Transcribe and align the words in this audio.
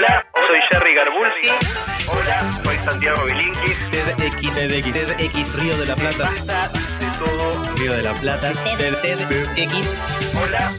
Hola, 0.00 0.26
soy 0.46 0.58
Jerry 0.70 0.94
Garbulski. 0.94 1.46
Hola, 2.08 2.62
soy 2.64 2.76
Santiago 2.78 3.22
Bilinkis. 3.26 3.90
TEDx, 3.90 4.54
TEDx, 4.54 4.92
TEDx, 4.94 5.56
Río 5.60 5.76
de 5.76 5.84
la 5.84 5.94
Plata. 5.94 6.24
Basta 6.24 6.68
de 6.68 7.06
todo. 7.18 7.74
Río 7.76 7.92
de 7.92 8.02
la 8.04 8.14
Plata. 8.14 8.50
TEDx. 8.78 10.38
Hola. 10.42 10.70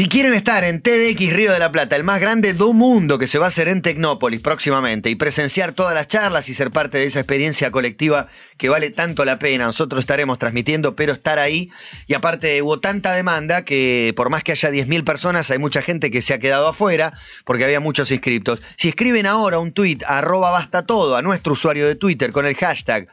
Si 0.00 0.08
quieren 0.08 0.32
estar 0.32 0.64
en 0.64 0.80
TDX 0.80 1.34
Río 1.34 1.52
de 1.52 1.58
la 1.58 1.70
Plata, 1.70 1.94
el 1.94 2.04
más 2.04 2.22
grande 2.22 2.54
do 2.54 2.72
mundo 2.72 3.18
que 3.18 3.26
se 3.26 3.38
va 3.38 3.44
a 3.44 3.48
hacer 3.48 3.68
en 3.68 3.82
Tecnópolis 3.82 4.40
próximamente, 4.40 5.10
y 5.10 5.14
presenciar 5.14 5.72
todas 5.72 5.92
las 5.92 6.08
charlas 6.08 6.48
y 6.48 6.54
ser 6.54 6.70
parte 6.70 6.96
de 6.96 7.04
esa 7.04 7.20
experiencia 7.20 7.70
colectiva 7.70 8.26
que 8.56 8.70
vale 8.70 8.88
tanto 8.88 9.26
la 9.26 9.38
pena, 9.38 9.66
nosotros 9.66 10.00
estaremos 10.00 10.38
transmitiendo, 10.38 10.96
pero 10.96 11.12
estar 11.12 11.38
ahí, 11.38 11.68
y 12.06 12.14
aparte 12.14 12.62
hubo 12.62 12.80
tanta 12.80 13.12
demanda 13.12 13.66
que 13.66 14.14
por 14.16 14.30
más 14.30 14.42
que 14.42 14.52
haya 14.52 14.70
10.000 14.70 15.04
personas, 15.04 15.50
hay 15.50 15.58
mucha 15.58 15.82
gente 15.82 16.10
que 16.10 16.22
se 16.22 16.32
ha 16.32 16.38
quedado 16.38 16.68
afuera 16.68 17.12
porque 17.44 17.64
había 17.64 17.80
muchos 17.80 18.10
inscriptos. 18.10 18.62
Si 18.78 18.88
escriben 18.88 19.26
ahora 19.26 19.58
un 19.58 19.72
tweet 19.72 19.98
arroba 20.06 20.50
basta 20.50 20.86
todo 20.86 21.16
a 21.16 21.20
nuestro 21.20 21.52
usuario 21.52 21.86
de 21.86 21.94
Twitter 21.94 22.32
con 22.32 22.46
el 22.46 22.54
hashtag 22.54 23.06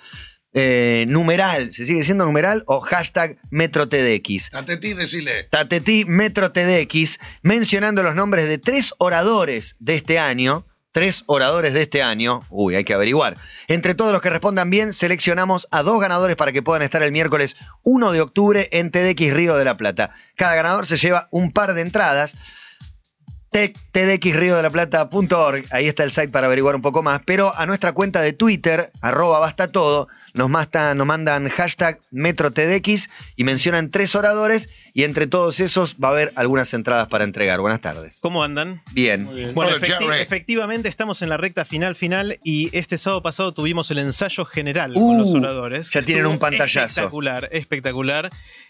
eh, 0.54 1.06
numeral, 1.08 1.74
¿se 1.74 1.86
sigue 1.86 2.04
siendo 2.04 2.26
numeral? 2.26 2.64
O 2.68 2.80
hashtag 2.80 3.38
MetroTDX. 3.52 4.50
Tatetí, 4.50 4.94
decile. 4.94 5.44
Tatetí 5.46 6.06
Metro 6.06 6.52
TDX, 6.52 7.20
mencionando 7.42 8.02
los 8.04 8.16
nombres 8.16 8.48
de 8.48 8.58
tres 8.58 8.94
oradores 8.98 9.76
de 9.80 9.96
este 9.96 10.20
año. 10.20 10.66
Tres 10.94 11.26
oradores 11.28 11.74
de 11.74 11.84
este 11.84 12.02
año. 12.02 12.42
Uy, 12.50 12.74
hay 12.74 12.84
que 12.84 12.94
averiguar. 12.96 13.38
Entre 13.68 13.94
todos 13.94 14.12
los 14.12 14.22
que 14.22 14.32
respondan 14.32 14.72
bien, 14.72 14.94
seleccionamos 14.94 15.68
a 15.70 15.84
dos 15.84 16.02
ganadores 16.02 16.36
para 16.36 16.52
que 16.52 16.64
puedan 16.64 16.82
estar 16.82 17.04
el 17.04 17.12
miércoles 17.12 17.56
1 17.84 18.12
de 18.12 18.22
octubre 18.22 18.68
en 18.72 18.90
TDX 18.90 19.34
Río 19.34 19.58
de 19.58 19.66
la 19.66 19.78
Plata. 19.78 20.12
Cada 20.36 20.56
ganador 20.56 20.88
se 20.88 20.98
lleva 20.98 21.28
un 21.30 21.52
par 21.52 21.76
de 21.76 21.82
entradas. 21.82 22.36
tdxriodelplata.org, 23.52 25.66
ahí 25.72 25.88
está 25.88 26.04
el 26.04 26.12
site 26.12 26.30
para 26.30 26.48
averiguar 26.48 26.76
un 26.76 26.82
poco 26.82 27.04
más, 27.04 27.22
pero 27.26 27.54
a 27.58 27.66
nuestra 27.66 27.94
cuenta 27.94 28.22
de 28.22 28.34
Twitter, 28.34 28.92
arroba 29.02 29.40
basta 29.40 29.72
todo, 29.72 30.08
nos, 30.34 30.50
masta- 30.50 30.94
nos 30.96 31.08
mandan 31.08 31.48
hashtag 31.50 32.00
MetroTDX 32.12 33.10
y 33.36 33.44
mencionan 33.44 33.90
tres 33.90 34.16
oradores 34.16 34.70
y 34.94 35.04
entre 35.04 35.28
todos 35.28 35.60
esos 35.60 35.96
va 36.04 36.10
a 36.10 36.12
haber 36.12 36.32
algunas 36.36 36.74
entradas 36.74 37.08
para 37.08 37.24
entregar. 37.24 37.60
Buenas 37.62 37.82
tardes. 37.82 38.18
¿Cómo 38.22 38.44
andan? 38.44 38.82
Bien. 38.92 39.26
Bueno, 39.54 39.76
efecti- 39.76 40.22
efectivamente 40.22 40.90
estamos 40.90 41.22
en 41.22 41.30
la 41.30 41.38
recta 41.38 41.66
final 41.66 41.96
final 41.96 42.40
y 42.44 42.70
este 42.78 42.98
sábado 42.98 43.22
pasado 43.24 43.54
tuvimos 43.54 43.90
el 43.92 44.00
ensayo 44.00 44.46
general 44.46 44.94
Uh, 44.96 45.08
con 45.08 45.18
los 45.20 45.34
oradores. 45.34 45.90
ya 45.92 46.02
tienen 46.02 46.24
Estuvo 46.26 46.34
un 46.34 46.40
pantallazo. 46.40 46.86
Espectacular, 46.86 47.50
espectacular. 47.52 48.30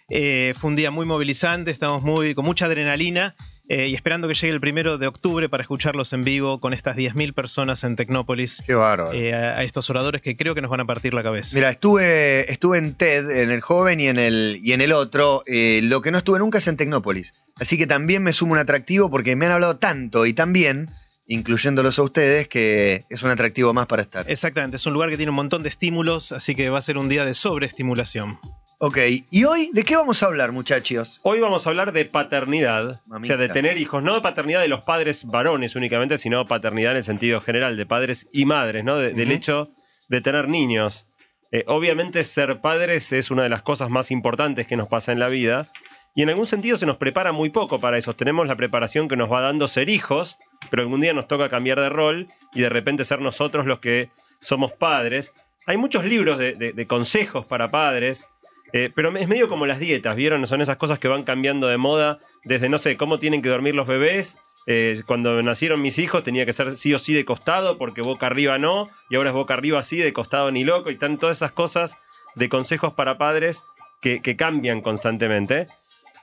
Eh, 0.10 0.54
fue 0.58 0.70
un 0.70 0.76
día 0.76 0.90
muy 0.92 1.06
movilizante, 1.06 1.72
estamos 1.72 2.02
muy 2.02 2.34
con 2.34 2.46
mucha 2.46 2.66
adrenalina 2.66 3.36
eh, 3.70 3.88
y 3.88 3.96
esperando 3.96 4.28
que 4.28 4.34
llegue 4.34 4.54
el 4.54 4.60
primero 4.60 4.98
de 4.98 5.08
octubre 5.08 5.50
para 5.50 5.62
escucharlos 5.62 6.14
en 6.14 6.24
vivo 6.24 6.60
con 6.60 6.74
estas 6.74 6.96
10.000 6.96 7.34
personas 7.34 7.84
en 7.84 7.96
Tecnópolis. 7.96 8.64
Qué 8.66 8.74
bárbaro. 8.76 9.14
eh, 9.14 9.34
a, 9.34 9.60
a 9.60 9.64
estos 9.64 9.90
oradores 9.90 10.22
que 10.22 10.36
creo 10.38 10.56
que 10.56 10.62
nos 10.62 10.72
van 10.72 10.80
a 10.80 10.86
partir 10.86 11.14
la 11.14 11.24
cabeza. 11.24 11.56
Mira, 11.56 11.70
estuve, 11.70 12.52
estuve 12.52 12.78
en 12.78 12.94
TED, 12.96 13.42
en 13.42 13.52
el 13.52 13.62
joven 13.62 14.00
y 14.00 14.08
en 14.08 14.20
el, 14.20 14.60
y 14.64 14.74
en 14.74 14.82
el 14.82 14.94
otro. 14.94 15.44
Eh, 15.48 15.82
lo 15.84 16.02
que 16.02 16.12
no 16.12 16.18
estuve 16.18 16.40
nunca 16.40 16.60
es 16.60 16.68
en 16.68 16.78
Tecnópolis. 16.78 17.34
Así 17.60 17.78
que 17.78 17.88
también 17.88 18.24
me 18.24 18.34
sumo 18.34 18.54
un 18.54 18.60
atractivo 18.60 19.10
porque 19.10 19.36
me 19.36 19.46
han 19.48 19.52
hablado 19.54 19.78
tanto 19.78 20.26
y 20.26 20.34
tan 20.34 20.54
bien, 20.54 20.90
incluyéndolos 21.28 22.00
a 22.00 22.04
ustedes, 22.04 22.48
que 22.48 23.04
es 23.10 23.24
un 23.24 23.30
atractivo 23.32 23.74
más 23.74 23.88
para 23.88 24.02
estar. 24.02 24.30
Exactamente, 24.30 24.78
es 24.78 24.86
un 24.86 24.94
lugar 24.94 25.10
que 25.10 25.18
tiene 25.18 25.30
un 25.32 25.36
montón 25.36 25.64
de 25.64 25.70
estímulos, 25.70 26.32
así 26.32 26.56
que 26.56 26.70
va 26.70 26.78
a 26.78 26.82
ser 26.82 26.98
un 26.98 27.10
día 27.10 27.26
de 27.26 27.34
sobreestimulación. 27.34 28.40
Ok, 28.80 29.00
¿y 29.32 29.44
hoy 29.46 29.72
de 29.74 29.84
qué 29.84 29.96
vamos 29.96 30.22
a 30.22 30.28
hablar, 30.28 30.52
muchachos? 30.52 31.20
Hoy 31.24 31.40
vamos 31.40 31.66
a 31.66 31.70
hablar 31.72 31.94
de 31.94 32.06
paternidad, 32.06 33.02
Mamita. 33.08 33.34
o 33.34 33.38
sea, 33.38 33.38
de 33.38 33.50
tener 33.52 33.80
hijos, 33.80 34.04
no 34.04 34.14
de 34.14 34.22
paternidad 34.22 34.62
de 34.62 34.68
los 34.68 34.84
padres 34.84 35.26
varones 35.26 35.76
únicamente, 35.76 36.20
sino 36.20 36.46
paternidad 36.46 36.92
en 36.92 36.98
el 36.98 37.04
sentido 37.04 37.42
general, 37.42 37.76
de 37.76 37.88
padres 37.88 38.28
y 38.32 38.46
madres, 38.46 38.86
¿no? 38.86 39.00
De- 39.00 39.14
Del 39.14 39.32
hecho 39.32 39.72
de 40.10 40.22
tener 40.22 40.48
niños. 40.48 41.08
Eh, 41.52 41.64
obviamente 41.66 42.24
ser 42.24 42.62
padres 42.62 43.12
es 43.14 43.32
una 43.32 43.42
de 43.44 43.50
las 43.50 43.64
cosas 43.64 43.90
más 43.90 44.12
importantes 44.12 44.68
que 44.68 44.78
nos 44.78 44.88
pasa 44.88 45.12
en 45.12 45.20
la 45.20 45.30
vida 45.30 45.68
y 46.14 46.22
en 46.22 46.30
algún 46.30 46.46
sentido 46.46 46.78
se 46.78 46.86
nos 46.86 46.98
prepara 46.98 47.32
muy 47.32 47.50
poco 47.50 47.80
para 47.80 47.98
eso. 47.98 48.14
Tenemos 48.16 48.46
la 48.48 48.56
preparación 48.56 49.08
que 49.08 49.16
nos 49.16 49.32
va 49.32 49.42
dando 49.42 49.68
ser 49.68 49.90
hijos, 49.90 50.38
pero 50.70 50.84
algún 50.84 51.02
día 51.02 51.14
nos 51.14 51.28
toca 51.28 51.50
cambiar 51.50 51.80
de 51.82 51.90
rol 51.90 52.28
y 52.54 52.62
de 52.62 52.70
repente 52.70 53.06
ser 53.06 53.22
nosotros 53.22 53.66
los 53.66 53.80
que 53.80 54.12
somos 54.40 54.72
padres. 54.74 55.34
Hay 55.66 55.78
muchos 55.78 56.06
libros 56.06 56.38
de, 56.38 56.54
de- 56.54 56.74
de 56.74 56.86
consejos 56.88 57.46
para 57.48 57.72
padres. 57.72 58.28
Eh, 58.74 58.92
pero 58.94 59.16
es 59.16 59.28
medio 59.28 59.48
como 59.48 59.66
las 59.66 59.80
dietas, 59.80 60.16
¿vieron? 60.16 60.46
Son 60.48 60.62
esas 60.62 60.78
cosas 60.78 61.00
que 61.00 61.08
van 61.08 61.24
cambiando 61.24 61.68
de 61.68 61.78
moda 61.78 62.20
desde, 62.44 62.70
no 62.70 62.78
sé, 62.78 62.98
cómo 62.98 63.18
tienen 63.18 63.42
que 63.42 63.50
dormir 63.50 63.76
los 63.76 63.88
bebés. 63.88 64.38
Eh, 64.66 65.02
cuando 65.06 65.42
nacieron 65.42 65.82
mis 65.82 65.98
hijos 65.98 66.24
tenía 66.24 66.46
que 66.46 66.52
ser 66.52 66.76
sí 66.76 66.94
o 66.94 67.00
sí 67.00 67.14
de 67.14 67.24
costado 67.24 67.78
porque 67.78 68.02
boca 68.02 68.26
arriba 68.28 68.58
no, 68.58 68.90
y 69.10 69.16
ahora 69.16 69.30
es 69.30 69.36
boca 69.36 69.54
arriba 69.54 69.82
sí, 69.84 69.98
de 69.98 70.12
costado 70.12 70.52
ni 70.52 70.66
loco, 70.66 70.90
y 70.90 70.94
están 70.94 71.18
todas 71.18 71.38
esas 71.38 71.54
cosas 71.54 71.96
de 72.36 72.50
consejos 72.50 72.94
para 72.94 73.18
padres 73.18 73.64
que, 74.02 74.22
que 74.22 74.36
cambian 74.36 74.82
constantemente. 74.82 75.68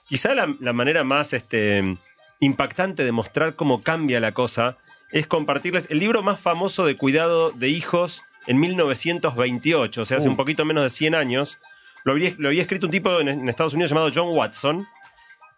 Quizá 0.06 0.34
la, 0.34 0.54
la 0.60 0.74
manera 0.74 1.04
más 1.04 1.32
este, 1.32 1.96
impactante 2.40 3.04
de 3.04 3.12
mostrar 3.12 3.56
cómo 3.56 3.82
cambia 3.82 4.20
la 4.20 4.32
cosa 4.32 4.76
es 5.10 5.26
compartirles 5.26 5.90
el 5.90 6.00
libro 6.00 6.22
más 6.22 6.40
famoso 6.40 6.84
de 6.84 6.96
cuidado 6.96 7.50
de 7.50 7.68
hijos 7.68 8.22
en 8.46 8.60
1928, 8.60 10.02
o 10.02 10.04
sea, 10.04 10.18
hace 10.18 10.28
Uh. 10.28 10.32
un 10.32 10.36
poquito 10.36 10.64
menos 10.64 10.82
de 10.82 10.90
100 10.90 11.14
años. 11.14 11.58
Lo 12.04 12.12
había, 12.12 12.34
lo 12.38 12.48
había 12.48 12.62
escrito 12.62 12.86
un 12.86 12.92
tipo 12.92 13.20
en, 13.20 13.28
en 13.28 13.48
Estados 13.48 13.74
Unidos 13.74 13.90
llamado 13.90 14.10
John 14.14 14.28
Watson, 14.36 14.86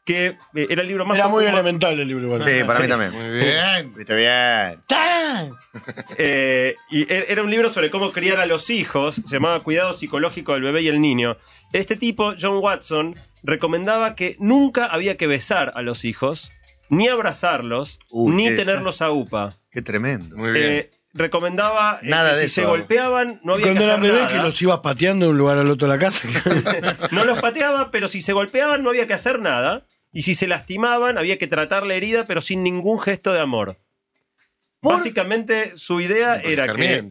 que 0.04 0.36
eh, 0.54 0.66
era 0.70 0.82
el 0.82 0.88
libro 0.88 1.04
más 1.04 1.18
Era 1.18 1.28
muy 1.28 1.44
elemental 1.44 1.98
el 1.98 2.06
libro. 2.06 2.38
Sí, 2.38 2.62
para 2.64 2.76
sí. 2.76 2.82
mí 2.82 2.88
también. 2.88 3.12
Muy 3.12 3.38
bien. 3.38 3.94
Viste 3.94 4.14
bien. 4.14 4.80
Eh, 6.16 6.74
y 6.90 7.02
e- 7.12 7.26
era 7.28 7.42
un 7.42 7.50
libro 7.50 7.68
sobre 7.68 7.90
cómo 7.90 8.10
criar 8.12 8.40
a 8.40 8.46
los 8.46 8.70
hijos, 8.70 9.16
se 9.16 9.36
llamaba 9.36 9.60
Cuidado 9.60 9.92
psicológico 9.92 10.54
del 10.54 10.62
bebé 10.62 10.80
y 10.82 10.88
el 10.88 11.00
niño. 11.00 11.36
Este 11.72 11.96
tipo, 11.96 12.34
John 12.40 12.58
Watson, 12.62 13.16
recomendaba 13.42 14.14
que 14.14 14.36
nunca 14.38 14.86
había 14.86 15.16
que 15.18 15.26
besar 15.26 15.72
a 15.74 15.82
los 15.82 16.06
hijos, 16.06 16.52
ni 16.88 17.08
abrazarlos, 17.08 17.98
Uy, 18.10 18.34
ni 18.34 18.56
tenerlos 18.56 19.02
a 19.02 19.10
upa. 19.10 19.52
Qué 19.70 19.82
tremendo. 19.82 20.36
Muy 20.36 20.52
bien. 20.52 20.72
Eh, 20.72 20.90
recomendaba 21.16 21.99
eh, 22.03 22.09
Nada 22.09 22.31
que 22.31 22.34
de 22.37 22.41
si 22.43 22.47
eso 22.47 22.54
se 22.62 22.66
golpeaban 22.66 23.41
no 23.43 23.54
había 23.54 23.66
Cuando 23.66 23.81
que 23.81 23.87
hacer 23.87 24.00
bebés 24.00 24.27
que 24.28 24.34
nada. 24.34 24.49
los 24.49 24.62
ibas 24.62 24.78
pateando 24.81 25.27
de 25.27 25.32
un 25.32 25.38
lugar 25.38 25.59
al 25.59 25.71
otro 25.71 25.88
de 25.88 25.94
la 25.97 26.00
casa. 26.00 26.28
No 27.10 27.25
los 27.25 27.41
pateaba, 27.41 27.91
pero 27.91 28.09
si 28.09 28.21
se 28.21 28.32
golpeaban 28.32 28.82
no 28.82 28.91
había 28.91 29.06
que 29.06 29.15
hacer 29.15 29.41
nada. 29.41 29.84
Y 30.12 30.22
si 30.22 30.34
se 30.34 30.47
lastimaban 30.47 31.19
había 31.19 31.37
que 31.38 31.47
tratar 31.47 31.87
la 31.87 31.94
herida, 31.94 32.25
pero 32.25 32.41
sin 32.41 32.62
ningún 32.62 33.00
gesto 33.00 33.32
de 33.32 33.41
amor. 33.41 33.78
Básicamente 34.91 35.72
su 35.76 36.00
idea 36.00 36.41
Por 36.42 36.50
era 36.52 36.66
que 36.72 37.04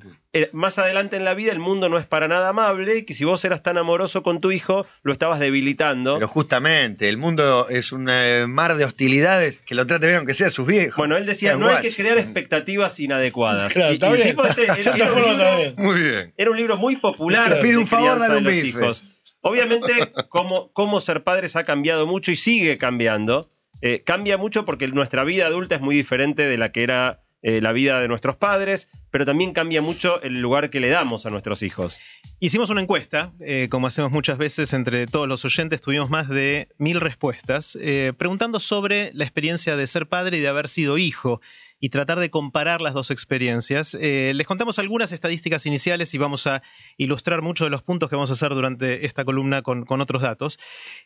más 0.51 0.77
adelante 0.79 1.15
en 1.15 1.23
la 1.23 1.33
vida 1.33 1.53
el 1.53 1.59
mundo 1.59 1.87
no 1.87 1.97
es 1.97 2.05
para 2.05 2.27
nada 2.27 2.49
amable 2.49 2.97
y 2.97 3.03
que 3.05 3.13
si 3.13 3.23
vos 3.23 3.45
eras 3.45 3.63
tan 3.63 3.77
amoroso 3.77 4.21
con 4.21 4.41
tu 4.41 4.51
hijo 4.51 4.85
lo 5.01 5.13
estabas 5.13 5.39
debilitando. 5.39 6.15
Pero 6.15 6.27
justamente, 6.27 7.07
el 7.07 7.15
mundo 7.17 7.67
es 7.69 7.93
un 7.93 8.09
eh, 8.11 8.45
mar 8.45 8.75
de 8.75 8.83
hostilidades 8.83 9.59
que 9.59 9.75
lo 9.75 9.85
trate 9.87 10.07
bien 10.07 10.17
aunque 10.17 10.33
sea 10.33 10.49
sus 10.49 10.67
viejos. 10.67 10.97
bueno, 10.97 11.15
él 11.15 11.25
decía, 11.25 11.55
no 11.55 11.69
hay 11.69 11.81
que 11.81 11.95
crear 11.95 12.17
expectativas 12.17 12.99
inadecuadas. 12.99 13.71
Claro, 13.71 13.91
Y- 13.91 13.93
está 13.93 14.07
y 14.09 14.11
el 14.11 14.15
bien. 14.17 14.29
tipo 14.29 14.45
este 14.45 14.63
era- 14.95 15.13
un 15.13 15.21
libro-. 15.23 15.73
Muy 15.77 16.01
bien. 16.01 16.33
Era 16.35 16.51
un 16.51 16.57
libro 16.57 16.75
muy 16.77 16.97
popular. 16.97 17.53
Te 17.55 17.61
pido 17.61 17.71
de 17.73 17.77
un 17.79 17.87
favor, 17.87 18.19
dale 18.19 18.37
un 18.37 18.43
bife. 18.43 18.67
hijos. 18.67 19.03
Obviamente, 19.39 19.93
cómo, 20.29 20.71
cómo 20.73 20.99
ser 20.99 21.23
padres 21.23 21.55
ha 21.55 21.63
cambiado 21.63 22.07
mucho 22.07 22.31
y 22.31 22.35
sigue 22.35 22.77
cambiando. 22.77 23.51
Eh, 23.81 24.03
cambia 24.05 24.37
mucho 24.37 24.65
porque 24.65 24.87
nuestra 24.87 25.23
vida 25.23 25.45
adulta 25.47 25.75
es 25.75 25.81
muy 25.81 25.95
diferente 25.95 26.43
de 26.43 26.57
la 26.57 26.71
que 26.71 26.83
era 26.83 27.21
eh, 27.47 27.61
la 27.61 27.73
vida 27.73 27.99
de 27.99 28.07
nuestros 28.07 28.35
padres, 28.37 28.89
pero 29.11 29.23
también 29.23 29.53
cambia 29.53 29.79
mucho 29.79 30.19
el 30.23 30.41
lugar 30.41 30.71
que 30.71 30.79
le 30.79 30.89
damos 30.89 31.27
a 31.27 31.29
nuestros 31.29 31.61
hijos. 31.61 31.99
Hicimos 32.39 32.71
una 32.71 32.81
encuesta, 32.81 33.33
eh, 33.39 33.67
como 33.69 33.85
hacemos 33.85 34.11
muchas 34.11 34.39
veces 34.39 34.73
entre 34.73 35.05
todos 35.05 35.27
los 35.27 35.45
oyentes, 35.45 35.79
tuvimos 35.79 36.09
más 36.09 36.27
de 36.27 36.69
mil 36.79 36.99
respuestas, 36.99 37.77
eh, 37.79 38.13
preguntando 38.17 38.59
sobre 38.59 39.11
la 39.13 39.25
experiencia 39.25 39.75
de 39.75 39.85
ser 39.85 40.07
padre 40.07 40.37
y 40.37 40.39
de 40.39 40.47
haber 40.47 40.67
sido 40.67 40.97
hijo 40.97 41.39
y 41.79 41.89
tratar 41.89 42.17
de 42.17 42.31
comparar 42.31 42.81
las 42.81 42.95
dos 42.95 43.11
experiencias. 43.11 43.93
Les 43.93 44.47
contamos 44.47 44.79
algunas 44.79 45.11
estadísticas 45.11 45.67
iniciales 45.67 46.15
y 46.15 46.17
vamos 46.17 46.47
a 46.47 46.63
ilustrar 46.97 47.43
muchos 47.43 47.67
de 47.67 47.69
los 47.69 47.83
puntos 47.83 48.09
que 48.09 48.15
vamos 48.15 48.31
a 48.31 48.33
hacer 48.33 48.55
durante 48.55 49.05
esta 49.05 49.23
columna 49.23 49.61
con, 49.61 49.85
otros 50.01 50.23
datos. 50.23 50.57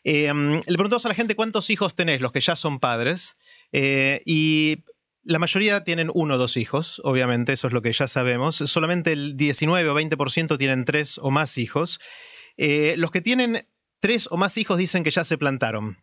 Le 0.04 0.62
preguntamos 0.64 1.04
a 1.04 1.08
la 1.08 1.14
gente 1.14 1.34
cuántos 1.34 1.68
hijos 1.68 1.94
tenés, 1.94 2.22
los 2.22 2.32
que 2.32 2.40
ya 2.40 2.56
son 2.56 2.78
padres, 2.78 3.36
y 3.72 4.84
la 5.22 5.38
mayoría 5.38 5.84
tienen 5.84 6.10
uno 6.14 6.34
o 6.34 6.38
dos 6.38 6.56
hijos, 6.56 7.00
obviamente, 7.04 7.52
eso 7.52 7.66
es 7.66 7.72
lo 7.72 7.82
que 7.82 7.92
ya 7.92 8.06
sabemos. 8.06 8.56
Solamente 8.56 9.12
el 9.12 9.36
19 9.36 9.88
o 9.88 9.94
20% 9.94 10.58
tienen 10.58 10.84
tres 10.84 11.18
o 11.18 11.30
más 11.30 11.58
hijos. 11.58 12.00
Eh, 12.56 12.94
los 12.96 13.10
que 13.10 13.20
tienen 13.20 13.66
tres 14.00 14.28
o 14.30 14.36
más 14.36 14.56
hijos 14.56 14.78
dicen 14.78 15.02
que 15.04 15.10
ya 15.10 15.24
se 15.24 15.38
plantaron. 15.38 15.98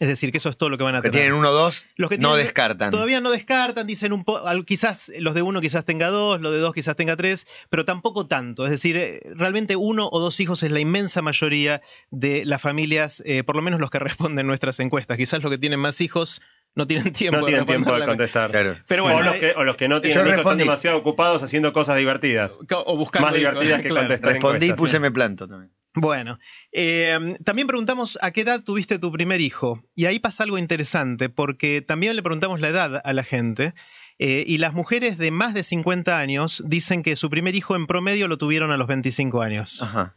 Es 0.00 0.08
decir, 0.08 0.32
que 0.32 0.38
eso 0.38 0.48
es 0.48 0.56
todo 0.56 0.70
lo 0.70 0.76
que 0.76 0.82
van 0.82 0.96
a 0.96 1.00
Que 1.00 1.08
tener. 1.08 1.26
tienen 1.26 1.38
uno 1.38 1.50
o 1.50 1.52
dos, 1.52 1.86
Los 1.94 2.10
que 2.10 2.18
no 2.18 2.34
descartan. 2.34 2.90
Todavía 2.90 3.20
no 3.20 3.30
descartan, 3.30 3.86
dicen 3.86 4.12
un 4.12 4.24
poco, 4.24 4.44
quizás 4.64 5.12
los 5.20 5.34
de 5.34 5.42
uno 5.42 5.60
quizás 5.60 5.84
tenga 5.84 6.08
dos, 6.08 6.40
los 6.40 6.52
de 6.52 6.58
dos 6.58 6.74
quizás 6.74 6.96
tenga 6.96 7.16
tres, 7.16 7.46
pero 7.70 7.84
tampoco 7.84 8.26
tanto. 8.26 8.64
Es 8.64 8.72
decir, 8.72 8.96
eh, 8.96 9.20
realmente 9.36 9.76
uno 9.76 10.08
o 10.10 10.18
dos 10.18 10.40
hijos 10.40 10.64
es 10.64 10.72
la 10.72 10.80
inmensa 10.80 11.22
mayoría 11.22 11.80
de 12.10 12.44
las 12.44 12.60
familias, 12.60 13.22
eh, 13.24 13.44
por 13.44 13.54
lo 13.54 13.62
menos 13.62 13.80
los 13.80 13.90
que 13.90 13.98
responden 14.00 14.48
nuestras 14.48 14.80
encuestas. 14.80 15.16
Quizás 15.16 15.42
los 15.44 15.50
que 15.52 15.58
tienen 15.58 15.78
más 15.78 16.00
hijos 16.00 16.42
no 16.74 16.86
tienen 16.86 17.12
tiempo 17.12 17.40
No 17.40 17.46
tienen 17.46 17.64
tiempo 17.66 17.94
de 17.94 18.04
contestar. 18.04 18.50
Claro. 18.50 18.76
Pero 18.86 19.04
bueno, 19.04 19.18
o, 19.18 19.22
los 19.22 19.36
que, 19.36 19.52
o 19.56 19.64
los 19.64 19.76
que 19.76 19.88
no 19.88 20.00
tienen 20.00 20.26
hijos 20.26 20.38
están 20.38 20.58
demasiado 20.58 20.96
ocupados 20.98 21.42
haciendo 21.42 21.72
cosas 21.72 21.96
divertidas. 21.96 22.58
O 22.86 22.96
buscando 22.96 23.28
Más 23.28 23.36
divertidas 23.36 23.80
que 23.80 23.88
claro. 23.88 24.06
contestar 24.08 24.32
Respondí 24.32 24.66
y 24.66 24.72
puse 24.72 24.98
me 24.98 25.10
planto 25.10 25.46
también. 25.46 25.72
Bueno, 25.96 26.40
eh, 26.72 27.36
también 27.44 27.68
preguntamos 27.68 28.18
a 28.20 28.32
qué 28.32 28.40
edad 28.40 28.62
tuviste 28.64 28.98
tu 28.98 29.12
primer 29.12 29.40
hijo. 29.40 29.84
Y 29.94 30.06
ahí 30.06 30.18
pasa 30.18 30.42
algo 30.42 30.58
interesante, 30.58 31.28
porque 31.28 31.82
también 31.82 32.16
le 32.16 32.22
preguntamos 32.22 32.60
la 32.60 32.68
edad 32.68 33.00
a 33.04 33.12
la 33.12 33.22
gente. 33.22 33.74
eh, 34.18 34.44
y 34.46 34.58
las 34.58 34.74
mujeres 34.74 35.18
de 35.18 35.30
más 35.30 35.54
de 35.54 35.62
50 35.62 36.18
años 36.18 36.62
dicen 36.66 37.02
que 37.02 37.16
su 37.16 37.30
primer 37.30 37.54
hijo 37.54 37.76
en 37.76 37.86
promedio 37.86 38.28
lo 38.28 38.38
tuvieron 38.38 38.70
a 38.72 38.76
los 38.76 38.88
25 38.88 39.42
años. 39.42 39.80
Ajá. 39.82 40.12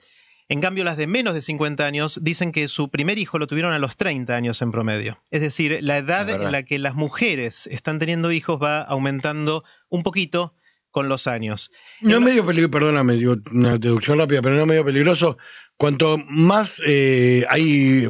En 0.50 0.62
cambio, 0.62 0.86
las 0.86 0.96
de 0.96 1.08
menos 1.08 1.34
de 1.34 1.42
50 1.42 1.86
años 1.86 2.20
dicen 2.22 2.54
que 2.54 2.68
su 2.70 2.90
primer 2.90 3.20
hijo 3.20 3.38
lo 3.38 3.48
tuvieron 3.48 3.74
a 3.74 3.80
los 3.80 3.98
30 3.98 4.34
años 4.34 4.62
en 4.62 4.72
promedio. 4.72 5.22
Es 5.30 5.42
decir, 5.42 5.80
la 5.82 5.98
edad 5.98 6.30
en 6.30 6.52
la 6.52 6.64
que 6.64 6.80
las 6.80 6.96
mujeres 6.96 7.68
están 7.68 8.00
teniendo 8.00 8.32
hijos 8.32 8.62
va 8.62 8.82
aumentando 8.82 9.66
un 9.90 10.04
poquito 10.04 10.54
con 10.90 11.10
los 11.10 11.28
años. 11.28 11.70
No 12.02 12.16
es 12.16 12.22
medio 12.22 12.46
peligroso, 12.46 12.72
perdóname, 12.72 13.14
digo 13.14 13.36
una 13.52 13.78
deducción 13.78 14.18
rápida, 14.18 14.42
pero 14.42 14.56
no 14.56 14.62
es 14.62 14.68
medio 14.68 14.86
peligroso. 14.86 15.38
Cuanto 15.76 16.18
más 16.30 16.82
eh, 16.86 17.46
hay, 17.50 18.10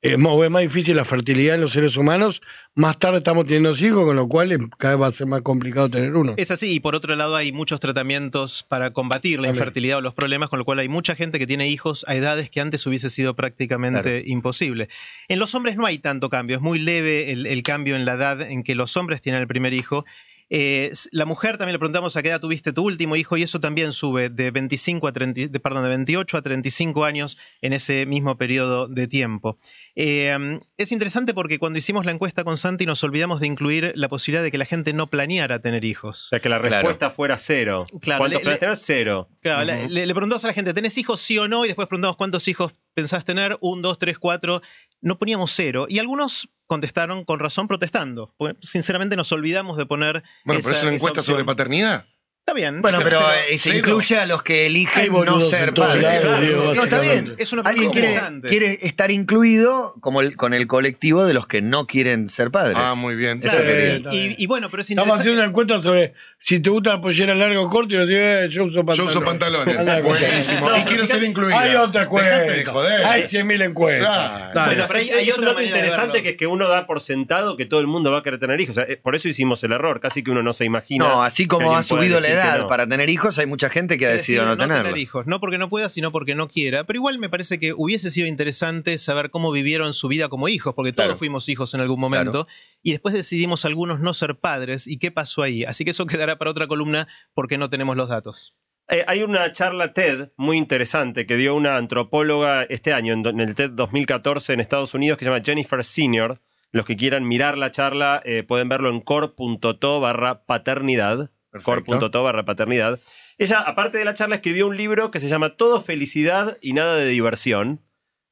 eh, 0.00 0.16
más, 0.16 0.32
es 0.38 0.72
difícil 0.72 0.96
la 0.96 1.04
fertilidad 1.04 1.56
en 1.56 1.60
los 1.60 1.72
seres 1.72 1.96
humanos, 1.96 2.40
más 2.76 2.98
tarde 2.98 3.18
estamos 3.18 3.46
teniendo 3.46 3.70
hijos, 3.76 4.04
con 4.04 4.14
lo 4.14 4.28
cual 4.28 4.52
eh, 4.52 4.58
cada 4.78 4.94
vez 4.94 5.02
va 5.02 5.06
a 5.08 5.12
ser 5.12 5.26
más 5.26 5.42
complicado 5.42 5.90
tener 5.90 6.14
uno. 6.14 6.34
Es 6.36 6.50
así, 6.52 6.72
y 6.72 6.80
por 6.80 6.94
otro 6.94 7.16
lado 7.16 7.34
hay 7.34 7.50
muchos 7.50 7.80
tratamientos 7.80 8.64
para 8.68 8.92
combatir 8.92 9.40
la 9.40 9.48
infertilidad 9.48 9.98
o 9.98 10.00
los 10.00 10.14
problemas, 10.14 10.50
con 10.50 10.60
lo 10.60 10.64
cual 10.64 10.78
hay 10.78 10.88
mucha 10.88 11.16
gente 11.16 11.38
que 11.40 11.46
tiene 11.46 11.68
hijos 11.68 12.04
a 12.08 12.14
edades 12.14 12.48
que 12.50 12.60
antes 12.60 12.86
hubiese 12.86 13.10
sido 13.10 13.34
prácticamente 13.34 14.22
imposible. 14.26 14.88
En 15.26 15.40
los 15.40 15.54
hombres 15.54 15.76
no 15.76 15.84
hay 15.84 15.98
tanto 15.98 16.28
cambio, 16.28 16.56
es 16.56 16.62
muy 16.62 16.78
leve 16.78 17.32
el, 17.32 17.46
el 17.46 17.62
cambio 17.64 17.96
en 17.96 18.04
la 18.04 18.14
edad 18.14 18.40
en 18.42 18.62
que 18.62 18.76
los 18.76 18.96
hombres 18.96 19.20
tienen 19.20 19.40
el 19.40 19.48
primer 19.48 19.74
hijo. 19.74 20.04
Eh, 20.50 20.90
la 21.12 21.24
mujer 21.26 21.58
también 21.58 21.74
le 21.74 21.78
preguntamos 21.78 22.16
a 22.16 22.22
qué 22.22 22.28
edad 22.28 22.40
tuviste 22.40 22.72
tu 22.72 22.84
último 22.84 23.16
hijo 23.16 23.36
y 23.36 23.42
eso 23.42 23.60
también 23.60 23.92
sube 23.92 24.30
de 24.30 24.50
25 24.50 25.06
a 25.08 25.12
30, 25.12 25.48
de- 25.48 25.60
perdón, 25.60 25.82
de 25.82 25.90
28 25.90 26.36
a 26.38 26.42
35 26.42 27.04
años 27.04 27.36
en 27.60 27.72
ese 27.72 28.06
mismo 28.06 28.36
periodo 28.38 28.88
de 28.88 29.06
tiempo. 29.08 29.58
Eh, 29.94 30.58
es 30.76 30.92
interesante 30.92 31.34
porque 31.34 31.58
cuando 31.58 31.78
hicimos 31.78 32.06
la 32.06 32.12
encuesta 32.12 32.44
con 32.44 32.56
Santi 32.56 32.86
nos 32.86 33.02
olvidamos 33.04 33.40
de 33.40 33.46
incluir 33.46 33.92
la 33.94 34.08
posibilidad 34.08 34.42
de 34.42 34.50
que 34.50 34.58
la 34.58 34.64
gente 34.64 34.92
no 34.92 35.08
planeara 35.08 35.60
tener 35.60 35.84
hijos. 35.84 36.26
O 36.26 36.28
sea, 36.30 36.40
que 36.40 36.48
la 36.48 36.60
Claro. 36.60 36.76
respuesta 36.76 37.10
fuera 37.10 37.36
cero. 37.38 37.86
Claro, 38.00 38.20
¿Cuántos 38.20 38.44
le- 38.44 38.56
tener? 38.56 38.76
Cero. 38.76 39.28
Claro, 39.40 39.64
le- 39.64 39.88
le, 39.88 40.06
le 40.06 40.14
preguntamos 40.14 40.44
a 40.44 40.48
la 40.48 40.54
gente, 40.54 40.72
¿tenés 40.72 40.96
hijos 40.98 41.20
sí 41.20 41.36
o 41.38 41.48
no? 41.48 41.64
Y 41.64 41.68
después 41.68 41.88
preguntamos 41.88 42.16
cuántos 42.16 42.46
hijos 42.48 42.72
pensás 42.98 43.24
tener, 43.24 43.56
un, 43.60 43.80
dos, 43.80 43.96
tres, 43.96 44.18
cuatro. 44.18 44.60
No 45.00 45.18
poníamos 45.20 45.52
cero. 45.54 45.86
Y 45.88 46.00
algunos 46.00 46.48
contestaron 46.66 47.24
con 47.24 47.38
razón 47.38 47.68
protestando. 47.68 48.34
Porque, 48.36 48.58
sinceramente 48.66 49.14
nos 49.14 49.30
olvidamos 49.30 49.76
de 49.76 49.86
poner. 49.86 50.24
Bueno, 50.44 50.58
esa, 50.58 50.68
pero 50.70 50.78
es 50.78 50.82
una 50.84 50.94
encuesta 50.94 51.22
sobre 51.22 51.44
paternidad. 51.44 52.06
Está 52.40 52.54
bien. 52.54 52.80
Bueno, 52.80 52.98
pero 53.04 53.20
eh, 53.50 53.58
se 53.58 53.76
incluye 53.76 54.18
a 54.18 54.24
los 54.26 54.42
que 54.42 54.66
eligen 54.66 55.12
no 55.12 55.38
ser 55.40 55.74
padres. 55.74 56.24
no, 56.24 56.82
está 56.82 56.98
bien. 57.00 57.34
Es 57.38 57.52
una 57.52 57.60
Alguien 57.62 57.90
pregunta 57.90 58.40
quiere, 58.40 58.48
quiere 58.74 58.86
estar 58.88 59.10
incluido 59.10 59.94
como 60.00 60.22
el- 60.22 60.34
con 60.34 60.54
el 60.54 60.66
colectivo 60.66 61.26
de 61.26 61.34
los 61.34 61.46
que 61.46 61.60
no 61.62 61.86
quieren 61.86 62.28
ser 62.30 62.50
padres. 62.50 62.74
Ah, 62.76 62.94
muy 62.96 63.16
bien. 63.16 63.40
Eso 63.44 63.54
Claro, 63.58 63.70
y, 63.70 64.18
bien. 64.18 64.34
y 64.38 64.46
bueno, 64.46 64.68
pero 64.70 64.80
es 64.80 64.88
Estamos 64.90 65.20
haciendo 65.20 65.40
una 65.42 65.48
encuesta 65.50 65.82
sobre 65.82 66.14
si 66.40 66.60
te 66.60 66.70
gusta 66.70 66.90
la 66.90 67.00
pollera 67.00 67.34
larga 67.34 67.60
o 67.60 67.68
corta 67.68 67.96
y 67.96 67.98
nos 67.98 68.06
dice, 68.08 68.46
yo 68.48 68.64
uso 68.64 68.76
Yo 68.76 68.84
pantalones. 68.86 69.16
uso 69.16 69.24
pantalones. 69.24 70.02
Buenísimo. 70.04 70.70
No, 70.70 70.78
y 70.78 70.82
quiero 70.82 71.04
ser 71.06 71.22
incluida. 71.24 71.58
Hay 71.58 71.74
otra 71.74 72.04
encuesta. 72.04 72.70
joder. 72.72 73.04
Hay 73.06 73.22
100.000 73.22 73.62
encuestas. 73.62 74.08
Claro. 74.16 74.54
Dale. 74.54 74.66
Bueno, 74.74 74.84
pero 74.88 74.98
hay- 75.18 75.30
un 75.30 75.44
dato 75.44 75.62
interesante 75.62 76.06
verlo. 76.12 76.22
que 76.22 76.28
es 76.30 76.36
que 76.36 76.46
uno 76.46 76.68
da 76.68 76.86
por 76.86 77.00
sentado 77.00 77.56
que 77.56 77.66
todo 77.66 77.80
el 77.80 77.86
mundo 77.88 78.12
va 78.12 78.20
a 78.20 78.22
querer 78.22 78.38
tener 78.38 78.60
hijos. 78.60 78.76
O 78.78 78.80
sea, 78.80 78.84
eh, 78.92 78.96
por 78.96 79.14
eso 79.16 79.28
hicimos 79.28 79.62
el 79.64 79.72
error. 79.72 80.00
Casi 80.00 80.22
que 80.22 80.30
uno 80.30 80.42
no 80.44 80.52
se 80.52 80.64
imagina. 80.64 81.06
No, 81.08 81.22
así 81.24 81.46
como 81.46 81.76
ha 81.76 81.82
subido 81.82 82.20
la 82.20 82.28
edad 82.28 82.58
no. 82.60 82.66
para 82.68 82.86
tener 82.86 83.10
hijos, 83.10 83.36
hay 83.38 83.46
mucha 83.46 83.68
gente 83.68 83.98
que 83.98 84.06
ha 84.06 84.10
decidido 84.10 84.46
no, 84.46 84.56
tenerlo. 84.56 84.84
tener 84.84 84.98
hijos. 84.98 85.26
No 85.26 85.40
porque 85.40 85.58
no 85.58 85.68
pueda, 85.68 85.88
sino 85.88 86.12
porque 86.12 86.34
no 86.36 86.46
quiera. 86.48 86.84
Pero 86.84 86.98
igual 86.98 87.18
me 87.18 87.28
parece 87.28 87.58
que 87.58 87.72
hubiese 87.76 88.10
sido 88.12 88.28
interesante 88.28 88.96
saber 88.98 89.30
cómo 89.30 89.50
vivieron 89.50 89.92
su 89.92 90.06
vida 90.08 90.28
como 90.28 90.48
hijos, 90.48 90.74
porque 90.74 90.92
Claro. 90.92 91.08
todos 91.10 91.18
fuimos 91.18 91.48
hijos 91.48 91.74
en 91.74 91.80
algún 91.80 91.98
momento. 92.00 92.46
Y 92.82 92.92
después 92.92 93.12
decidimos 93.12 93.64
algunos 93.64 93.98
no 94.00 94.14
ser 94.14 94.36
padres. 94.36 94.86
¿Y 94.86 94.98
qué 94.98 95.10
pasó 95.10 95.42
ahí? 95.42 95.64
Así 95.64 95.84
que 95.84 95.90
eso 95.90 96.06
quedará 96.06 96.27
para 96.36 96.50
otra 96.50 96.66
columna 96.66 97.08
porque 97.32 97.56
no 97.58 97.70
tenemos 97.70 97.96
los 97.96 98.08
datos. 98.08 98.54
Eh, 98.90 99.04
hay 99.06 99.22
una 99.22 99.52
charla 99.52 99.92
TED 99.92 100.30
muy 100.36 100.56
interesante 100.56 101.26
que 101.26 101.36
dio 101.36 101.54
una 101.54 101.76
antropóloga 101.76 102.62
este 102.64 102.92
año, 102.92 103.12
en, 103.12 103.40
el 103.40 103.54
TED 103.54 103.70
2014 103.70 104.52
en 104.54 104.60
Estados 104.60 104.94
Unidos, 104.94 105.18
que 105.18 105.24
se 105.24 105.30
llama 105.30 105.42
Jennifer 105.44 105.84
Senior. 105.84 106.40
Los 106.70 106.84
que 106.86 106.96
quieran 106.96 107.26
mirar 107.26 107.56
la 107.56 107.70
charla 107.70 108.20
eh, 108.24 108.42
pueden 108.42 108.68
verlo 108.68 108.88
en 108.90 109.00
core.to 109.00 110.00
barra 110.00 110.44
paternidad. 110.44 111.30
Core.to 111.62 112.22
barra 112.22 112.44
paternidad. 112.44 113.00
Ella, 113.38 113.60
aparte 113.60 113.98
de 113.98 114.04
la 114.04 114.14
charla, 114.14 114.36
escribió 114.36 114.66
un 114.66 114.76
libro 114.76 115.10
que 115.10 115.20
se 115.20 115.28
llama 115.28 115.56
Todo 115.56 115.80
felicidad 115.80 116.56
y 116.60 116.72
nada 116.72 116.96
de 116.96 117.06
diversión, 117.06 117.82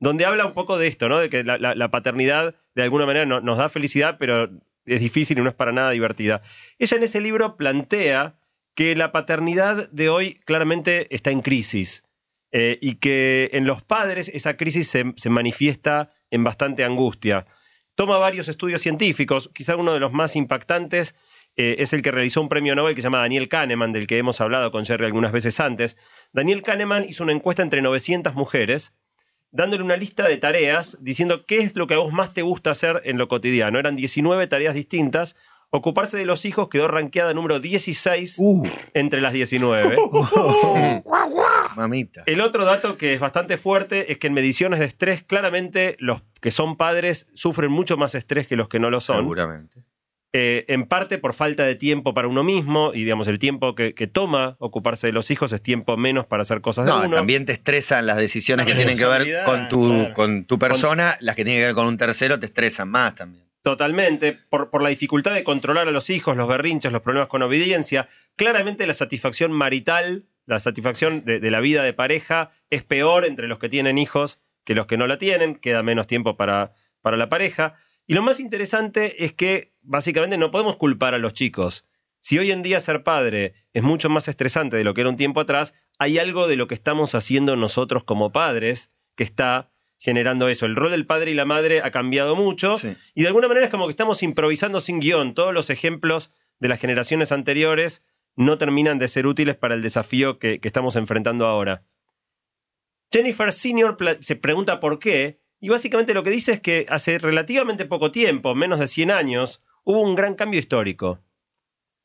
donde 0.00 0.24
habla 0.26 0.44
un 0.46 0.52
poco 0.52 0.78
de 0.78 0.86
esto, 0.86 1.08
¿no? 1.08 1.18
De 1.18 1.30
que 1.30 1.44
la, 1.44 1.58
la- 1.58 1.74
la 1.74 1.90
paternidad 1.90 2.54
de 2.74 2.82
alguna 2.82 3.06
manera 3.06 3.24
no- 3.26 3.40
nos 3.40 3.56
da 3.58 3.68
felicidad, 3.68 4.16
pero 4.18 4.50
es 4.86 5.00
difícil 5.00 5.38
y 5.38 5.42
no 5.42 5.48
es 5.48 5.54
para 5.54 5.72
nada 5.72 5.90
divertida. 5.90 6.42
Ella 6.78 6.96
en 6.96 7.02
ese 7.02 7.20
libro 7.20 7.56
plantea 7.56 8.38
que 8.74 8.94
la 8.94 9.12
paternidad 9.12 9.90
de 9.90 10.08
hoy 10.08 10.34
claramente 10.44 11.14
está 11.14 11.30
en 11.30 11.42
crisis 11.42 12.04
eh, 12.52 12.78
y 12.80 12.96
que 12.96 13.50
en 13.52 13.66
los 13.66 13.82
padres 13.82 14.28
esa 14.28 14.56
crisis 14.56 14.88
se, 14.88 15.12
se 15.16 15.30
manifiesta 15.30 16.10
en 16.30 16.44
bastante 16.44 16.84
angustia. 16.84 17.46
Toma 17.94 18.18
varios 18.18 18.48
estudios 18.48 18.82
científicos, 18.82 19.50
quizá 19.54 19.76
uno 19.76 19.92
de 19.92 20.00
los 20.00 20.12
más 20.12 20.36
impactantes 20.36 21.14
eh, 21.56 21.76
es 21.78 21.94
el 21.94 22.02
que 22.02 22.10
realizó 22.10 22.42
un 22.42 22.50
premio 22.50 22.74
Nobel 22.74 22.94
que 22.94 23.00
se 23.00 23.06
llama 23.06 23.20
Daniel 23.20 23.48
Kahneman, 23.48 23.92
del 23.92 24.06
que 24.06 24.18
hemos 24.18 24.40
hablado 24.42 24.70
con 24.70 24.84
Jerry 24.84 25.06
algunas 25.06 25.32
veces 25.32 25.58
antes. 25.58 25.96
Daniel 26.32 26.62
Kahneman 26.62 27.04
hizo 27.08 27.24
una 27.24 27.32
encuesta 27.32 27.62
entre 27.62 27.80
900 27.80 28.34
mujeres, 28.34 28.94
dándole 29.50 29.82
una 29.82 29.96
lista 29.96 30.26
de 30.26 30.36
tareas, 30.36 30.98
diciendo 31.00 31.44
qué 31.46 31.58
es 31.58 31.76
lo 31.76 31.86
que 31.86 31.94
a 31.94 31.98
vos 31.98 32.12
más 32.12 32.32
te 32.32 32.42
gusta 32.42 32.70
hacer 32.70 33.02
en 33.04 33.18
lo 33.18 33.28
cotidiano. 33.28 33.78
Eran 33.78 33.96
19 33.96 34.46
tareas 34.46 34.74
distintas. 34.74 35.36
Ocuparse 35.70 36.16
de 36.16 36.26
los 36.26 36.44
hijos 36.44 36.68
quedó 36.68 36.88
rankeada 36.88 37.34
número 37.34 37.58
16 37.58 38.36
Uh, 38.38 38.66
entre 38.94 39.20
las 39.20 39.32
19. 39.32 39.96
mamita. 41.76 42.22
El 42.26 42.40
otro 42.40 42.64
dato 42.64 42.96
que 42.96 43.14
es 43.14 43.20
bastante 43.20 43.56
fuerte 43.56 44.12
es 44.12 44.18
que 44.18 44.28
en 44.28 44.34
mediciones 44.34 44.80
de 44.80 44.86
estrés, 44.86 45.22
claramente 45.22 45.96
los 45.98 46.22
que 46.40 46.50
son 46.50 46.76
padres 46.76 47.26
sufren 47.34 47.70
mucho 47.70 47.96
más 47.96 48.14
estrés 48.14 48.46
que 48.46 48.56
los 48.56 48.68
que 48.68 48.78
no 48.78 48.90
lo 48.90 49.00
son. 49.00 49.16
Seguramente. 49.16 49.82
Eh, 50.38 50.66
en 50.68 50.84
parte 50.84 51.16
por 51.16 51.32
falta 51.32 51.62
de 51.64 51.76
tiempo 51.76 52.12
para 52.12 52.28
uno 52.28 52.44
mismo 52.44 52.90
y 52.92 53.04
digamos 53.04 53.26
el 53.26 53.38
tiempo 53.38 53.74
que, 53.74 53.94
que 53.94 54.06
toma 54.06 54.56
ocuparse 54.58 55.06
de 55.06 55.14
los 55.14 55.30
hijos 55.30 55.50
es 55.54 55.62
tiempo 55.62 55.96
menos 55.96 56.26
para 56.26 56.42
hacer 56.42 56.60
cosas 56.60 56.84
de 56.84 56.92
No, 56.92 56.98
uno. 57.06 57.16
también 57.16 57.46
te 57.46 57.52
estresan 57.52 58.04
las 58.04 58.18
decisiones 58.18 58.66
que 58.66 58.74
tienen 58.74 58.98
que 58.98 59.06
ver 59.06 59.44
con 59.46 59.70
tu, 59.70 59.88
claro. 59.88 60.12
con 60.12 60.44
tu 60.44 60.58
persona, 60.58 61.16
las 61.20 61.36
que 61.36 61.44
tienen 61.44 61.62
que 61.62 61.66
ver 61.68 61.74
con 61.74 61.86
un 61.86 61.96
tercero 61.96 62.38
te 62.38 62.44
estresan 62.44 62.90
más 62.90 63.14
también. 63.14 63.46
Totalmente, 63.62 64.36
por, 64.50 64.68
por 64.68 64.82
la 64.82 64.90
dificultad 64.90 65.32
de 65.32 65.42
controlar 65.42 65.88
a 65.88 65.90
los 65.90 66.10
hijos, 66.10 66.36
los 66.36 66.46
berrinches, 66.48 66.92
los 66.92 67.00
problemas 67.00 67.28
con 67.30 67.40
obediencia. 67.40 68.06
Claramente 68.36 68.86
la 68.86 68.92
satisfacción 68.92 69.52
marital, 69.52 70.26
la 70.44 70.60
satisfacción 70.60 71.24
de, 71.24 71.40
de 71.40 71.50
la 71.50 71.60
vida 71.60 71.82
de 71.82 71.94
pareja 71.94 72.50
es 72.68 72.84
peor 72.84 73.24
entre 73.24 73.48
los 73.48 73.58
que 73.58 73.70
tienen 73.70 73.96
hijos 73.96 74.38
que 74.64 74.74
los 74.74 74.86
que 74.86 74.98
no 74.98 75.06
la 75.06 75.16
tienen, 75.16 75.54
queda 75.54 75.82
menos 75.82 76.06
tiempo 76.06 76.36
para, 76.36 76.72
para 77.00 77.16
la 77.16 77.28
pareja. 77.30 77.74
Y 78.06 78.14
lo 78.14 78.22
más 78.22 78.38
interesante 78.40 79.24
es 79.24 79.32
que 79.32 79.72
básicamente 79.82 80.38
no 80.38 80.50
podemos 80.50 80.76
culpar 80.76 81.14
a 81.14 81.18
los 81.18 81.34
chicos. 81.34 81.84
Si 82.18 82.38
hoy 82.38 82.50
en 82.50 82.62
día 82.62 82.80
ser 82.80 83.02
padre 83.02 83.54
es 83.72 83.82
mucho 83.82 84.08
más 84.08 84.28
estresante 84.28 84.76
de 84.76 84.84
lo 84.84 84.94
que 84.94 85.02
era 85.02 85.10
un 85.10 85.16
tiempo 85.16 85.40
atrás, 85.40 85.74
hay 85.98 86.18
algo 86.18 86.46
de 86.48 86.56
lo 86.56 86.66
que 86.66 86.74
estamos 86.74 87.14
haciendo 87.14 87.56
nosotros 87.56 88.04
como 88.04 88.32
padres 88.32 88.90
que 89.16 89.24
está 89.24 89.70
generando 89.98 90.48
eso. 90.48 90.66
El 90.66 90.76
rol 90.76 90.90
del 90.90 91.06
padre 91.06 91.30
y 91.30 91.34
la 91.34 91.44
madre 91.44 91.80
ha 91.82 91.90
cambiado 91.90 92.36
mucho 92.36 92.76
Sí. 92.78 92.94
y 93.14 93.22
de 93.22 93.28
alguna 93.28 93.48
manera 93.48 93.66
es 93.66 93.70
como 93.70 93.86
que 93.86 93.92
estamos 93.92 94.22
improvisando 94.22 94.80
sin 94.80 95.00
guion. 95.00 95.34
Todos 95.34 95.54
los 95.54 95.70
ejemplos 95.70 96.30
de 96.58 96.68
las 96.68 96.80
generaciones 96.80 97.32
anteriores 97.32 98.02
no 98.34 98.58
terminan 98.58 98.98
de 98.98 99.08
ser 99.08 99.26
útiles 99.26 99.56
para 99.56 99.74
el 99.74 99.82
desafío 99.82 100.38
que, 100.38 100.60
que 100.60 100.68
estamos 100.68 100.96
enfrentando 100.96 101.46
ahora. 101.46 101.82
Jennifer 103.12 103.52
Senior 103.52 103.96
se 104.20 104.36
pregunta 104.36 104.80
por 104.80 104.98
qué, 104.98 105.40
y 105.60 105.68
básicamente 105.68 106.14
lo 106.14 106.22
que 106.22 106.30
dice 106.30 106.52
es 106.52 106.60
que 106.60 106.86
hace 106.88 107.18
relativamente 107.18 107.84
poco 107.86 108.10
tiempo, 108.10 108.54
menos 108.54 108.78
de 108.78 108.88
100 108.88 109.10
años, 109.10 109.64
hubo 109.84 110.00
un 110.00 110.14
gran 110.14 110.34
cambio 110.34 110.60
histórico. 110.60 111.20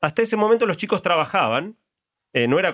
Hasta 0.00 0.22
ese 0.22 0.36
momento 0.36 0.66
los 0.66 0.76
chicos 0.76 1.02
trabajaban, 1.02 1.76
eh, 2.32 2.48
no 2.48 2.58
era, 2.58 2.72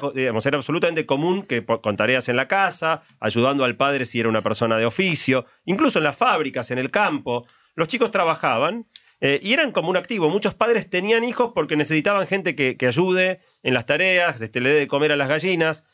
absolutamente 0.54 1.04
común 1.04 1.42
que 1.42 1.64
con 1.64 1.96
tareas 1.96 2.28
en 2.28 2.36
la 2.36 2.46
casa, 2.46 3.02
ayudando 3.18 3.64
al 3.64 3.76
padre 3.76 4.06
si 4.06 4.20
era 4.20 4.28
una 4.28 4.42
persona 4.42 4.78
de 4.78 4.86
oficio, 4.86 5.46
incluso 5.64 5.98
en 5.98 6.04
las 6.04 6.16
fábricas, 6.16 6.70
en 6.70 6.78
el 6.78 6.90
campo, 6.90 7.44
los 7.74 7.88
chicos 7.88 8.10
trabajaban 8.10 8.86
eh, 9.20 9.40
y 9.42 9.52
eran 9.52 9.72
como 9.72 9.90
un 9.90 9.96
activo. 9.96 10.30
Muchos 10.30 10.54
padres 10.54 10.88
tenían 10.88 11.24
hijos 11.24 11.52
porque 11.54 11.76
necesitaban 11.76 12.26
gente 12.26 12.54
que, 12.54 12.76
que 12.76 12.86
ayude 12.86 13.40
en 13.62 13.74
las 13.74 13.86
tareas, 13.86 14.40
este, 14.40 14.60
le 14.60 14.70
dé 14.70 14.78
de 14.80 14.86
comer 14.86 15.12
a 15.12 15.16
las 15.16 15.28
gallinas. 15.28 15.84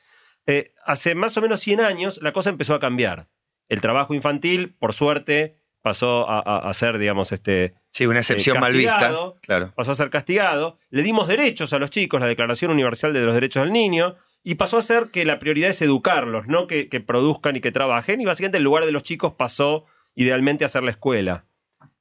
Eh, 0.47 0.73
hace 0.85 1.15
más 1.15 1.37
o 1.39 1.41
menos 1.41 1.61
100 1.61 1.81
años 1.81 2.21
la 2.23 2.33
cosa 2.33 2.51
empezó 2.51 2.75
a 2.75 2.81
cambiar. 2.81 3.29
El 3.69 3.81
trabajo 3.81 4.15
infantil, 4.15 4.75
por 4.79 4.93
suerte, 4.93 5.57
pasó 5.83 6.29
a, 6.31 6.39
a- 6.39 6.69
a 6.69 6.75
ser, 6.75 6.99
digamos, 6.99 7.33
este, 7.33 7.75
Sí, 7.91 8.07
una 8.07 8.21
excepción 8.21 8.57
eh, 8.57 8.61
mal 8.61 8.73
vista. 8.73 9.15
Claro. 9.43 9.73
pasó 9.77 9.91
a 9.93 9.95
ser 9.95 10.11
castigado, 10.11 10.79
le 10.91 11.03
dimos 11.03 11.29
derechos 11.29 11.73
a 11.73 11.79
los 11.79 11.91
chicos, 11.91 12.21
la 12.21 12.27
Declaración 12.27 12.71
Universal 12.71 13.13
de 13.13 13.21
los 13.23 13.35
Derechos 13.35 13.63
del 13.63 13.73
Niño, 13.73 14.17
y 14.43 14.57
pasó 14.57 14.79
a 14.79 14.83
ser 14.83 15.07
que 15.13 15.25
la 15.25 15.39
prioridad 15.39 15.71
es 15.71 15.81
educarlos, 15.83 16.47
no 16.49 16.67
que, 16.67 16.89
que 16.89 17.01
produzcan 17.01 17.57
y 17.57 17.61
que 17.61 17.71
trabajen, 17.73 18.21
y 18.21 18.25
básicamente 18.25 18.59
el 18.59 18.65
lugar 18.65 18.85
de 18.87 18.93
los 18.93 19.03
chicos 19.03 19.35
pasó 19.39 19.85
idealmente 20.15 20.65
a 20.65 20.69
ser 20.69 20.83
la 20.83 20.91
escuela. 20.91 21.45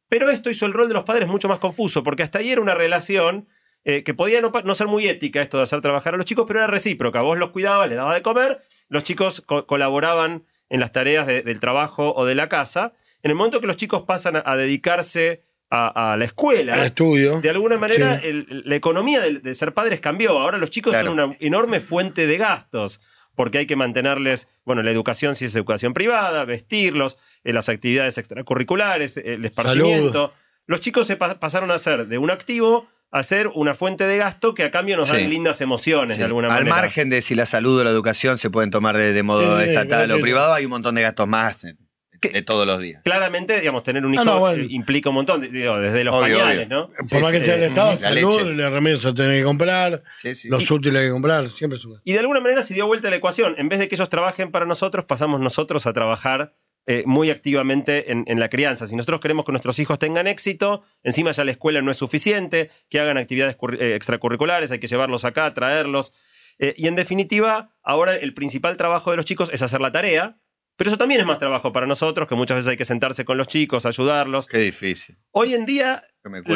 Pero 0.10 0.30
esto 0.30 0.50
hizo 0.50 0.66
el 0.66 0.74
rol 0.74 0.88
de 0.88 0.94
los 0.94 1.04
padres 1.04 1.28
mucho 1.28 1.48
más 1.48 1.60
confuso, 1.60 2.04
porque 2.04 2.24
hasta 2.24 2.40
ahí 2.40 2.52
era 2.52 2.62
una 2.62 2.76
relación 2.76 3.48
eh, 3.84 4.04
que 4.04 4.14
podía 4.14 4.40
no, 4.42 4.76
ser 4.76 4.88
muy 4.88 5.08
ética 5.08 5.42
esto 5.42 5.58
de 5.58 5.64
hacer 5.64 5.82
trabajar 5.82 6.14
a 6.14 6.18
los 6.18 6.26
chicos, 6.26 6.46
pero 6.48 6.60
era 6.60 6.68
recíproca. 6.68 7.22
Vos 7.22 7.38
los 7.38 7.50
cuidabas, 7.50 7.88
les 7.90 7.98
dabas 7.98 8.16
de 8.16 8.22
comer, 8.22 8.62
los 8.90 9.04
chicos 9.04 9.42
co- 9.42 9.66
colaboraban 9.68 10.46
en 10.74 10.80
las 10.82 10.92
tareas 10.92 11.26
de- 11.28 11.42
del 11.44 11.60
trabajo 11.60 12.14
o 12.16 12.26
de 12.26 12.36
la 12.36 12.50
casa. 12.50 12.92
En 13.22 13.32
el 13.32 13.36
momento 13.36 13.62
que 13.62 13.68
los 13.68 13.78
chicos 13.78 14.04
pasan 14.04 14.36
a, 14.36 14.44
a 14.46 14.58
dedicarse 14.58 15.44
a, 15.70 16.12
a 16.14 16.18
la 16.18 16.26
escuela, 16.26 16.74
Al 16.74 16.86
estudio. 16.88 17.40
de 17.42 17.50
alguna 17.50 17.78
manera 17.78 18.20
Sí. 18.20 18.28
el- 18.28 18.64
la 18.66 18.76
economía 18.76 19.22
de, 19.22 19.40
de 19.40 19.56
ser 19.56 19.74
padres 19.74 20.00
cambió. 20.00 20.38
Ahora 20.40 20.58
los 20.58 20.70
chicos 20.70 20.92
Claro. 20.92 21.08
son 21.08 21.20
una 21.20 21.36
enorme 21.40 21.80
fuente 21.80 22.28
de 22.28 22.38
gastos. 22.38 23.00
Porque 23.36 23.58
hay 23.58 23.66
que 23.66 23.76
mantenerles, 23.76 24.48
bueno, 24.64 24.84
la 24.84 24.92
educación 24.92 25.34
si 25.34 25.46
es 25.46 25.56
educación 25.56 25.94
privada, 25.96 26.46
vestirlos, 26.46 27.18
eh, 27.44 27.52
las 27.54 27.68
actividades 27.68 28.20
extracurriculares, 28.20 29.18
eh, 29.18 29.24
el 29.34 29.46
esparcimiento. 29.46 30.34
Los 30.68 30.82
chicos 30.82 31.08
se 31.08 31.16
pa- 31.16 31.40
pasaron 31.40 31.72
a 31.72 31.80
ser 31.80 32.06
de 32.08 32.18
un 32.20 32.30
activo 32.30 32.88
a 33.14 33.24
ser 33.24 33.48
una 33.54 33.74
fuente 33.76 34.06
de 34.06 34.18
gasto 34.18 34.54
que 34.54 34.64
a 34.64 34.72
cambio 34.72 34.98
nos 34.98 35.08
Sí. 35.08 35.16
dan 35.16 35.30
lindas 35.30 35.62
emociones 35.62 36.16
Sí. 36.16 36.20
de 36.22 36.26
alguna 36.26 36.48
Al 36.48 36.66
manera. 36.66 36.76
margen 36.76 37.10
de 37.10 37.22
si 37.22 37.36
la 37.36 37.46
salud 37.46 37.80
o 37.80 37.84
la 37.84 37.92
educación 37.92 38.38
se 38.38 38.50
pueden 38.50 38.72
tomar 38.72 38.98
de, 38.98 39.14
de 39.14 39.24
modo 39.24 39.60
Sí, 39.62 39.70
estatal 39.70 40.06
claro. 40.08 40.16
o 40.16 40.20
privado, 40.20 40.54
hay 40.54 40.66
un 40.66 40.72
montón 40.72 40.96
de 40.96 41.04
gastos 41.04 41.28
más 41.28 41.62
de 42.22 42.42
todos 42.42 42.66
los 42.66 42.80
días. 42.80 43.02
Claramente, 43.04 43.60
digamos, 43.60 43.84
tener 43.84 44.06
un 44.06 44.14
hijo 44.14 44.24
No, 44.24 44.36
no, 44.36 44.40
bueno. 44.40 44.64
implica 44.70 45.10
un 45.10 45.16
montón, 45.16 45.42
digo, 45.42 45.78
desde 45.78 46.06
los 46.06 46.16
Obvio, 46.16 46.38
pañales, 46.40 46.68
obvio. 46.68 46.78
¿no? 46.78 46.88
Por 46.88 47.08
Sí, 47.10 47.18
más 47.18 47.32
que 47.34 47.42
sea 47.42 47.56
el 47.56 47.64
eh, 47.64 47.66
Estado, 47.66 47.92
la 47.96 48.00
salud, 48.00 48.38
leche. 48.40 48.54
los 48.56 48.72
remedios 48.74 49.02
se 49.02 49.14
tienen 49.14 49.38
que 49.40 49.44
comprar, 49.44 50.04
Sí, 50.22 50.34
sí. 50.34 50.48
los 50.50 50.72
útiles 50.72 51.02
hay 51.02 51.08
que 51.08 51.12
comprar, 51.12 51.50
siempre 51.50 51.78
sube. 51.78 52.00
Y 52.06 52.14
de 52.14 52.20
alguna 52.20 52.40
manera 52.40 52.64
se 52.64 52.74
dio 52.74 52.88
vuelta 52.88 53.10
la 53.10 53.18
ecuación. 53.18 53.56
En 53.58 53.68
vez 53.68 53.80
de 53.80 53.90
que 53.90 53.96
ellos 53.96 54.08
trabajen 54.08 54.52
para 54.52 54.66
nosotros, 54.66 55.04
pasamos 55.06 55.42
nosotros 55.42 55.86
a 55.86 55.92
trabajar 55.92 56.54
eh, 56.86 57.04
muy 57.06 57.30
activamente 57.30 58.12
en, 58.12 58.26
en 58.28 58.40
la 58.40 58.50
crianza. 58.50 58.86
Si 58.86 58.96
nosotros 58.96 59.22
queremos 59.22 59.46
que 59.46 59.52
nuestros 59.52 59.80
hijos 59.80 60.00
tengan 60.00 60.28
éxito, 60.28 60.84
encima 61.04 61.32
ya 61.32 61.44
la 61.46 61.52
escuela 61.52 61.82
no 61.82 61.92
es 61.92 61.98
suficiente, 61.98 62.70
que 62.90 63.00
hagan 63.00 63.18
actividades 63.18 63.56
eh, 63.80 63.96
extracurriculares, 63.96 64.72
hay 64.72 64.80
que 64.80 64.88
llevarlos 64.88 65.24
acá, 65.24 65.54
traerlos. 65.54 66.12
Eh, 66.60 66.74
y 66.78 66.88
en 66.88 66.96
definitiva, 66.96 67.76
ahora 67.82 68.16
el 68.16 68.34
principal 68.34 68.78
trabajo 68.78 69.12
de 69.12 69.18
los 69.18 69.26
chicos 69.26 69.50
es 69.54 69.62
hacer 69.62 69.82
la 69.82 69.92
tarea, 69.92 70.40
pero 70.76 70.90
eso 70.90 70.98
también 70.98 71.22
es 71.22 71.28
más 71.28 71.38
trabajo 71.38 71.72
para 71.72 71.86
nosotros, 71.86 72.28
que 72.28 72.36
muchas 72.36 72.58
veces 72.58 72.70
hay 72.72 72.78
que 72.78 72.86
sentarse 72.86 73.26
con 73.26 73.38
los 73.38 73.48
chicos, 73.48 73.86
ayudarlos. 73.86 74.48
Qué 74.48 74.58
difícil. 74.58 75.18
Hoy 75.32 75.54
en 75.54 75.66
día, 75.66 76.04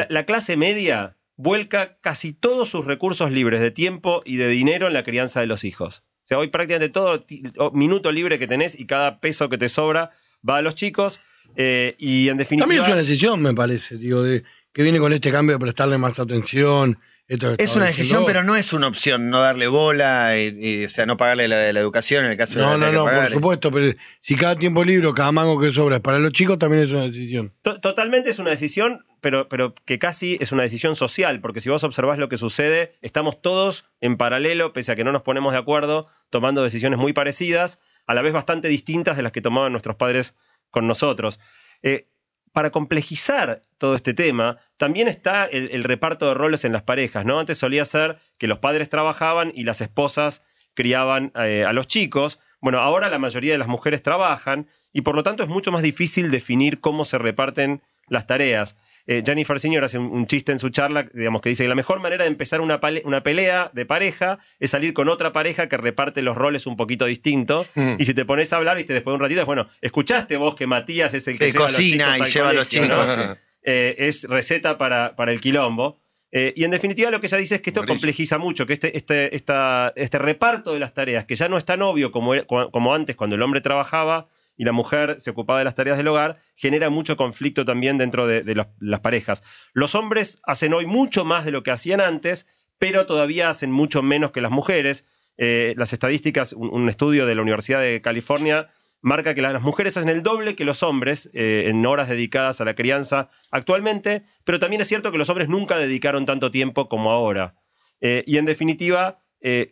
la 0.09 0.25
clase 0.25 0.57
media 0.57 1.17
vuelca 1.35 1.99
casi 2.01 2.33
todos 2.33 2.67
sus 2.69 2.85
recursos 2.85 3.31
libres 3.31 3.61
de 3.61 3.71
tiempo 3.71 4.23
y 4.25 4.37
de 4.37 4.47
dinero 4.47 4.87
en 4.87 4.93
la 4.93 5.03
crianza 5.03 5.39
de 5.39 5.45
los 5.45 5.63
hijos. 5.63 6.03
O 6.27 6.29
sea, 6.29 6.39
hoy 6.39 6.49
prácticamente 6.49 6.91
todo 6.91 7.23
minuto 7.71 8.11
libre 8.11 8.37
que 8.37 8.47
tenés 8.47 8.77
y 8.77 8.85
cada 8.85 9.21
peso 9.21 9.47
que 9.47 9.57
te 9.57 9.69
sobra 9.69 10.11
va 10.47 10.57
a 10.57 10.61
los 10.61 10.75
chicos. 10.75 11.21
eh, 11.55 11.95
y 11.97 12.27
en 12.27 12.35
definitiva. 12.35 12.65
También 12.65 12.81
es 12.81 12.87
una 12.89 12.97
decisión, 12.97 13.41
me 13.41 13.53
parece, 13.53 13.95
digo, 13.97 14.21
de, 14.21 14.43
que 14.73 14.83
viene 14.83 14.99
con 14.99 15.13
este 15.13 15.31
cambio 15.31 15.55
de 15.55 15.59
prestarle 15.59 15.97
más 15.97 16.19
atención. 16.19 16.99
Es 17.27 17.75
una 17.75 17.87
decisión, 17.87 18.21
diciendo. 18.21 18.25
pero 18.25 18.43
no 18.43 18.55
es 18.55 18.71
una 18.71 18.87
opción 18.87 19.29
no 19.29 19.39
darle 19.41 19.67
bola, 19.67 20.37
y, 20.37 20.55
y, 20.81 20.85
o 20.85 20.89
sea, 20.89 21.05
no 21.05 21.17
pagarle 21.17 21.47
la, 21.49 21.73
la 21.73 21.79
educación 21.79 22.23
en 22.25 22.31
el 22.31 22.37
caso 22.37 22.57
de 22.59 22.65
No, 22.65 22.77
la 22.77 22.77
no, 22.77 23.05
que 23.05 23.11
no, 23.15 23.21
por 23.21 23.31
supuesto, 23.31 23.71
pero 23.71 23.91
si 24.21 24.35
cada 24.35 24.55
tiempo 24.55 24.83
libre 24.85 25.07
o 25.07 25.13
cada 25.13 25.31
mango 25.33 25.59
que 25.59 25.71
sobra 25.71 25.97
es 25.97 26.01
para 26.01 26.19
los 26.19 26.31
chicos, 26.31 26.57
también 26.57 26.83
es 26.83 26.91
una 26.91 27.01
decisión. 27.03 27.53
To- 27.63 27.81
Totalmente 27.81 28.29
es 28.29 28.39
una 28.39 28.51
decisión, 28.51 29.05
pero, 29.19 29.49
pero 29.49 29.75
que 29.85 29.99
casi 29.99 30.37
es 30.39 30.53
una 30.53 30.63
decisión 30.63 30.95
social, 30.95 31.41
porque 31.41 31.59
si 31.59 31.69
vos 31.69 31.83
observás 31.83 32.17
lo 32.17 32.29
que 32.29 32.37
sucede, 32.37 32.91
estamos 33.01 33.41
todos 33.41 33.83
en 33.99 34.15
paralelo, 34.15 34.71
pese 34.71 34.93
a 34.93 34.95
que 34.95 35.03
no 35.03 35.11
nos 35.11 35.23
ponemos 35.23 35.51
de 35.51 35.59
acuerdo, 35.59 36.07
tomando 36.29 36.63
decisiones 36.63 36.97
muy 36.97 37.11
parecidas, 37.11 37.79
a 38.05 38.13
la 38.13 38.21
vez 38.21 38.31
bastante 38.31 38.69
distintas 38.69 39.17
de 39.17 39.23
las 39.23 39.33
que 39.33 39.41
tomaban 39.41 39.73
nuestros 39.73 39.97
padres 39.97 40.35
con 40.69 40.87
nosotros. 40.87 41.41
Eh, 41.83 42.07
para 42.51 42.71
complejizar 42.71 43.61
todo 43.77 43.95
este 43.95 44.13
tema, 44.13 44.57
también 44.77 45.07
está 45.07 45.45
el, 45.45 45.83
reparto 45.83 46.27
de 46.27 46.33
roles 46.33 46.65
en 46.65 46.73
las 46.73 46.83
parejas, 46.83 47.25
¿no? 47.25 47.39
Antes 47.39 47.57
solía 47.57 47.85
ser 47.85 48.17
que 48.37 48.47
los 48.47 48.59
padres 48.59 48.89
trabajaban 48.89 49.51
y 49.53 49.63
las 49.63 49.81
esposas 49.81 50.41
criaban 50.73 51.31
eh, 51.35 51.65
a 51.65 51.73
los 51.73 51.87
chicos. 51.87 52.39
Bueno, 52.59 52.79
ahora 52.79 53.09
la 53.09 53.19
mayoría 53.19 53.51
de 53.51 53.57
las 53.57 53.67
mujeres 53.67 54.01
trabajan 54.01 54.67
y 54.93 55.01
por 55.01 55.15
lo 55.15 55.23
tanto 55.23 55.43
es 55.43 55.49
mucho 55.49 55.71
más 55.71 55.83
difícil 55.83 56.31
definir 56.31 56.79
cómo 56.79 57.05
se 57.05 57.17
reparten 57.17 57.81
las 58.07 58.25
tareas. 58.27 58.77
Eh, 59.07 59.23
Jennifer 59.25 59.57
Senior 59.59 59.83
hace 59.85 59.97
un, 59.97 60.07
un 60.11 60.27
chiste 60.27 60.51
en 60.51 60.59
su 60.59 60.69
charla, 60.69 61.07
digamos, 61.13 61.41
que 61.41 61.47
dice 61.49 61.63
que 61.63 61.69
la 61.69 61.75
mejor 61.75 62.01
manera 62.01 62.25
de 62.25 62.29
empezar 62.29 62.59
una, 62.59 62.79
una 63.05 63.23
pelea 63.23 63.69
de 63.73 63.85
pareja 63.85 64.37
es 64.59 64.71
salir 64.71 64.93
con 64.93 65.07
otra 65.07 65.31
pareja 65.31 65.69
que 65.69 65.77
reparte 65.77 66.21
los 66.21 66.35
roles 66.37 66.67
un 66.67 66.75
poquito 66.75 67.05
distinto. 67.05 67.65
Mm. 67.75 67.95
Y 67.99 68.05
si 68.05 68.13
te 68.13 68.25
pones 68.25 68.51
a 68.51 68.57
hablar, 68.57 68.75
viste, 68.77 68.91
después 68.93 69.13
de 69.13 69.15
un 69.15 69.21
ratito, 69.21 69.39
es 69.39 69.45
bueno, 69.47 69.65
escuchaste 69.81 70.35
vos 70.37 70.55
que 70.55 70.67
Matías 70.67 71.13
es 71.13 71.27
el 71.29 71.39
que, 71.39 71.45
Que 71.45 71.51
lleva 71.53 71.65
cocina 71.65 72.13
a 72.13 72.17
y 72.17 72.19
los 72.19 72.27
chicos 72.27 72.27
al 72.27 72.33
lleva 72.33 72.49
a 72.49 72.53
los 72.53 72.67
colegio, 72.67 72.95
¿no? 72.95 73.03
chicos, 73.05 73.09
sí. 73.15 73.39
Eh, 73.63 73.95
es 73.97 74.23
receta 74.25 74.77
para, 74.77 75.15
para 75.15 75.31
el 75.31 75.39
quilombo. 75.41 75.99
Eh, 76.29 76.53
y 76.57 76.65
en 76.65 76.71
definitiva 76.71 77.09
lo 77.09 77.21
que 77.21 77.27
ella 77.27 77.37
dice 77.37 77.55
es 77.55 77.61
que 77.61 77.69
esto 77.69 77.85
complejiza 77.85 78.37
mucho, 78.37 78.65
que 78.65 78.73
este, 78.73 78.95
este, 78.97 79.33
esta- 79.33 79.93
este 79.95 80.19
reparto 80.19 80.73
de 80.73 80.79
las 80.79 80.93
tareas, 80.93 81.23
que 81.23 81.35
ya 81.35 81.47
no 81.47 81.57
es 81.57 81.63
tan 81.63 81.81
obvio 81.81 82.11
como, 82.11 82.33
como 82.45 82.93
antes 82.93 83.15
cuando 83.15 83.37
el 83.37 83.41
hombre 83.41 83.61
trabajaba 83.61 84.27
y 84.57 84.65
la 84.65 84.71
mujer 84.71 85.19
se 85.19 85.29
ocupaba 85.29 85.59
de 85.59 85.65
las 85.65 85.75
tareas 85.75 85.97
del 85.97 86.07
hogar, 86.07 86.37
genera 86.55 86.89
mucho 86.89 87.15
conflicto 87.15 87.63
también 87.63 87.97
dentro 87.97 88.27
de, 88.27 88.65
las 88.79 88.99
parejas. 88.99 89.43
Los 89.73 89.95
hombres 89.95 90.39
hacen 90.43 90.73
hoy 90.73 90.87
mucho 90.87 91.23
más 91.23 91.45
de 91.45 91.51
lo 91.51 91.63
que 91.63 91.71
hacían 91.71 92.01
antes, 92.01 92.47
pero 92.79 93.05
todavía 93.05 93.49
hacen 93.49 93.71
mucho 93.71 94.01
menos 94.01 94.31
que 94.31 94.41
las 94.41 94.51
mujeres. 94.51 95.05
Eh, 95.37 95.75
las 95.77 95.93
estadísticas, 95.93 96.53
un, 96.53 96.89
estudio 96.89 97.27
de 97.27 97.35
la 97.35 97.43
Universidad 97.43 97.79
de 97.79 98.01
California 98.01 98.69
marca 99.01 99.35
que 99.35 99.43
la- 99.43 99.53
las 99.53 99.61
mujeres 99.61 99.95
hacen 99.95 100.09
el 100.09 100.23
doble 100.23 100.55
que 100.55 100.65
los 100.65 100.81
hombres 100.81 101.29
eh, 101.33 101.65
en 101.67 101.85
horas 101.85 102.09
dedicadas 102.09 102.59
a 102.59 102.65
la 102.65 102.73
crianza 102.73 103.29
actualmente, 103.51 104.23
pero 104.43 104.57
también 104.57 104.81
es 104.81 104.87
cierto 104.87 105.11
que 105.11 105.19
los 105.19 105.29
hombres 105.29 105.47
nunca 105.47 105.77
dedicaron 105.77 106.25
tanto 106.25 106.49
tiempo 106.49 106.89
como 106.89 107.11
ahora. 107.11 107.55
Eh, 108.01 108.23
y 108.25 108.37
en 108.37 108.45
definitiva, 108.45 109.19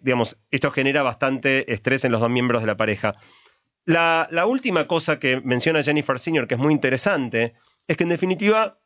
digamos, 0.02 0.38
esto 0.52 0.72
genera 0.72 1.04
bastante 1.04 1.74
estrés 1.74 2.06
en 2.06 2.12
los 2.14 2.22
dos 2.22 2.30
miembros 2.30 2.62
de 2.62 2.68
la 2.68 2.78
pareja. 2.78 3.16
La, 3.86 4.46
última 4.48 4.88
cosa 4.88 5.20
que 5.20 5.42
menciona 5.42 5.84
Jennifer 5.84 6.20
Senior, 6.20 6.48
que 6.48 6.56
es 6.56 6.60
muy 6.60 6.74
interesante, 6.74 7.54
es 7.88 7.96
que 7.96 8.04
en 8.04 8.10
definitiva, 8.10 8.80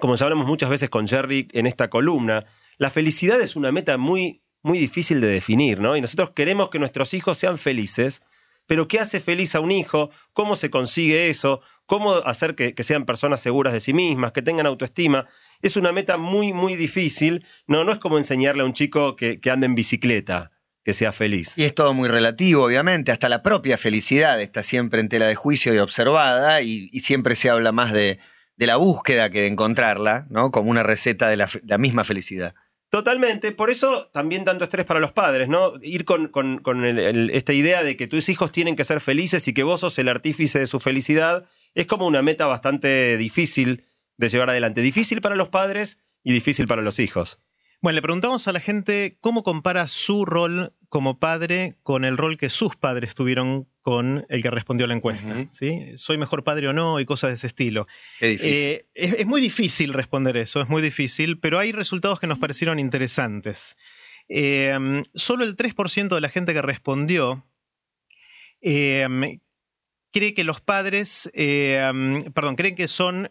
como 0.00 0.16
ya 0.16 0.24
hablamos 0.24 0.46
muchas 0.46 0.70
veces 0.70 0.88
con 0.88 1.06
Jerry 1.06 1.48
en 1.52 1.66
esta 1.66 1.90
columna, 1.90 2.46
la 2.78 2.88
felicidad 2.88 3.38
es 3.42 3.54
una 3.54 3.70
meta 3.70 3.98
muy, 3.98 4.42
muy 4.62 4.78
difícil 4.78 5.20
de 5.20 5.26
definir, 5.26 5.78
¿no? 5.78 5.94
Y 5.94 6.00
nosotros 6.00 6.30
queremos 6.30 6.70
que 6.70 6.78
nuestros 6.78 7.12
hijos 7.12 7.36
sean 7.36 7.58
felices, 7.58 8.22
pero 8.66 8.88
¿qué 8.88 8.98
hace 8.98 9.20
feliz 9.20 9.54
a 9.54 9.60
un 9.60 9.70
hijo? 9.70 10.10
¿Cómo 10.32 10.56
se 10.56 10.70
consigue 10.70 11.28
eso? 11.28 11.60
¿Cómo 11.84 12.14
hacer 12.14 12.54
que, 12.54 12.74
sean 12.82 13.04
personas 13.04 13.42
seguras 13.42 13.74
de 13.74 13.80
sí 13.80 13.92
mismas, 13.92 14.32
que 14.32 14.40
tengan 14.40 14.64
autoestima? 14.64 15.26
Es 15.60 15.76
una 15.76 15.92
meta 15.92 16.16
muy, 16.16 16.54
muy 16.54 16.76
difícil. 16.76 17.44
No, 17.66 17.84
no 17.84 17.92
es 17.92 17.98
como 17.98 18.16
enseñarle 18.16 18.62
a 18.62 18.66
un 18.66 18.72
chico 18.72 19.16
que 19.16 19.38
ande 19.50 19.66
en 19.66 19.74
bicicleta, 19.74 20.50
que 20.84 20.92
sea 20.94 21.12
feliz. 21.12 21.56
Y 21.56 21.64
es 21.64 21.74
todo 21.74 21.94
muy 21.94 22.08
relativo, 22.08 22.64
obviamente. 22.64 23.10
Hasta 23.10 23.28
la 23.28 23.42
propia 23.42 23.78
felicidad 23.78 24.40
está 24.40 24.62
siempre 24.62 25.00
en 25.00 25.08
tela 25.08 25.26
de 25.26 25.34
juicio 25.34 25.74
y 25.74 25.78
observada, 25.78 26.60
y, 26.62 26.88
y 26.92 27.00
siempre 27.00 27.36
se 27.36 27.48
habla 27.50 27.72
más 27.72 27.92
de, 27.92 28.18
de 28.56 28.66
la 28.66 28.76
búsqueda 28.76 29.30
que 29.30 29.40
de 29.42 29.46
encontrarla, 29.48 30.26
¿no? 30.30 30.50
Como 30.50 30.70
una 30.70 30.82
receta 30.82 31.28
de 31.28 31.36
la, 31.38 31.78
misma 31.78 32.04
felicidad. 32.04 32.54
Totalmente, 32.90 33.50
por 33.50 33.70
eso 33.70 34.08
también 34.12 34.44
tanto 34.44 34.62
estrés 34.62 34.86
para 34.86 35.00
los 35.00 35.10
padres, 35.12 35.48
¿no? 35.48 35.72
Ir 35.82 36.04
con, 36.04 36.28
con- 36.28 36.58
con 36.58 36.84
el- 36.84 36.98
el- 37.00 37.30
esta 37.30 37.52
idea 37.52 37.82
de 37.82 37.96
que 37.96 38.06
tus 38.06 38.28
hijos 38.28 38.52
tienen 38.52 38.76
que 38.76 38.84
ser 38.84 39.00
felices 39.00 39.48
y 39.48 39.54
que 39.54 39.64
vos 39.64 39.80
sos 39.80 39.98
el 39.98 40.08
artífice 40.08 40.60
de 40.60 40.68
su 40.68 40.78
felicidad, 40.78 41.44
es 41.74 41.86
como 41.86 42.06
una 42.06 42.22
meta 42.22 42.46
bastante 42.46 43.16
difícil 43.16 43.84
de 44.16 44.28
llevar 44.28 44.50
adelante. 44.50 44.80
Difícil 44.80 45.20
para 45.20 45.34
los 45.34 45.48
padres 45.48 45.98
y 46.22 46.32
difícil 46.32 46.68
para 46.68 46.82
los 46.82 47.00
hijos. 47.00 47.40
Bueno, 47.84 47.96
le 47.96 48.00
preguntamos 48.00 48.48
a 48.48 48.52
la 48.52 48.60
gente 48.60 49.18
cómo 49.20 49.42
compara 49.42 49.88
su 49.88 50.24
rol 50.24 50.72
como 50.88 51.18
padre 51.18 51.74
con 51.82 52.06
el 52.06 52.16
rol 52.16 52.38
que 52.38 52.48
sus 52.48 52.76
padres 52.76 53.14
tuvieron 53.14 53.68
con 53.82 54.24
el 54.30 54.42
que 54.42 54.50
respondió 54.50 54.86
a 54.86 54.88
la 54.88 54.94
encuesta. 54.94 55.46
¿sí? 55.50 55.92
¿Soy 55.96 56.16
mejor 56.16 56.44
padre 56.44 56.68
o 56.68 56.72
no? 56.72 56.98
Y 56.98 57.04
cosas 57.04 57.28
de 57.28 57.34
ese 57.34 57.46
estilo. 57.46 57.86
Qué 58.18 58.28
difícil. 58.28 58.56
Eh, 58.56 58.86
es, 58.94 59.12
es 59.18 59.26
muy 59.26 59.42
difícil 59.42 59.92
responder 59.92 60.38
eso, 60.38 60.62
es 60.62 60.68
muy 60.70 60.80
difícil, 60.80 61.38
pero 61.38 61.58
hay 61.58 61.72
resultados 61.72 62.18
que 62.18 62.26
nos 62.26 62.38
parecieron 62.38 62.78
interesantes. 62.78 63.76
Eh, 64.30 65.02
solo 65.14 65.44
el 65.44 65.54
3% 65.54 66.08
de 66.08 66.20
la 66.22 66.30
gente 66.30 66.54
que 66.54 66.62
respondió 66.62 67.44
eh, 68.62 69.06
cree 70.10 70.32
que 70.32 70.44
los 70.44 70.62
padres, 70.62 71.30
eh, 71.34 71.86
perdón, 72.32 72.56
creen 72.56 72.76
que 72.76 72.88
son 72.88 73.30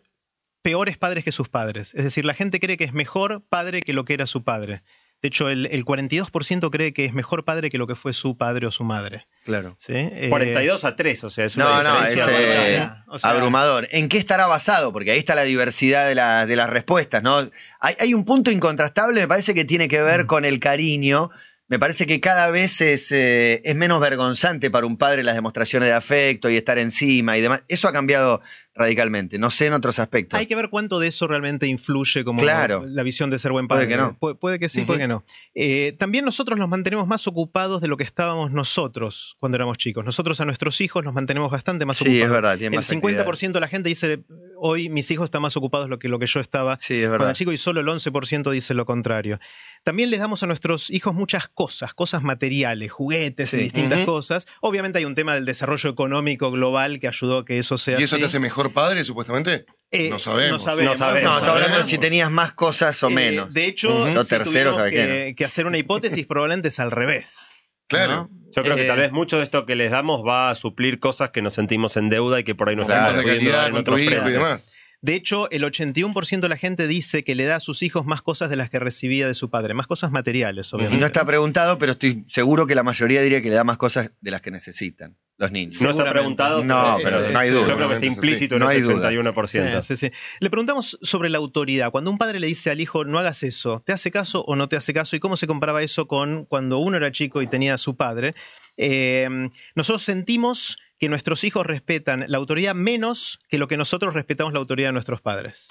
peores 0.64 0.98
padres 0.98 1.24
que 1.24 1.32
sus 1.32 1.50
padres. 1.50 1.94
Es 1.94 2.04
decir, 2.04 2.26
la 2.26 2.34
gente 2.34 2.60
cree 2.60 2.78
que 2.78 2.86
es 2.86 2.94
mejor 2.94 3.44
padre 3.48 3.82
que 3.82 3.94
lo 3.94 4.04
que 4.06 4.16
era 4.16 4.26
su 4.26 4.44
padre. 4.44 4.82
De 5.22 5.28
hecho, 5.28 5.48
el, 5.50 5.68
el 5.68 5.86
42% 5.86 6.70
cree 6.70 6.92
que 6.92 7.06
es 7.06 7.14
mejor 7.14 7.46
padre 7.46 7.70
que 7.70 7.78
lo 7.78 7.88
que 7.88 7.96
fue 7.96 8.12
su 8.12 8.36
padre 8.38 8.68
o 8.68 8.72
su 8.72 8.84
madre. 8.84 9.26
Claro. 9.46 9.76
¿sí? 9.80 9.94
Eh, 9.96 10.28
42 10.30 10.84
a 10.84 10.96
3, 10.98 11.24
o 11.24 11.30
sea, 11.30 11.46
es 11.46 11.56
una 11.56 11.66
No, 11.66 11.84
no, 11.84 12.04
es 12.04 12.16
diferencia 12.16 12.42
eh, 12.42 12.78
bárbara. 12.80 13.06
O 13.08 13.18
sea- 13.20 13.30
abrumador. 13.30 13.88
¿En 13.92 14.10
qué 14.10 14.18
estará 14.18 14.48
basado? 14.48 14.92
Porque 14.92 15.12
ahí 15.12 15.20
está 15.20 15.34
la 15.36 15.44
diversidad 15.44 16.08
de, 16.10 16.16
la- 16.16 16.46
de 16.46 16.56
las 16.58 16.70
respuestas, 16.70 17.24
¿no? 17.24 17.38
Hay, 17.80 17.96
hay 18.00 18.14
un 18.14 18.26
punto 18.26 18.52
incontrastable, 18.52 19.22
me 19.22 19.28
parece 19.30 19.54
que 19.54 19.64
tiene 19.64 19.88
que 19.88 20.02
Mm. 20.02 20.06
ver 20.06 20.26
con 20.26 20.44
el 20.44 20.60
cariño. 20.60 21.30
Me 21.70 21.80
parece 21.80 22.06
que 22.06 22.20
cada 22.20 22.50
vez 22.52 22.82
es, 22.82 23.10
eh, 23.14 23.62
es 23.64 23.76
menos 23.76 24.02
vergonzante 24.02 24.70
para 24.70 24.86
un 24.86 24.98
padre 24.98 25.24
las 25.24 25.34
demostraciones 25.36 25.88
de 25.88 25.94
afecto 25.94 26.50
y 26.50 26.58
estar 26.58 26.78
encima 26.78 27.38
y 27.38 27.42
demás. 27.42 27.64
Eso 27.70 27.88
ha 27.88 27.94
cambiado 27.94 28.42
radicalmente. 28.76 29.38
No 29.38 29.50
sé 29.50 29.68
en 29.68 29.74
otros 29.74 30.00
aspectos. 30.00 30.40
Hay 30.40 30.48
que 30.48 30.56
ver 30.56 30.70
cuánto 30.70 31.00
de 31.00 31.08
eso 31.08 31.28
realmente 31.28 31.68
influye 31.68 32.24
como 32.24 32.40
Claro. 32.40 32.84
la 32.88 33.04
visión 33.04 33.30
de 33.30 33.38
ser 33.38 33.52
buen 33.52 33.68
Puede 33.68 33.82
padre. 33.86 33.96
que 33.96 34.02
no. 34.02 34.18
Pu- 34.20 34.38
puede 34.40 34.58
que 34.60 34.70
sí, 34.70 34.82
puede 34.82 35.00
que 35.02 35.08
no. 35.08 35.24
Eh, 35.54 35.96
también 36.00 36.26
nosotros 36.26 36.58
nos 36.58 36.68
mantenemos 36.70 37.08
más 37.08 37.28
ocupados 37.28 37.82
de 37.82 37.88
lo 37.88 37.98
que 37.98 38.04
estábamos 38.04 38.52
nosotros 38.52 39.36
cuando 39.40 39.56
éramos 39.58 39.78
chicos. 39.78 40.04
Nosotros 40.04 40.42
a 40.42 40.46
nuestros 40.46 40.82
hijos 40.82 41.06
los 41.06 41.14
mantenemos 41.14 41.52
bastante 41.52 41.86
más 41.86 41.98
Sí, 41.98 42.06
ocupados. 42.06 42.26
es 42.26 42.32
verdad, 42.32 42.58
tienen 42.58 42.74
El 42.74 42.78
más 42.80 42.88
50% 42.92 43.54
de 43.54 43.60
la 43.62 43.68
gente 43.68 43.90
dice, 43.90 44.24
hoy 44.58 44.90
mis 44.90 45.10
hijos 45.12 45.26
están 45.26 45.42
más 45.42 45.56
ocupados 45.56 45.90
lo 45.90 46.00
que 46.00 46.08
lo 46.10 46.18
que 46.20 46.26
yo 46.26 46.40
estaba 46.40 46.78
Sí, 46.80 47.02
es 47.02 47.10
cuando 47.10 47.34
chico 47.34 47.52
y 47.52 47.58
solo 47.58 47.82
el 47.82 47.88
11% 47.88 48.50
dice 48.52 48.74
lo 48.74 48.86
contrario. 48.86 49.40
También 49.84 50.10
les 50.10 50.20
damos 50.20 50.42
a 50.44 50.48
nuestros 50.48 50.90
hijos 50.90 51.14
muchas 51.14 51.48
cosas, 51.50 51.94
cosas 51.94 52.24
materiales, 52.24 52.92
juguetes 52.92 53.50
Sí. 53.50 53.58
y 53.58 53.60
distintas 53.64 54.06
cosas. 54.06 54.48
Obviamente 54.62 54.98
hay 55.00 55.06
un 55.06 55.14
tema 55.16 55.36
del 55.36 55.46
desarrollo 55.46 55.90
económico 55.90 56.50
global 56.52 57.00
que 57.00 57.08
ayudó 57.08 57.40
a 57.40 57.46
que 57.46 57.60
eso 57.60 57.78
sea 57.78 58.00
¿Y 58.00 58.04
eso 58.04 58.16
así. 58.16 58.22
te 58.22 58.26
hace 58.28 58.40
mejor 58.40 58.63
padre, 58.72 59.04
supuestamente? 59.04 59.66
Eh, 59.92 60.10
no 60.10 60.20
sabemos. 60.20 60.52
No 60.54 60.60
sabemos. 60.60 60.92
No 60.94 60.98
sabemos. 60.98 61.32
No, 61.32 61.38
está 61.38 61.52
hablando 61.52 61.78
de 61.78 61.84
si 61.84 61.98
tenías 61.98 62.32
más 62.32 62.54
cosas 62.54 63.02
o 63.04 63.10
Eh, 63.10 63.14
menos. 63.14 63.54
De 63.54 63.66
hecho, 63.66 64.08
si 64.08 64.26
¿sabe 64.26 64.92
qué? 64.92 64.98
que, 64.98 65.34
que 65.38 65.46
hacer 65.46 65.66
una 65.68 65.78
hipótesis, 65.78 66.26
probablemente 66.26 66.70
es 66.70 66.80
al 66.80 66.92
revés. 66.92 67.52
Claro. 67.88 68.14
¿no? 68.16 68.30
Yo 68.56 68.64
creo 68.64 68.76
que 68.76 68.84
Eh, 68.84 68.88
tal 68.88 68.98
vez 68.98 69.12
mucho 69.12 69.38
de 69.38 69.44
esto 69.44 69.66
que 69.66 69.76
les 69.76 69.92
damos 69.92 70.22
va 70.26 70.50
a 70.50 70.56
suplir 70.56 71.00
cosas 71.00 71.30
que 71.32 71.42
nos 71.42 71.54
sentimos 71.54 71.98
en 71.98 72.10
deuda 72.10 72.40
y 72.40 72.44
que 72.44 72.56
por 72.56 72.70
ahí 72.70 72.76
no 72.76 72.84
Momentos 72.84 73.08
estamos 73.08 73.26
de 73.26 73.32
calidad 73.36 73.68
en 73.68 73.74
con 73.74 73.84
tu 73.84 73.92
otros 73.92 74.02
hijo 74.02 74.30
y 74.30 74.32
demás. 74.32 74.72
De 75.04 75.16
hecho, 75.16 75.52
el 75.52 75.64
81% 75.66 76.40
de 76.40 76.48
la 76.50 76.56
gente 76.58 76.88
dice 76.88 77.26
que 77.26 77.36
le 77.36 77.44
da 77.44 77.58
a 77.58 77.60
sus 77.60 77.84
hijos 77.84 78.06
más 78.06 78.22
cosas 78.22 78.50
de 78.50 78.56
las 78.56 78.70
que 78.70 78.80
recibía 78.80 79.28
de 79.28 79.34
su 79.34 79.50
padre, 79.50 79.74
más 79.74 79.86
cosas 79.86 80.12
materiales, 80.12 80.72
Y 80.72 80.76
obviamente. 80.78 81.00
no 81.02 81.06
está 81.06 81.26
preguntado, 81.26 81.78
pero 81.78 81.92
estoy 81.92 82.24
seguro 82.28 82.66
que 82.66 82.74
la 82.74 82.84
mayoría 82.84 83.22
diría 83.22 83.42
que 83.42 83.50
le 83.50 83.56
da 83.56 83.66
más 83.66 83.78
cosas 83.78 84.14
de 84.22 84.32
las 84.32 84.42
que 84.42 84.50
necesitan 84.50 85.18
los 85.38 85.52
niños. 85.52 85.82
No 85.82 85.90
está 85.90 86.10
preguntado, 86.10 86.64
No, 86.64 86.96
pero, 87.04 87.10
pero 87.18 87.28
es- 87.28 87.34
no 87.34 87.40
hay 87.40 87.50
duda. 87.50 87.68
Yo 87.68 87.76
creo 87.76 87.88
que 87.90 87.94
está 87.96 88.06
implícito. 88.06 88.58
No 88.60 88.72
en 88.72 88.78
ese 88.78 88.86
dudas. 88.94 89.12
81%. 89.14 89.82
Sí, 89.82 89.96
sí, 89.98 90.08
sí. 90.10 90.16
Le 90.40 90.50
preguntamos 90.50 90.98
sobre 91.02 91.30
la 91.30 91.38
autoridad. 91.40 91.92
Cuando 91.92 92.10
un 92.10 92.18
padre 92.18 92.40
le 92.40 92.48
dice 92.48 92.72
al 92.72 92.80
hijo, 92.80 93.04
no 93.04 93.20
hagas 93.20 93.44
eso, 93.44 93.84
¿te 93.86 93.92
hace 93.92 94.10
caso 94.10 94.46
o 94.46 94.56
no 94.56 94.70
te 94.70 94.78
hace 94.78 94.94
caso? 94.94 95.18
¿Y 95.18 95.20
cómo 95.20 95.36
se 95.36 95.48
comparaba 95.48 95.82
eso 95.84 96.08
con 96.08 96.46
cuando 96.46 96.78
uno 96.78 96.96
era 96.96 97.12
chico 97.12 97.42
y 97.42 97.48
tenía 97.48 97.74
a 97.74 97.78
su 97.78 97.98
padre? 97.98 98.36
Eh, 98.78 99.28
nosotros 99.76 100.02
sentimos 100.04 100.78
que 101.00 101.10
nuestros 101.10 101.44
hijos 101.44 101.66
respetan 101.66 102.26
la 102.28 102.38
autoridad 102.38 102.76
menos 102.76 103.40
que 103.50 103.58
lo 103.58 103.68
que 103.68 103.78
nosotros 103.78 104.14
respetamos 104.14 104.54
la 104.54 104.60
autoridad 104.60 104.90
de 104.90 104.94
nuestros 104.94 105.22
padres. 105.22 105.68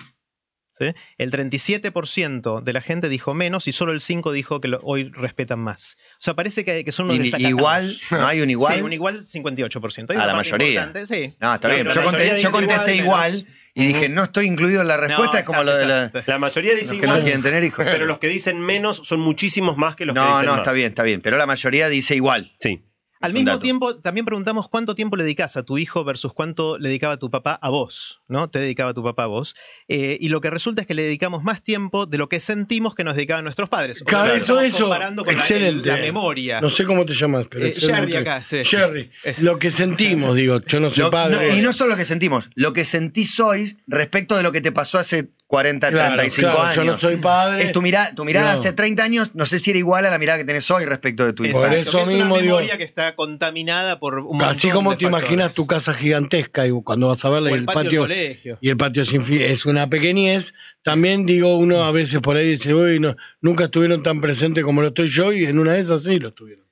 ¿Sí? 0.75 0.87
El 1.19 1.31
37% 1.31 2.63
de 2.63 2.73
la 2.73 2.81
gente 2.81 3.11
dijo 3.11 3.35
menos 3.35 3.69
y 3.69 3.73
solo 3.73 3.93
el 3.93 4.01
5% 4.01 4.33
dijo 4.33 4.59
que 4.63 4.69
lo- 4.69 4.81
hoy 4.83 5.11
respetan 5.13 5.59
más. 5.61 5.99
O 6.15 6.17
sea, 6.21 6.33
parece 6.33 6.65
que, 6.65 6.83
que 6.83 6.93
son 6.93 7.07
unos 7.11 7.19
desacatados. 7.19 7.51
igual, 7.51 7.97
no 8.11 8.27
hay 8.27 8.41
un 8.41 8.49
igual. 8.49 8.75
Sí, 8.77 8.81
un 8.81 8.93
igual 8.95 9.21
58%. 9.21 10.11
Hay 10.11 10.17
A 10.17 10.25
la 10.27 10.35
mayoría. 10.35 10.91
sí. 11.05 11.35
No, 11.41 11.55
está 11.55 11.69
No, 11.69 11.75
bien. 11.75 11.87
Yo, 11.89 11.93
la 12.01 12.07
conté- 12.07 12.13
mayoría 12.13 12.29
yo 12.31 12.35
dice 12.37 12.51
contesté 12.51 12.97
igual, 12.97 13.35
igual, 13.35 13.47
y 13.75 13.87
dije, 13.87 14.09
no 14.09 14.23
estoy 14.23 14.47
incluido 14.47 14.81
en 14.81 14.89
la 14.89 14.97
respuesta, 14.97 15.35
No, 15.35 15.39
es 15.41 15.45
como 15.45 15.59
casi, 15.59 15.71
lo 15.71 15.77
de 15.77 15.87
la-. 15.87 16.11
La 16.27 16.39
mayoría 16.39 16.73
dice 16.73 16.85
los 16.85 16.91
que 16.93 16.97
igual, 17.05 17.19
no 17.19 17.23
quieren 17.23 17.43
tener 17.43 17.65
hijos. 17.65 17.85
pero 17.91 18.07
los 18.07 18.19
que 18.19 18.29
dicen 18.29 18.59
menos 18.59 18.97
son 19.05 19.21
muchísimos 19.21 19.77
más 19.77 19.95
que 19.95 20.07
los 20.07 20.15
que 20.15 20.21
No, 20.21 20.31
dicen 20.31 20.47
no, 20.47 20.53
más. 20.53 20.61
está 20.63 20.73
bien, 20.73 20.89
está 20.89 21.03
bien. 21.03 21.21
Pero 21.21 21.37
la 21.37 21.45
mayoría 21.45 21.91
dice 21.91 22.15
igual. 22.15 22.55
Sí. 22.59 22.83
Al 23.23 23.33
mismo 23.33 23.49
dato. 23.51 23.61
tiempo, 23.61 23.97
también 23.97 24.27
preguntamos 24.27 24.69
cuánto 24.69 24.95
tiempo 24.95 25.17
le 25.17 25.25
dedicas 25.25 25.57
a 25.57 25.63
tu 25.63 25.79
hijo 25.79 26.05
versus 26.05 26.33
cuánto 26.33 26.79
le 26.79 26.89
dedicaba 26.89 27.19
tu 27.19 27.31
papá 27.31 27.59
a 27.63 27.69
vos, 27.71 28.21
¿no? 28.29 28.51
Te 28.51 28.59
dedicaba 28.59 28.93
tu 28.95 29.03
papá 29.03 29.25
a 29.25 29.27
vos. 29.27 29.55
Eh, 29.89 30.19
y 30.21 30.29
lo 30.29 30.41
que 30.41 30.51
resulta 30.51 30.83
es 30.83 30.87
que 30.87 30.95
le 30.95 31.03
dedicamos 31.03 31.43
más 31.43 31.63
tiempo 31.63 32.07
de 32.07 32.19
lo 32.19 32.29
que 32.29 32.41
sentimos 32.41 32.95
que 32.95 33.05
nos 33.05 33.15
dedicaban 33.17 33.45
nuestros 33.45 33.69
padres. 33.69 34.03
Claro, 34.05 34.33
eso, 34.35 34.61
eso. 34.61 34.81
comparando 34.81 35.25
con 35.25 35.35
la- 35.35 35.41
excelente. 35.41 35.89
La, 35.89 35.97
memoria. 35.97 36.61
No 36.61 36.71
sé 36.71 36.85
cómo 36.85 37.05
te 37.07 37.15
llamas, 37.15 37.47
pero 37.49 37.67
Eh. 37.67 37.75
Jerry 37.77 38.17
acá, 38.17 38.43
sí. 38.43 38.65
Jerry. 38.65 39.11
Es- 39.25 39.41
Lo 39.43 39.59
que 39.59 39.71
sentimos, 39.71 40.35
digo, 40.37 40.61
yo 40.67 40.81
no 40.81 40.91
soy 40.91 41.05
Lo- 41.05 41.11
padre. 41.11 41.49
no, 41.51 41.57
y 41.57 41.61
no 41.61 41.73
solo 41.73 41.91
lo 41.91 41.97
que 41.97 42.05
sentimos, 42.05 42.51
lo 42.55 42.73
que 42.73 42.85
sentís 42.85 43.39
hoy 43.41 43.77
respecto 43.87 44.37
de 44.37 44.43
lo 44.43 44.53
que 44.53 44.61
te 44.61 44.73
pasó 44.73 44.99
hace 44.99 45.31
40, 45.53 45.91
Claro, 45.91 46.15
35 46.17 46.49
claro, 46.51 46.63
años. 46.63 46.75
yo 46.77 46.85
no 46.85 46.99
soy 46.99 47.17
padre. 47.17 47.63
Es 47.65 47.73
tu, 47.73 47.83
mirada 47.83 48.15
tu 48.15 48.25
mirada 48.25 48.55
No. 48.55 48.59
hace 48.59 48.73
30 48.73 49.05
años, 49.05 49.35
no 49.35 49.45
sé 49.45 49.59
si 49.59 49.69
era 49.69 49.79
igual 49.79 50.07
a 50.07 50.11
la 50.11 50.17
mirada 50.19 50.39
que 50.39 50.45
tenés 50.47 50.71
hoy 50.71 50.87
respecto 50.87 51.27
de 51.27 51.35
tu 51.35 51.45
hijo. 51.45 51.61
Por 51.61 51.75
eso 51.75 51.99
es 52.01 52.09
mismo 52.09 52.33
una 52.35 52.43
digo- 52.43 52.57
memoria 52.57 52.79
que 52.79 52.85
está 52.85 53.15
contaminada 53.17 54.01
por 54.01 54.19
un 54.21 54.41
Así 54.43 54.71
como 54.71 54.93
de 54.93 54.97
te 54.97 55.05
imaginas 55.05 55.53
tu 55.53 55.67
casa 55.67 55.93
gigantesca 55.93 56.67
y 56.67 56.71
cuando 56.83 57.09
vas 57.09 57.23
a 57.27 57.29
verla 57.29 57.51
O 57.51 57.51
y 57.51 57.55
el 57.55 57.61
el 57.61 57.67
patio 57.67 57.81
del 57.83 57.85
patio, 57.85 58.01
colegio. 58.01 58.59
y 58.63 58.69
el 58.71 58.77
patio 58.79 59.05
sin 59.05 59.23
fin 59.25 59.43
es 59.43 59.67
una 59.67 59.91
pequeñez, 59.91 60.55
también 60.83 61.27
digo, 61.27 61.59
uno 61.59 61.85
a 61.85 61.91
veces 61.93 62.21
por 62.23 62.39
ahí 62.39 62.49
dice, 62.49 62.73
uy, 62.73 62.99
no, 62.99 63.15
nunca 63.43 63.65
estuvieron 63.65 64.03
tan 64.03 64.23
presentes 64.23 64.65
como 64.65 64.81
lo 64.81 64.89
estoy 64.89 65.09
yo 65.09 65.35
y 65.35 65.45
en 65.45 65.59
una 65.59 65.73
de 65.75 65.81
esas 65.81 66.05
sí 66.05 66.19
lo 66.19 66.29
estuvieron. 66.29 66.67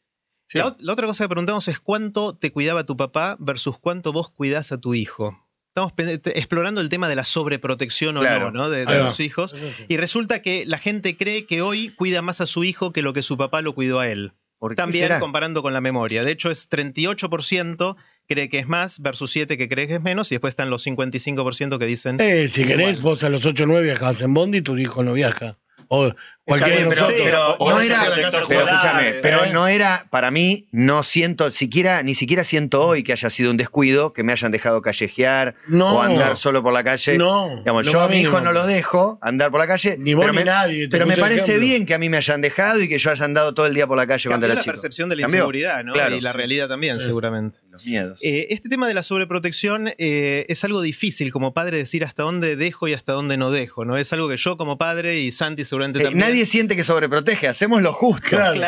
La, 0.54 0.74
la 0.80 0.92
otra 0.94 1.06
cosa 1.06 1.24
que 1.24 1.28
preguntamos 1.28 1.68
es 1.68 1.80
cuánto 1.80 2.34
te 2.34 2.50
cuidaba 2.50 2.84
tu 2.84 2.96
papá 2.96 3.36
versus 3.38 3.78
cuánto 3.78 4.12
vos 4.14 4.30
cuidás 4.30 4.72
a 4.72 4.78
tu 4.78 4.94
hijo. 4.94 5.46
Estamos 5.70 5.92
explorando 6.34 6.80
el 6.80 6.88
tema 6.88 7.08
de 7.08 7.14
la 7.14 7.24
sobreprotección 7.24 8.16
o 8.16 8.20
Claro. 8.20 8.50
no, 8.50 8.64
¿no? 8.64 8.70
de, 8.70 8.84
los 8.84 9.20
hijos. 9.20 9.54
Y 9.86 9.98
resulta 9.98 10.42
que 10.42 10.66
la 10.66 10.78
gente 10.78 11.16
cree 11.16 11.46
que 11.46 11.62
hoy 11.62 11.90
cuida 11.90 12.22
más 12.22 12.40
a 12.40 12.46
su 12.46 12.64
hijo 12.64 12.92
que 12.92 13.02
lo 13.02 13.12
que 13.12 13.22
su 13.22 13.38
papá 13.38 13.62
lo 13.62 13.72
cuidó 13.72 14.00
a 14.00 14.08
él. 14.08 14.32
¿Por 14.58 14.72
qué 14.72 14.76
También 14.76 15.04
será? 15.04 15.20
comparando 15.20 15.62
con 15.62 15.72
la 15.72 15.80
memoria. 15.80 16.24
De 16.24 16.32
hecho, 16.32 16.50
es 16.50 16.68
38% 16.68 17.96
cree 18.28 18.48
que 18.48 18.58
es 18.58 18.68
más 18.68 19.00
versus 19.00 19.30
7 19.30 19.56
que 19.56 19.68
cree 19.68 19.86
que 19.86 19.94
es 19.94 20.02
menos 20.02 20.30
y 20.32 20.34
después 20.34 20.52
están 20.52 20.70
los 20.70 20.86
55% 20.86 21.78
que 21.78 21.86
dicen... 21.86 22.20
Eh, 22.20 22.48
si 22.48 22.64
querés, 22.64 23.00
vos 23.00 23.22
a 23.22 23.28
los 23.28 23.46
8 23.46 23.64
o 23.64 23.66
9 23.66 23.84
viajabas 23.84 24.22
en 24.22 24.34
Bondi 24.34 24.58
y 24.58 24.62
tu 24.62 24.76
hijo 24.76 25.04
no 25.04 25.12
viaja. 25.12 25.58
O 25.88 26.12
De 26.58 26.66
pero, 26.66 26.90
nosotros. 27.00 27.20
pero 27.24 27.56
O 27.58 27.68
no 27.70 27.74
vas 27.76 27.82
a 27.82 27.86
era. 27.86 27.96
la 28.08 28.16
casa 28.16 28.30
Pero 28.30 28.42
escolar, 28.60 28.68
escúchame, 28.74 29.08
eh. 29.08 29.18
pero 29.22 29.46
no 29.52 29.66
era, 29.68 30.06
para 30.10 30.30
mí, 30.30 30.66
no 30.72 31.02
siento, 31.02 31.50
siquiera, 31.50 32.02
ni 32.02 32.14
siquiera 32.14 32.44
siento 32.44 32.82
hoy 32.86 33.02
que 33.02 33.12
haya 33.12 33.30
sido 33.30 33.50
un 33.50 33.56
descuido, 33.56 34.12
que 34.12 34.22
me 34.22 34.32
hayan 34.32 34.50
dejado 34.52 34.82
callejear 34.82 35.54
No. 35.68 35.96
o 35.96 36.02
andar 36.02 36.36
solo 36.36 36.62
por 36.62 36.72
la 36.72 36.82
calle. 36.84 37.18
No, 37.18 37.48
Digamos, 37.58 37.86
yo 37.86 38.00
a 38.00 38.08
mi 38.08 38.20
hijo 38.20 38.40
no 38.40 38.52
lo 38.52 38.66
dejo 38.66 39.18
andar 39.22 39.50
por 39.50 39.60
la 39.60 39.66
calle. 39.66 39.96
Ni 39.98 40.14
vos 40.14 40.22
pero 40.24 40.32
ni 40.32 40.38
me, 40.40 40.44
nadie, 40.44 40.88
Pero 40.88 41.06
me 41.06 41.16
parece 41.16 41.40
ejemplo. 41.52 41.60
bien 41.66 41.86
que 41.86 41.94
a 41.94 41.98
mí 41.98 42.08
me 42.08 42.16
hayan 42.16 42.40
dejado 42.40 42.80
y 42.80 42.88
que 42.88 42.98
yo 42.98 43.10
haya 43.10 43.24
andado 43.24 43.54
todo 43.54 43.66
el 43.66 43.74
día 43.74 43.86
por 43.86 43.96
la 43.96 44.06
calle 44.06 44.28
cuando 44.28 44.46
Cambió 44.46 44.52
era 44.52 44.54
la 44.56 44.62
chico. 44.62 44.72
percepción 44.72 45.08
de 45.08 45.16
la 45.16 45.22
¿Cambió? 45.22 45.38
inseguridad, 45.38 45.84
¿no? 45.84 45.92
Claro, 45.92 46.16
y 46.16 46.20
la 46.20 46.32
sí. 46.32 46.36
realidad 46.38 46.68
también, 46.68 47.00
seguramente. 47.00 47.58
Los 47.70 47.84
miedos. 47.86 48.18
Eh, 48.22 48.48
este 48.50 48.68
tema 48.68 48.88
de 48.88 48.94
la 48.94 49.02
sobreprotección 49.02 49.92
eh, 49.98 50.44
es 50.48 50.64
algo 50.64 50.80
difícil 50.82 51.30
como 51.32 51.54
padre 51.54 51.78
decir 51.78 52.04
hasta 52.04 52.22
dónde 52.24 52.56
dejo 52.56 52.88
y 52.88 52.94
hasta 52.94 53.12
dónde 53.12 53.36
no 53.36 53.50
dejo, 53.50 53.84
¿no? 53.84 53.96
Es 53.96 54.12
algo 54.12 54.28
que 54.28 54.36
yo 54.36 54.56
como 54.56 54.76
padre 54.76 55.20
y 55.20 55.30
Santi 55.30 55.64
seguramente 55.64 56.00
Eh, 56.00 56.02
también. 56.04 56.26
Nadie 56.40 56.46
siente 56.46 56.76
que 56.76 56.84
sobreprotege, 56.84 57.48
hacemos 57.48 57.82
lo 57.82 57.92
justo. 57.92 58.28
Claro. 58.28 58.60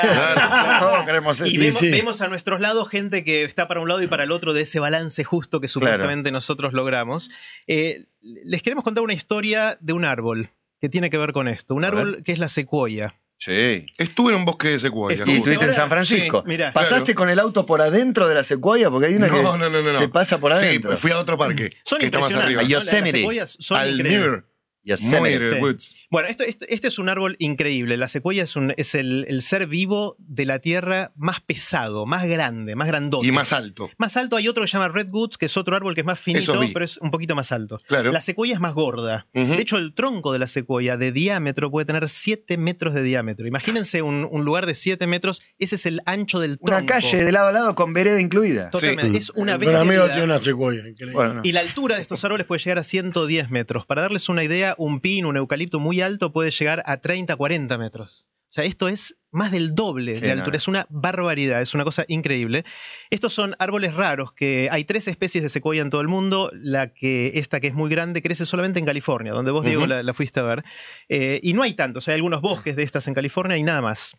Todos 0.80 1.04
queremos 1.06 1.40
eso. 1.40 1.46
Y 1.46 1.56
vemos, 1.56 1.80
sí. 1.80 1.90
vemos 1.90 2.20
a 2.20 2.28
nuestros 2.28 2.60
lados 2.60 2.88
gente 2.88 3.24
que 3.24 3.44
está 3.44 3.66
para 3.68 3.80
un 3.80 3.88
lado 3.88 4.02
y 4.02 4.06
para 4.06 4.24
el 4.24 4.32
otro 4.32 4.52
de 4.52 4.62
ese 4.62 4.78
balance 4.78 5.24
justo 5.24 5.60
que 5.60 5.68
supuestamente 5.68 6.30
nosotros 6.30 6.72
logramos. 6.74 7.30
Eh, 7.66 8.06
les 8.20 8.62
queremos 8.62 8.84
contar 8.84 9.02
una 9.02 9.14
historia 9.14 9.78
de 9.80 9.92
un 9.92 10.04
árbol 10.04 10.50
que 10.80 10.88
tiene 10.88 11.08
que 11.10 11.16
ver 11.18 11.32
con 11.32 11.48
esto. 11.48 11.74
Un 11.74 11.84
A 11.84 11.88
árbol 11.88 12.22
que 12.24 12.32
es 12.32 12.38
la 12.38 12.48
secuoya. 12.48 13.14
Sí. 13.38 13.86
Estuve 13.98 14.30
en 14.32 14.36
un 14.38 14.44
bosque 14.44 14.68
de 14.68 14.78
secuoya. 14.78 15.24
Y 15.26 15.36
estuviste 15.36 15.64
en 15.64 15.72
San 15.72 15.88
Francisco. 15.88 16.42
sí, 16.42 16.48
mira. 16.48 16.72
¿Pasaste 16.72 17.06
Claro. 17.06 17.14
con 17.18 17.30
el 17.30 17.38
auto 17.40 17.66
por 17.66 17.80
adentro 17.80 18.28
de 18.28 18.34
la 18.36 18.44
secuoya? 18.44 18.90
Porque 18.90 19.08
hay 19.08 19.14
una 19.14 19.28
que 19.28 19.42
No, 19.42 19.56
no, 19.56 19.68
no, 19.68 19.82
no, 19.82 19.98
se 19.98 20.08
pasa 20.08 20.38
por 20.38 20.52
adentro. 20.52 20.92
Sí, 20.92 20.96
fui 20.98 21.10
a 21.10 21.18
otro 21.18 21.36
parque. 21.38 21.72
Son 21.82 21.98
que 21.98 22.06
está 22.06 22.20
más 22.20 22.32
arriba. 22.34 22.60
A 22.60 22.64
Yosemite. 22.64 23.02
Las 23.12 23.12
secuoyas 23.12 23.56
son 23.58 23.78
Al 23.78 23.94
increíbles. 23.94 24.44
Muir 24.84 25.48
Sí. 25.48 25.60
Woods. 25.60 25.96
Bueno, 26.10 26.28
esto, 26.28 26.44
esto- 26.44 26.64
este 26.68 26.88
es 26.88 26.98
un 26.98 27.08
árbol 27.08 27.36
increíble. 27.38 27.96
La 27.96 28.08
secuoya 28.08 28.42
es, 28.42 28.56
un, 28.56 28.74
es 28.76 28.94
el, 28.94 29.24
el 29.28 29.42
ser 29.42 29.66
vivo 29.66 30.16
de 30.18 30.44
la 30.44 30.58
Tierra 30.58 31.12
más 31.16 31.40
pesado, 31.40 32.06
más 32.06 32.26
grande, 32.26 32.74
más 32.76 32.88
grandote. 32.88 33.26
Y 33.26 33.32
más 33.32 33.52
alto. 33.52 33.90
Más 33.98 34.16
alto 34.16 34.36
hay 34.36 34.48
otro 34.48 34.62
que 34.64 34.68
se 34.68 34.72
llama 34.72 34.88
Redwood, 34.88 35.34
que 35.38 35.46
es 35.46 35.56
otro 35.56 35.76
árbol 35.76 35.94
que 35.94 36.00
es 36.00 36.06
más 36.06 36.18
finito, 36.18 36.58
pero 36.72 36.84
es 36.84 36.98
un 36.98 37.10
poquito 37.10 37.34
más 37.34 37.52
alto. 37.52 37.78
Claro. 37.86 38.12
La 38.12 38.20
secuoya 38.20 38.54
es 38.54 38.60
más 38.60 38.74
gorda. 38.74 39.26
De 39.32 39.60
hecho, 39.60 39.76
el 39.76 39.94
tronco 39.94 40.32
de 40.32 40.38
la 40.38 40.46
secuoya 40.46 40.96
de 40.96 41.12
diámetro 41.12 41.70
puede 41.70 41.86
tener 41.86 42.08
7 42.08 42.56
metros 42.58 42.94
de 42.94 43.02
diámetro. 43.02 43.46
Imagínense 43.46 44.02
un, 44.02 44.26
un 44.30 44.44
lugar 44.44 44.66
de 44.66 44.74
7 44.74 45.06
metros, 45.06 45.42
ese 45.58 45.76
es 45.76 45.86
el 45.86 46.00
ancho 46.06 46.40
del 46.40 46.58
tronco. 46.58 46.76
Una 46.76 46.86
calle 46.86 47.24
de 47.24 47.32
lado 47.32 47.48
a 47.48 47.52
lado 47.52 47.74
con 47.74 47.92
vereda 47.92 48.20
incluida. 48.20 48.70
Totalmente. 48.70 49.18
Es 49.18 49.30
una 49.30 49.42
Un 49.56 49.62
amigo 49.62 49.72
bestialidad. 49.72 50.06
tiene 50.06 50.24
una 50.24 50.38
secuoya. 50.42 50.80
increíble. 50.88 51.12
Bueno, 51.14 51.34
no. 51.34 51.40
Y 51.44 51.52
la 51.52 51.60
altura 51.60 51.96
de 51.96 52.02
estos 52.02 52.24
árboles 52.24 52.46
puede 52.46 52.58
llegar 52.60 52.78
a 52.78 52.82
110 52.82 53.50
metros. 53.50 53.86
Para 53.86 54.02
darles 54.02 54.28
una 54.28 54.42
idea, 54.44 54.71
un 54.78 55.00
pin, 55.00 55.26
un 55.26 55.36
eucalipto 55.36 55.80
muy 55.80 56.00
alto 56.00 56.32
puede 56.32 56.50
llegar 56.50 56.82
a 56.86 56.98
30, 56.98 57.36
40 57.36 57.78
metros. 57.78 58.28
O 58.48 58.54
sea, 58.54 58.64
esto 58.64 58.86
es 58.88 59.16
más 59.30 59.50
del 59.50 59.74
doble 59.74 60.14
Sí, 60.14 60.20
de 60.20 60.30
altura. 60.32 60.50
no. 60.50 60.56
Es 60.58 60.68
una 60.68 60.86
barbaridad, 60.90 61.62
es 61.62 61.72
una 61.72 61.84
cosa 61.84 62.04
increíble. 62.06 62.64
Estos 63.08 63.32
son 63.32 63.56
árboles 63.58 63.94
raros, 63.94 64.34
que 64.34 64.68
hay 64.70 64.84
tres 64.84 65.08
especies 65.08 65.42
de 65.42 65.48
secuoya 65.48 65.80
en 65.80 65.88
todo 65.88 66.02
el 66.02 66.08
mundo. 66.08 66.50
La 66.52 66.92
que, 66.92 67.32
esta 67.36 67.60
que 67.60 67.68
es 67.68 67.74
muy 67.74 67.88
grande, 67.88 68.20
crece 68.20 68.44
solamente 68.44 68.78
en 68.78 68.84
California, 68.84 69.32
donde 69.32 69.52
vos, 69.52 69.64
Diego, 69.64 69.86
la, 69.86 70.02
la 70.02 70.12
fuiste 70.12 70.40
a 70.40 70.42
ver. 70.42 70.64
Eh, 71.08 71.40
y 71.42 71.54
no 71.54 71.62
hay 71.62 71.72
tantos, 71.72 72.08
hay 72.08 72.14
algunos 72.16 72.42
bosques 72.42 72.76
de 72.76 72.82
estas 72.82 73.08
en 73.08 73.14
California 73.14 73.56
y 73.56 73.62
nada 73.62 73.80
más. 73.80 74.14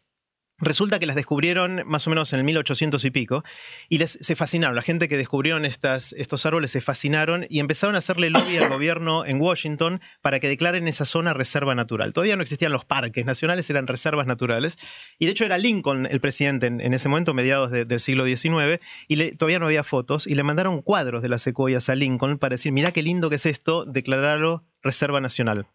Resulta 0.59 0.99
que 0.99 1.07
las 1.07 1.15
descubrieron 1.15 1.81
más 1.85 2.05
o 2.07 2.11
menos 2.11 2.31
en 2.31 2.39
el 2.39 2.45
1800 2.45 3.03
y 3.05 3.11
pico 3.11 3.43
y 3.89 3.97
les, 3.97 4.11
se 4.21 4.35
fascinaron. 4.35 4.75
La 4.75 4.81
gente 4.83 5.09
que 5.09 5.17
descubrieron 5.17 5.65
estas, 5.65 6.13
estos 6.13 6.45
árboles 6.45 6.71
se 6.71 6.79
fascinaron 6.79 7.45
y 7.49 7.59
empezaron 7.59 7.95
a 7.95 7.97
hacerle 7.97 8.29
lobby 8.29 8.57
al 8.57 8.69
gobierno 8.69 9.25
en 9.25 9.41
Washington 9.41 9.99
para 10.21 10.39
que 10.39 10.47
declaren 10.47 10.87
esa 10.87 11.05
zona 11.05 11.33
reserva 11.33 11.73
natural. 11.75 12.13
Todavía 12.13 12.35
no 12.35 12.43
existían 12.43 12.71
los 12.71 12.85
parques 12.85 13.25
nacionales, 13.25 13.69
eran 13.69 13.87
reservas 13.87 14.27
naturales. 14.27 14.77
Y 15.19 15.25
de 15.25 15.31
hecho 15.31 15.43
era 15.43 15.57
Lincoln 15.57 16.05
el 16.05 16.21
presidente 16.21 16.67
en, 16.67 16.79
en 16.81 16.93
ese 16.93 17.09
momento, 17.09 17.33
mediados 17.33 17.71
de- 17.71 17.85
del 17.85 17.99
siglo 17.99 18.23
XIX, 18.25 18.79
y 19.07 19.15
le- 19.17 19.31
todavía 19.31 19.59
no 19.59 19.65
había 19.65 19.83
fotos, 19.83 20.27
y 20.27 20.35
le 20.35 20.43
mandaron 20.43 20.81
cuadros 20.81 21.23
de 21.23 21.29
las 21.29 21.41
secuoyas 21.41 21.89
a 21.89 21.95
Lincoln 21.95 22.37
para 22.37 22.53
decir, 22.53 22.71
mirá 22.71 22.91
qué 22.91 23.01
lindo 23.01 23.29
que 23.29 23.35
es 23.35 23.45
esto, 23.47 23.85
declararlo 23.85 24.63
reserva 24.83 25.19
nacional. 25.19 25.67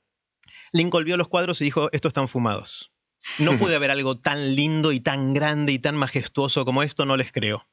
Lincoln 0.73 1.05
vio 1.05 1.17
los 1.17 1.29
cuadros 1.29 1.61
y 1.61 1.64
dijo, 1.64 1.88
estos 1.93 2.11
están 2.11 2.29
fumados. 2.29 2.93
No 3.38 3.57
puede 3.59 3.77
haber 3.77 3.91
algo 3.93 4.17
tan 4.17 4.55
lindo 4.55 4.93
y 4.93 5.01
tan 5.01 5.35
grande 5.35 5.73
y 5.73 5.79
tan 5.79 5.97
majestuoso 5.97 6.64
como 6.64 6.83
esto, 6.83 7.05
no 7.07 7.17
les 7.17 7.33
creo. 7.33 7.67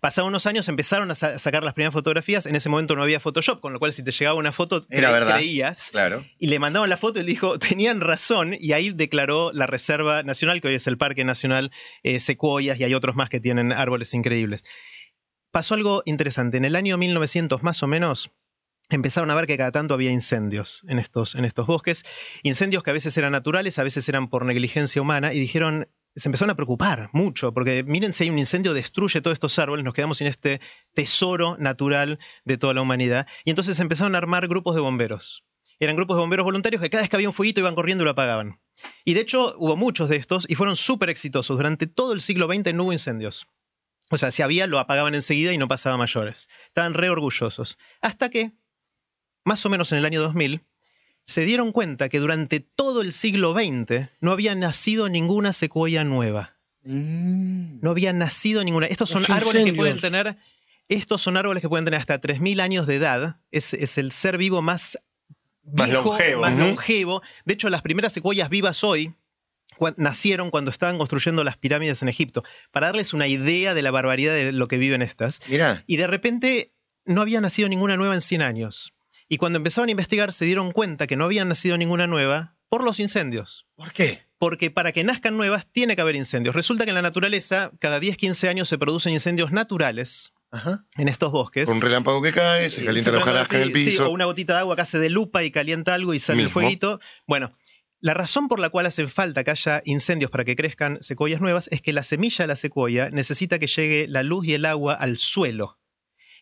Pasados 0.00 0.28
unos 0.28 0.46
años 0.46 0.68
empezaron 0.68 1.10
a 1.10 1.14
sa- 1.14 1.38
sacar 1.38 1.62
las 1.62 1.74
primeras 1.74 1.92
fotografías, 1.92 2.46
en 2.46 2.56
ese 2.56 2.68
momento 2.68 2.96
no 2.96 3.02
había 3.02 3.20
Photoshop, 3.20 3.60
con 3.60 3.72
lo 3.72 3.78
cual 3.78 3.92
si 3.92 4.02
te 4.02 4.10
llegaba 4.10 4.36
una 4.38 4.50
foto 4.50 4.80
Era 4.88 5.10
cre- 5.10 5.12
verdad. 5.12 5.34
creías. 5.36 5.90
Claro. 5.92 6.24
Y 6.38 6.46
le 6.46 6.58
mandaban 6.58 6.88
la 6.88 6.96
foto 6.96 7.18
y 7.20 7.22
le 7.22 7.28
dijo, 7.28 7.58
tenían 7.58 8.00
razón, 8.00 8.56
y 8.58 8.72
ahí 8.72 8.90
declaró 8.90 9.52
la 9.52 9.66
Reserva 9.66 10.22
Nacional, 10.22 10.60
que 10.60 10.68
hoy 10.68 10.74
es 10.76 10.86
el 10.86 10.96
Parque 10.98 11.24
Nacional 11.24 11.70
eh, 12.02 12.18
Secuoyas, 12.18 12.80
y 12.80 12.84
hay 12.84 12.94
otros 12.94 13.14
más 13.14 13.28
que 13.30 13.40
tienen 13.40 13.72
árboles 13.72 14.14
increíbles. 14.14 14.64
Pasó 15.52 15.74
algo 15.74 16.02
interesante. 16.06 16.56
En 16.56 16.64
el 16.64 16.76
año 16.76 16.96
1900 16.96 17.62
más 17.62 17.82
o 17.82 17.86
menos, 17.86 18.30
empezaron 18.96 19.30
a 19.30 19.34
ver 19.34 19.46
que 19.46 19.56
cada 19.56 19.72
tanto 19.72 19.94
había 19.94 20.10
incendios 20.10 20.82
en 20.88 20.98
estos, 20.98 21.34
en 21.34 21.44
estos 21.44 21.66
bosques, 21.66 22.04
incendios 22.42 22.82
que 22.82 22.90
a 22.90 22.92
veces 22.92 23.16
eran 23.16 23.32
naturales, 23.32 23.78
a 23.78 23.82
veces 23.82 24.08
eran 24.08 24.28
por 24.28 24.44
negligencia 24.44 25.00
humana, 25.00 25.32
y 25.32 25.40
dijeron, 25.40 25.88
se 26.16 26.28
empezaron 26.28 26.50
a 26.50 26.56
preocupar 26.56 27.10
mucho, 27.12 27.54
porque 27.54 27.82
miren 27.84 28.12
si 28.12 28.24
hay 28.24 28.30
un 28.30 28.38
incendio, 28.38 28.74
destruye 28.74 29.20
todos 29.20 29.34
estos 29.34 29.58
árboles, 29.58 29.84
nos 29.84 29.94
quedamos 29.94 30.18
sin 30.18 30.26
este 30.26 30.60
tesoro 30.94 31.56
natural 31.58 32.18
de 32.44 32.58
toda 32.58 32.74
la 32.74 32.82
humanidad, 32.82 33.26
y 33.44 33.50
entonces 33.50 33.78
empezaron 33.80 34.14
a 34.14 34.18
armar 34.18 34.48
grupos 34.48 34.74
de 34.74 34.80
bomberos. 34.80 35.44
Eran 35.78 35.96
grupos 35.96 36.16
de 36.16 36.20
bomberos 36.20 36.44
voluntarios 36.44 36.82
que 36.82 36.90
cada 36.90 37.02
vez 37.02 37.08
que 37.08 37.16
había 37.16 37.28
un 37.28 37.34
fueguito 37.34 37.60
iban 37.60 37.74
corriendo 37.74 38.02
y 38.02 38.04
lo 38.04 38.10
apagaban. 38.10 38.60
Y 39.04 39.14
de 39.14 39.20
hecho 39.20 39.54
hubo 39.58 39.76
muchos 39.76 40.10
de 40.10 40.16
estos 40.16 40.44
y 40.48 40.54
fueron 40.54 40.76
súper 40.76 41.08
exitosos. 41.08 41.56
Durante 41.56 41.86
todo 41.86 42.12
el 42.12 42.20
siglo 42.20 42.52
XX 42.52 42.74
no 42.74 42.84
hubo 42.84 42.92
incendios. 42.92 43.46
O 44.10 44.18
sea, 44.18 44.30
si 44.30 44.42
había, 44.42 44.66
lo 44.66 44.78
apagaban 44.78 45.14
enseguida 45.14 45.52
y 45.52 45.58
no 45.58 45.68
pasaba 45.68 45.96
mayores. 45.96 46.48
Estaban 46.66 46.94
re 46.94 47.08
orgullosos. 47.08 47.78
Hasta 48.02 48.28
que, 48.28 48.52
más 49.50 49.66
o 49.66 49.68
menos 49.68 49.90
en 49.90 49.98
el 49.98 50.04
año 50.04 50.22
2000, 50.22 50.62
se 51.24 51.44
dieron 51.44 51.72
cuenta 51.72 52.08
que 52.08 52.20
durante 52.20 52.60
todo 52.60 53.00
el 53.00 53.12
siglo 53.12 53.52
XX 53.52 54.08
no 54.20 54.30
había 54.30 54.54
nacido 54.54 55.08
ninguna 55.08 55.52
secuoya 55.52 56.04
nueva. 56.04 56.56
No 56.84 57.90
había 57.90 58.12
nacido 58.12 58.62
ninguna. 58.62 58.86
Estos 58.86 59.10
son 59.10 59.22
Los 59.22 59.30
árboles 59.30 59.64
que 59.64 59.72
pueden 59.72 60.00
tener. 60.00 60.36
Estos 60.88 61.20
son 61.20 61.36
árboles 61.36 61.62
que 61.62 61.68
pueden 61.68 61.84
tener 61.84 61.98
hasta 61.98 62.20
3.000 62.20 62.60
años 62.60 62.86
de 62.86 62.94
edad. 62.94 63.40
Es, 63.50 63.74
es 63.74 63.98
el 63.98 64.12
ser 64.12 64.38
vivo 64.38 64.62
más, 64.62 65.00
Más 65.64 65.88
viejo, 65.88 66.10
longevo. 66.10 66.40
más 66.42 66.56
longevo. 66.56 67.22
De 67.44 67.54
hecho, 67.54 67.70
las 67.70 67.82
primeras 67.82 68.12
secuoyas 68.12 68.50
vivas 68.50 68.84
hoy 68.84 69.14
nacieron 69.96 70.52
cuando 70.52 70.70
estaban 70.70 70.96
construyendo 70.96 71.42
las 71.42 71.56
pirámides 71.56 72.02
en 72.02 72.08
Egipto. 72.08 72.44
Para 72.70 72.86
darles 72.86 73.14
una 73.14 73.26
idea 73.26 73.74
de 73.74 73.82
la 73.82 73.90
barbaridad 73.90 74.32
de 74.32 74.52
lo 74.52 74.68
que 74.68 74.78
viven 74.78 75.02
estas. 75.02 75.40
Mirá. 75.48 75.82
Y 75.88 75.96
de 75.96 76.06
repente 76.06 76.72
no 77.04 77.20
había 77.22 77.40
nacido 77.40 77.68
ninguna 77.68 77.96
nueva 77.96 78.14
en 78.14 78.20
100 78.20 78.42
años. 78.42 78.94
Y 79.32 79.38
cuando 79.38 79.58
empezaron 79.58 79.88
a 79.88 79.92
investigar 79.92 80.32
se 80.32 80.44
dieron 80.44 80.72
cuenta 80.72 81.06
que 81.06 81.16
no 81.16 81.24
había 81.24 81.44
nacido 81.44 81.78
ninguna 81.78 82.08
nueva 82.08 82.56
por 82.68 82.82
los 82.82 82.98
incendios. 82.98 83.64
¿Por 83.76 83.92
qué? 83.92 84.24
Porque 84.38 84.72
para 84.72 84.90
que 84.90 85.04
nazcan 85.04 85.36
nuevas 85.36 85.70
tiene 85.70 85.94
que 85.94 86.02
haber 86.02 86.16
incendios. 86.16 86.52
Resulta 86.52 86.82
que 86.82 86.90
en 86.90 86.96
la 86.96 87.02
naturaleza 87.02 87.70
cada 87.78 88.00
10, 88.00 88.16
15 88.16 88.48
años 88.48 88.68
se 88.68 88.76
producen 88.76 89.12
incendios 89.12 89.52
naturales 89.52 90.32
Ajá. 90.50 90.84
en 90.96 91.06
estos 91.06 91.30
bosques. 91.30 91.68
Un 91.68 91.80
relámpago 91.80 92.20
que 92.20 92.32
cae, 92.32 92.70
se 92.70 92.84
calienta 92.84 93.12
la 93.12 93.18
prende 93.18 93.30
hojarasca 93.30 93.56
en 93.58 93.62
el 93.62 93.68
sí, 93.68 93.90
piso. 93.90 94.08
o 94.08 94.10
una 94.10 94.24
gotita 94.24 94.54
de 94.54 94.58
agua 94.58 94.74
que 94.74 94.82
hace 94.82 94.98
de 94.98 95.10
lupa 95.10 95.44
y 95.44 95.52
calienta 95.52 95.94
algo 95.94 96.12
y 96.12 96.18
sale 96.18 96.42
el 96.42 96.50
fueguito. 96.50 96.98
Bueno, 97.28 97.56
la 98.00 98.14
razón 98.14 98.48
por 98.48 98.58
la 98.58 98.70
cual 98.70 98.86
hace 98.86 99.06
falta 99.06 99.44
que 99.44 99.52
haya 99.52 99.80
incendios 99.84 100.32
para 100.32 100.44
que 100.44 100.56
crezcan 100.56 100.98
secuoyas 101.00 101.40
nuevas 101.40 101.68
es 101.70 101.82
que 101.82 101.92
la 101.92 102.02
semilla 102.02 102.42
de 102.42 102.48
la 102.48 102.56
secuoya 102.56 103.10
necesita 103.10 103.60
que 103.60 103.68
llegue 103.68 104.08
la 104.08 104.24
luz 104.24 104.44
y 104.46 104.54
el 104.54 104.64
agua 104.64 104.94
al 104.94 105.18
suelo. 105.18 105.78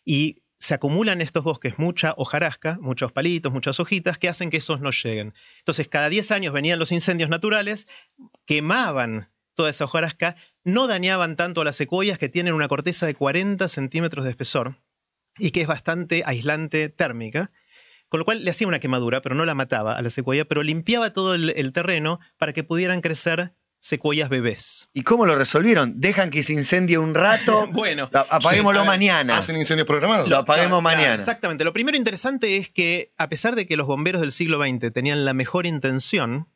Y 0.06 0.40
se 0.58 0.74
acumulan 0.74 1.18
en 1.18 1.22
estos 1.22 1.44
bosques 1.44 1.78
mucha 1.78 2.14
hojarasca, 2.16 2.78
muchos 2.80 3.12
palitos, 3.12 3.52
muchas 3.52 3.78
hojitas 3.78 4.18
que 4.18 4.28
hacen 4.28 4.50
que 4.50 4.56
esos 4.56 4.80
no 4.80 4.90
lleguen. 4.90 5.34
Entonces, 5.60 5.88
cada 5.88 6.08
10 6.08 6.30
años 6.32 6.52
venían 6.52 6.78
los 6.78 6.92
incendios 6.92 7.30
naturales, 7.30 7.86
quemaban 8.44 9.30
toda 9.54 9.70
esa 9.70 9.84
hojarasca, 9.84 10.36
no 10.64 10.86
dañaban 10.86 11.36
tanto 11.36 11.60
a 11.60 11.64
las 11.64 11.76
secuoyas 11.76 12.18
que 12.18 12.28
tienen 12.28 12.54
una 12.54 12.68
corteza 12.68 13.06
de 13.06 13.14
40 13.14 13.66
centímetros 13.68 14.24
de 14.24 14.30
espesor 14.30 14.76
y 15.38 15.52
que 15.52 15.62
es 15.62 15.66
bastante 15.66 16.22
aislante 16.26 16.88
térmica. 16.88 17.50
Con 18.08 18.18
lo 18.18 18.24
cual 18.24 18.42
le 18.44 18.50
hacía 18.50 18.66
una 18.66 18.80
quemadura, 18.80 19.20
pero 19.20 19.34
no 19.34 19.44
la 19.44 19.54
mataba 19.54 19.92
a 19.94 20.02
la 20.02 20.10
secuoya, 20.10 20.46
pero 20.46 20.62
limpiaba 20.62 21.12
todo 21.12 21.34
el 21.34 21.72
terreno 21.72 22.20
para 22.38 22.54
que 22.54 22.64
pudieran 22.64 23.02
crecer 23.02 23.52
secuoyas 23.78 24.28
bebés. 24.28 24.88
¿Y 24.92 25.02
cómo 25.02 25.24
lo 25.26 25.36
resolvieron? 25.36 26.00
Dejan 26.00 26.30
que 26.30 26.42
se 26.42 26.52
incendie 26.52 26.98
un 26.98 27.14
rato. 27.14 27.68
Bueno. 27.72 28.08
Lo- 28.12 28.20
apaguémoslo 28.30 28.80
Sí, 28.80 28.86
a 28.86 28.90
ver, 28.90 28.98
mañana. 28.98 29.38
Hacen 29.38 29.56
incendios 29.56 29.86
programados. 29.86 30.28
Lo 30.28 30.36
apaguemos 30.38 30.80
Claro, 30.80 30.96
mañana. 30.96 31.14
Exactamente. 31.14 31.64
Lo 31.64 31.72
primero 31.72 31.96
interesante 31.96 32.56
es 32.56 32.70
que, 32.70 33.12
a 33.18 33.28
pesar 33.28 33.54
de 33.54 33.66
que 33.66 33.76
los 33.76 33.86
bomberos 33.86 34.20
del 34.20 34.32
siglo 34.32 34.58
XX 34.62 34.92
tenían 34.92 35.24
la 35.24 35.34
mejor 35.34 35.66
intención, 35.66 36.48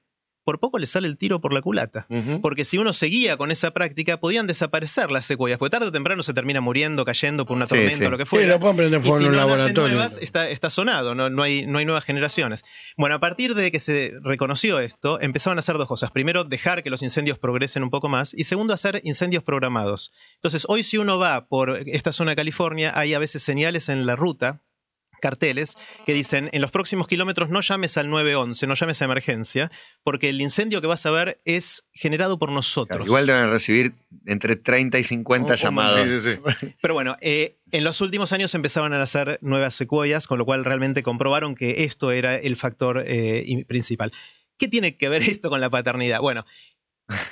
por 0.45 0.59
poco 0.61 0.79
les 0.79 0.91
sale 0.91 1.07
el 1.09 1.17
tiro 1.17 1.41
por 1.41 1.53
la 1.53 1.61
culata. 1.63 2.07
Porque 2.43 2.65
si 2.65 2.79
uno 2.79 2.93
seguía 2.93 3.37
con 3.37 3.51
esa 3.51 3.71
práctica, 3.73 4.19
podían 4.21 4.47
desaparecer 4.47 5.11
las 5.11 5.27
secuoyas, 5.27 5.59
porque 5.59 5.71
tarde 5.71 5.87
o 5.89 5.93
temprano 5.93 6.23
se 6.23 6.35
termina 6.35 6.61
muriendo, 6.61 7.05
cayendo 7.05 7.47
por 7.47 7.57
una 7.57 7.67
Sí, 7.67 7.71
tormenta 7.71 7.97
sí. 7.97 8.05
o 8.05 8.11
lo 8.11 8.19
que 8.19 8.25
Sí, 8.25 8.31
fuera. 8.31 8.49
lo 8.49 8.61
pueden 8.61 8.77
prender 8.77 9.01
fuego 9.01 9.19
si 9.19 9.25
en 9.25 9.31
un 9.31 9.37
no 9.37 9.41
laboratorio. 9.41 9.95
nuevas, 9.97 10.19
está, 10.21 10.49
está 10.49 10.71
sonado, 10.71 11.15
no, 11.15 11.31
no 11.31 11.43
hay, 11.43 11.67
no 11.67 11.79
hay 11.79 11.85
nuevas 11.85 12.05
generaciones. 12.05 12.63
Bueno, 12.97 13.15
a 13.15 13.21
partir 13.21 13.55
de 13.55 13.71
que 13.71 13.79
se 13.81 14.13
reconoció 14.23 14.79
esto, 14.81 15.21
empezaron 15.21 15.59
a 15.59 15.61
hacer 15.61 15.77
dos 15.79 15.89
cosas. 15.89 16.11
Primero, 16.11 16.45
dejar 16.45 16.83
que 16.83 16.91
los 16.91 17.03
incendios 17.03 17.39
progresen 17.39 17.83
un 17.83 17.91
poco 17.91 18.09
más. 18.09 18.35
Y 18.35 18.45
segundo, 18.45 18.75
hacer 18.75 19.01
incendios 19.05 19.43
programados. 19.43 20.13
Entonces, 20.37 20.65
hoy 20.69 20.83
si 20.83 20.99
uno 20.99 21.19
va 21.19 21.47
por 21.47 21.79
esta 21.87 22.13
zona 22.13 22.33
de 22.33 22.37
California, 22.37 22.93
hay 22.95 23.15
a 23.15 23.19
veces 23.19 23.43
señales 23.43 23.89
en 23.89 24.07
la 24.07 24.17
ruta 24.17 24.63
carteles 25.23 25.79
que 26.05 26.13
dicen 26.13 26.51
en 26.53 26.61
los 26.61 26.71
próximos 26.71 27.07
kilómetros 27.09 27.49
no 27.49 27.61
llames 27.63 27.97
al 27.97 28.11
911, 28.11 28.67
no 28.67 28.75
llames 28.75 29.01
a 29.01 29.07
emergencia, 29.07 29.71
porque 30.03 30.29
el 30.29 30.41
incendio 30.43 30.83
que 30.83 30.87
vas 30.89 31.07
a 31.07 31.11
ver 31.11 31.41
es 31.47 31.87
generado 31.93 32.39
por 32.39 32.51
nosotros. 32.53 32.89
Claro, 32.99 33.07
igual 33.07 33.27
deben 33.27 33.49
recibir 33.51 33.95
entre 34.27 34.57
30 34.57 34.99
y 34.99 35.05
50 35.05 35.53
O- 35.53 35.55
o 35.55 35.57
llamados. 35.57 36.07
Sí, 36.07 36.21
sí, 36.21 36.41
sí. 36.61 36.75
Pero 36.83 36.93
bueno, 36.95 37.17
eh, 37.23 37.57
en 37.71 37.85
los 37.85 38.01
últimos 38.03 38.33
años 38.35 38.55
empezaban 38.55 38.93
a 38.93 38.99
nacer 38.99 39.39
nuevas 39.41 39.75
secuoyas, 39.75 40.27
con 40.27 40.39
lo 40.39 40.45
cual 40.45 40.65
realmente 40.65 41.03
comprobaron 41.03 41.55
que 41.55 41.85
esto 41.85 42.11
era 42.11 42.35
el 42.37 42.57
factor 42.57 43.03
eh, 43.07 43.45
in- 43.47 43.65
principal. 43.65 44.13
¿Qué 44.59 44.69
tiene 44.69 44.97
que 44.99 45.09
ver 45.09 45.23
esto 45.23 45.49
con 45.49 45.61
la 45.61 45.71
paternidad? 45.71 46.21
Bueno, 46.21 46.45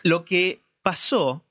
lo 0.05 0.25
que 0.25 0.63
pasó, 0.83 1.45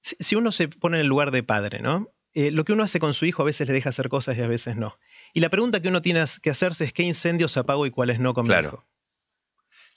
si 0.00 0.34
uno 0.34 0.50
se 0.52 0.68
pone 0.68 0.96
en 0.96 1.02
el 1.02 1.06
lugar 1.08 1.30
de 1.30 1.42
padre, 1.42 1.80
¿no? 1.80 2.08
Eh, 2.34 2.50
lo 2.50 2.64
que 2.64 2.72
uno 2.72 2.82
hace 2.82 2.98
con 2.98 3.12
su 3.14 3.26
hijo 3.26 3.42
a 3.42 3.44
veces 3.44 3.68
le 3.68 3.74
deja 3.74 3.90
hacer 3.90 4.08
cosas 4.08 4.36
y 4.36 4.40
a 4.40 4.46
veces 4.46 4.76
no. 4.76 4.98
Y 5.34 5.40
la 5.40 5.50
pregunta 5.50 5.80
que 5.80 5.88
uno 5.88 6.00
tiene 6.02 6.24
que 6.40 6.50
hacerse 6.50 6.84
es 6.84 6.92
qué 6.92 7.02
incendios 7.02 7.56
apago 7.56 7.84
y 7.86 7.90
cuáles 7.90 8.20
no 8.20 8.32
con 8.34 8.44
mi 8.44 8.48
Claro. 8.48 8.68
hijo. 8.68 8.84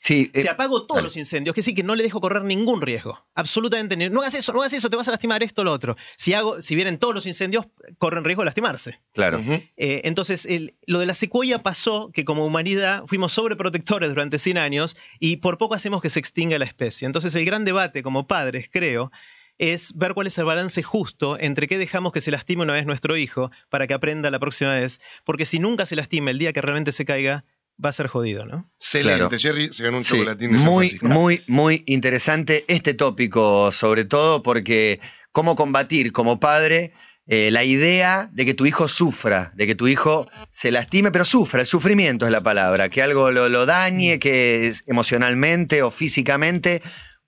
Sí, 0.02 0.30
eh, 0.36 0.42
Si 0.44 0.48
apago 0.48 0.86
todos 0.86 1.02
los 1.02 1.18
incendios, 1.18 1.56
que 1.56 1.64
sí 1.64 1.74
que 1.74 1.82
no 1.82 1.96
le 1.96 2.04
dejo 2.04 2.22
correr 2.22 2.44
ningún 2.44 2.80
riesgo. 2.80 3.26
Absolutamente. 3.34 3.98
No 4.12 4.22
hagas 4.22 4.36
eso, 4.36 4.54
no 4.54 4.60
hagas 4.62 4.74
eso, 4.74 4.88
te 4.88 4.98
vas 4.98 5.08
a 5.08 5.12
lastimar 5.12 5.42
esto 5.42 5.62
o 5.62 5.66
lo 5.66 5.72
otro. 5.72 5.96
Si 6.16 6.34
hago, 6.36 6.62
si 6.62 6.76
vienen 6.76 7.00
todos 7.00 7.16
los 7.16 7.26
incendios, 7.26 7.66
corren 7.98 8.24
riesgo 8.24 8.44
de 8.44 8.46
lastimarse. 8.46 9.00
claro. 9.14 9.40
Eh, 9.78 10.02
entonces, 10.04 10.46
el- 10.46 10.76
lo 10.86 11.00
de 11.00 11.08
la 11.08 11.16
secuoya 11.16 11.64
pasó 11.64 12.12
que 12.14 12.24
como 12.24 12.46
humanidad 12.46 13.04
fuimos 13.08 13.34
sobreprotectores 13.34 14.10
durante 14.10 14.38
100 14.38 14.60
años 14.60 14.96
y 15.20 15.38
por 15.38 15.58
poco 15.58 15.74
hacemos 15.74 16.04
que 16.04 16.12
se 16.12 16.20
extinga 16.20 16.60
la 16.60 16.66
especie. 16.66 17.08
Entonces, 17.08 17.34
el 17.34 17.44
gran 17.46 17.66
debate 17.66 18.04
como 18.04 18.28
padres, 18.28 18.70
creo, 18.72 19.12
es 19.58 19.94
ver 19.96 20.14
cuál 20.14 20.28
es 20.28 20.38
el 20.38 20.46
balance 20.46 20.84
justo 20.84 21.38
entre 21.40 21.68
qué 21.68 21.78
dejamos 21.78 22.12
que 22.12 22.22
se 22.22 22.32
lastime 22.32 22.64
una 22.64 22.74
vez 22.74 22.86
nuestro 22.86 23.16
hijo 23.18 23.52
para 23.70 23.88
que 23.88 23.94
aprenda 23.94 24.30
la 24.30 24.40
próxima 24.40 24.72
vez. 24.74 25.00
Porque 25.24 25.46
si 25.46 25.60
nunca 25.60 25.86
se 25.86 25.96
lastima 25.96 26.32
el 26.32 26.40
día 26.40 26.52
que 26.54 26.62
realmente 26.62 26.92
se 26.92 27.06
caiga, 27.06 27.46
va 27.84 27.90
a 27.90 27.94
ser 27.94 28.08
jodido, 28.08 28.46
¿no? 28.46 28.70
Excelente, 28.80 29.18
Claro. 29.28 29.40
Jerry 29.40 29.74
se 29.74 29.84
ganó 29.84 29.98
un 29.98 30.04
Sí, 30.04 30.18
chocolatín 30.18 30.52
de 30.52 30.58
muy, 30.58 30.90
Francisco. 30.90 31.08
muy, 31.08 31.42
muy 31.48 31.84
interesante 31.88 32.64
este 32.68 32.94
tópico, 32.94 33.72
sobre 33.72 34.06
todo 34.06 34.42
porque 34.44 35.00
cómo 35.32 35.56
combatir 35.56 36.12
como 36.14 36.40
padre 36.40 36.94
eh, 37.28 37.50
la 37.52 37.64
idea 37.64 38.30
de 38.32 38.46
que 38.46 38.54
tu 38.54 38.66
hijo 38.66 38.88
sufra, 38.88 39.52
de 39.56 39.66
que 39.68 39.76
tu 39.76 39.88
hijo 39.88 40.30
se 40.52 40.72
lastime, 40.72 41.12
pero 41.12 41.26
sufra, 41.26 41.62
el 41.62 41.68
sufrimiento 41.68 42.26
es 42.26 42.32
la 42.32 42.44
palabra, 42.44 42.88
que 42.90 43.02
algo 43.02 43.32
lo, 43.32 43.50
lo 43.50 43.66
dañe, 43.66 44.20
que 44.20 44.68
es 44.68 44.84
emocionalmente 44.88 45.82
o 45.82 45.90
físicamente, 45.92 46.82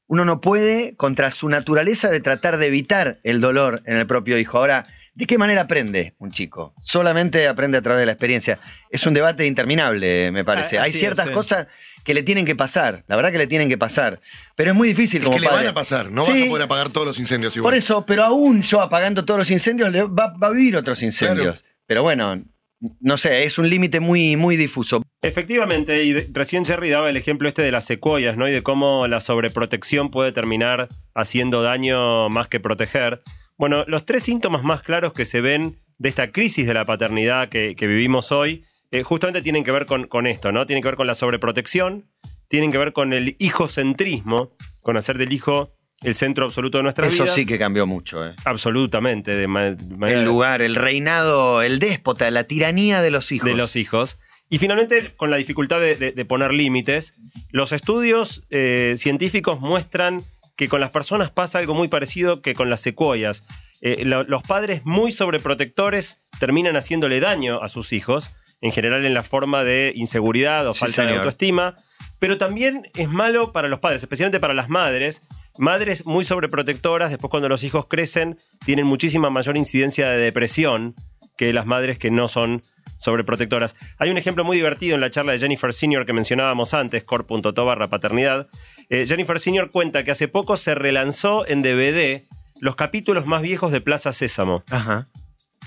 uno 0.08 0.24
no 0.26 0.40
puede, 0.42 0.96
contra 0.96 1.32
su 1.32 1.50
naturaleza 1.50 2.10
de 2.10 2.20
tratar 2.22 2.58
de 2.58 2.68
evitar 2.68 3.20
el 3.24 3.42
dolor 3.42 3.82
en 3.86 3.98
el 3.98 4.08
propio 4.08 4.38
hijo. 4.38 4.58
Ahora, 4.58 4.86
¿de 5.16 5.26
qué 5.26 5.38
manera 5.38 5.62
aprende 5.62 6.16
un 6.18 6.32
chico? 6.32 6.74
Solamente 6.82 7.48
aprende 7.48 7.78
a 7.78 7.82
través 7.82 8.00
de 8.00 8.06
la 8.06 8.14
experiencia. 8.14 8.60
Es 8.90 9.06
un 9.06 9.14
debate 9.14 9.46
interminable, 9.46 10.32
me 10.32 10.46
parece. 10.46 10.80
Ah, 10.80 10.84
Hay 10.84 10.94
ciertas 10.94 11.26
es, 11.26 11.30
sí. 11.30 11.34
cosas 11.34 11.68
que 12.06 12.14
le 12.14 12.24
tienen 12.24 12.46
que 12.46 12.56
pasar, 12.56 13.04
la 13.08 13.18
verdad 13.18 13.32
que 13.34 13.38
le 13.38 13.48
tienen 13.48 13.68
que 13.68 13.78
pasar. 13.78 14.22
Pero 14.56 14.72
es 14.72 14.78
muy 14.78 14.88
difícil 14.88 15.20
Es 15.20 15.26
como 15.26 15.36
que 15.38 15.42
le 15.42 15.48
van 15.48 15.56
padre. 15.58 15.70
a 15.70 15.74
pasar, 15.74 16.10
no 16.10 16.24
Sí, 16.24 16.32
vas 16.32 16.42
a 16.42 16.48
poder 16.52 16.64
apagar 16.64 16.90
todos 16.90 17.06
los 17.06 17.20
incendios 17.20 17.54
igual. 17.58 17.72
Por 17.72 17.78
eso, 17.78 18.06
pero 18.06 18.24
aún 18.24 18.62
yo 18.62 18.82
apagando 18.82 19.26
todos 19.26 19.38
los 19.40 19.52
incendios, 19.52 19.92
le- 19.92 20.04
va, 20.04 20.34
va 20.42 20.48
a 20.48 20.52
vivir 20.52 20.78
otros 20.78 21.04
incendios. 21.04 21.66
Pero 21.86 22.04
bueno, 22.04 22.44
no 22.80 23.18
sé, 23.18 23.44
es 23.44 23.58
un 23.58 23.70
límite 23.70 24.00
muy, 24.00 24.36
muy 24.36 24.56
difuso. 24.56 25.02
Efectivamente, 25.22 26.04
y 26.04 26.14
recién 26.32 26.66
Jerry 26.66 26.90
daba 26.90 27.10
el 27.10 27.18
ejemplo 27.18 27.48
este 27.48 27.62
de 27.62 27.72
las 27.72 27.86
secuoyas, 27.86 28.38
¿no? 28.38 28.48
Y 28.48 28.52
de 28.52 28.62
cómo 28.62 29.08
la 29.08 29.20
sobreprotección 29.20 30.12
puede 30.12 30.32
terminar 30.32 30.88
haciendo 31.16 31.64
daño 31.64 32.30
más 32.30 32.48
que 32.48 32.60
proteger. 32.60 33.24
Bueno, 33.58 33.84
los 33.88 34.06
tres 34.06 34.24
síntomas 34.24 34.64
más 34.64 34.82
claros 34.82 35.14
que 35.14 35.26
se 35.26 35.42
ven 35.42 35.78
de 35.98 36.10
esta 36.10 36.32
crisis 36.32 36.68
de 36.68 36.74
la 36.76 36.86
paternidad 36.86 37.50
que, 37.50 37.76
que 37.76 37.88
vivimos 37.88 38.32
hoy, 38.32 38.64
eh, 38.92 39.04
justamente 39.04 39.42
tienen 39.42 39.64
que 39.64 39.72
ver 39.72 39.86
con, 39.86 40.08
con 40.08 40.28
esto, 40.28 40.52
¿no? 40.52 40.66
Tienen 40.66 40.84
que 40.84 40.90
ver 40.90 40.96
con 40.96 41.08
la 41.08 41.16
sobreprotección, 41.16 42.06
tienen 42.48 42.72
que 42.72 42.78
ver 42.78 42.94
con 42.94 43.12
el 43.12 43.36
hijocentrismo, 43.40 44.56
con 44.82 44.96
hacer 44.98 45.18
del 45.18 45.34
hijo 45.34 45.77
el 46.04 46.14
centro 46.16 46.46
absoluto 46.46 46.78
de 46.78 46.84
nuestra 46.84 47.08
Eso 47.08 47.24
vida. 47.24 47.34
sí 47.34 47.46
que 47.46 47.58
cambió 47.58 47.88
mucho. 47.88 48.26
eh. 48.28 48.34
Absolutamente, 48.46 49.36
de 49.36 49.48
ma- 49.48 49.72
manera 49.96 50.20
El 50.20 50.26
lugar, 50.26 50.62
el 50.62 50.76
reinado, 50.76 51.62
el 51.62 51.80
déspota, 51.80 52.30
la 52.32 52.44
tiranía 52.46 53.02
de 53.02 53.12
los 53.12 53.32
hijos. 53.32 53.48
de 53.50 53.56
los 53.56 53.76
hijos. 53.76 54.20
Y 54.50 54.60
finalmente, 54.60 55.12
con 55.18 55.32
la 55.32 55.38
dificultad 55.38 55.80
de, 55.82 55.96
de- 55.96 56.12
de 56.12 56.26
poner 56.26 56.54
límites, 56.54 57.16
los 57.50 57.72
estudios 57.72 58.44
eh, 58.50 58.94
científicos 58.98 59.60
muestran 59.60 60.24
que 60.56 60.68
con 60.70 60.80
las 60.82 60.92
personas 60.92 61.32
pasa 61.32 61.60
algo 61.60 61.74
muy 61.76 61.88
parecido 61.88 62.42
que 62.42 62.54
con 62.56 62.70
las 62.70 62.82
secuoyas. 62.82 63.44
Eh, 63.82 64.04
lo- 64.06 64.24
los 64.24 64.44
padres 64.44 64.82
muy 64.86 65.12
sobreprotectores 65.12 66.22
terminan 66.40 66.76
haciéndole 66.78 67.20
daño 67.20 67.62
a 67.62 67.70
sus 67.70 67.94
hijos, 67.94 68.30
en 68.62 68.72
general 68.72 69.06
en 69.06 69.14
la 69.14 69.24
forma 69.24 69.64
de 69.64 69.92
inseguridad 69.96 70.68
o 70.68 70.74
Sí, 70.74 70.80
falta 70.80 71.06
de 71.06 71.16
autoestima, 71.16 71.76
pero 72.20 72.38
también 72.38 72.90
es 72.96 73.08
malo 73.08 73.52
para 73.54 73.68
los 73.68 73.80
padres, 73.80 74.02
especialmente 74.02 74.40
para 74.40 74.54
las 74.56 74.68
madres. 74.70 75.22
Madres 75.58 76.06
muy 76.06 76.24
sobreprotectoras, 76.24 77.10
después 77.10 77.32
cuando 77.32 77.50
los 77.50 77.64
hijos 77.64 77.88
crecen, 77.88 78.38
tienen 78.66 78.86
muchísima 78.86 79.30
mayor 79.30 79.58
incidencia 79.58 80.10
de 80.10 80.18
depresión 80.18 80.96
que 81.38 81.54
las 81.54 81.66
madres 81.66 81.98
que 81.98 82.12
no 82.12 82.28
son 82.28 82.62
sobreprotectoras. 82.98 83.76
Hay 84.00 84.10
un 84.10 84.18
ejemplo 84.18 84.44
muy 84.44 84.58
divertido 84.58 84.96
en 84.96 85.02
la 85.02 85.10
charla 85.10 85.32
de 85.32 85.40
Jennifer 85.40 85.72
Senior 85.74 86.06
que 86.06 86.14
mencionábamos 86.14 86.74
antes, 86.74 87.04
core.to 87.04 87.66
barra 87.66 87.88
paternidad. 87.88 88.48
Eh, 88.90 89.06
Jennifer 89.08 89.40
Senior 89.40 89.72
cuenta 89.72 90.04
que 90.04 90.12
hace 90.12 90.28
poco 90.28 90.58
se 90.58 90.76
relanzó 90.76 91.48
en 91.48 91.62
DVD 91.62 92.24
los 92.60 92.76
capítulos 92.76 93.28
más 93.28 93.42
viejos 93.42 93.72
de 93.72 93.82
Plaza 93.82 94.14
Sésamo 94.14 94.64
Ajá. 94.72 95.08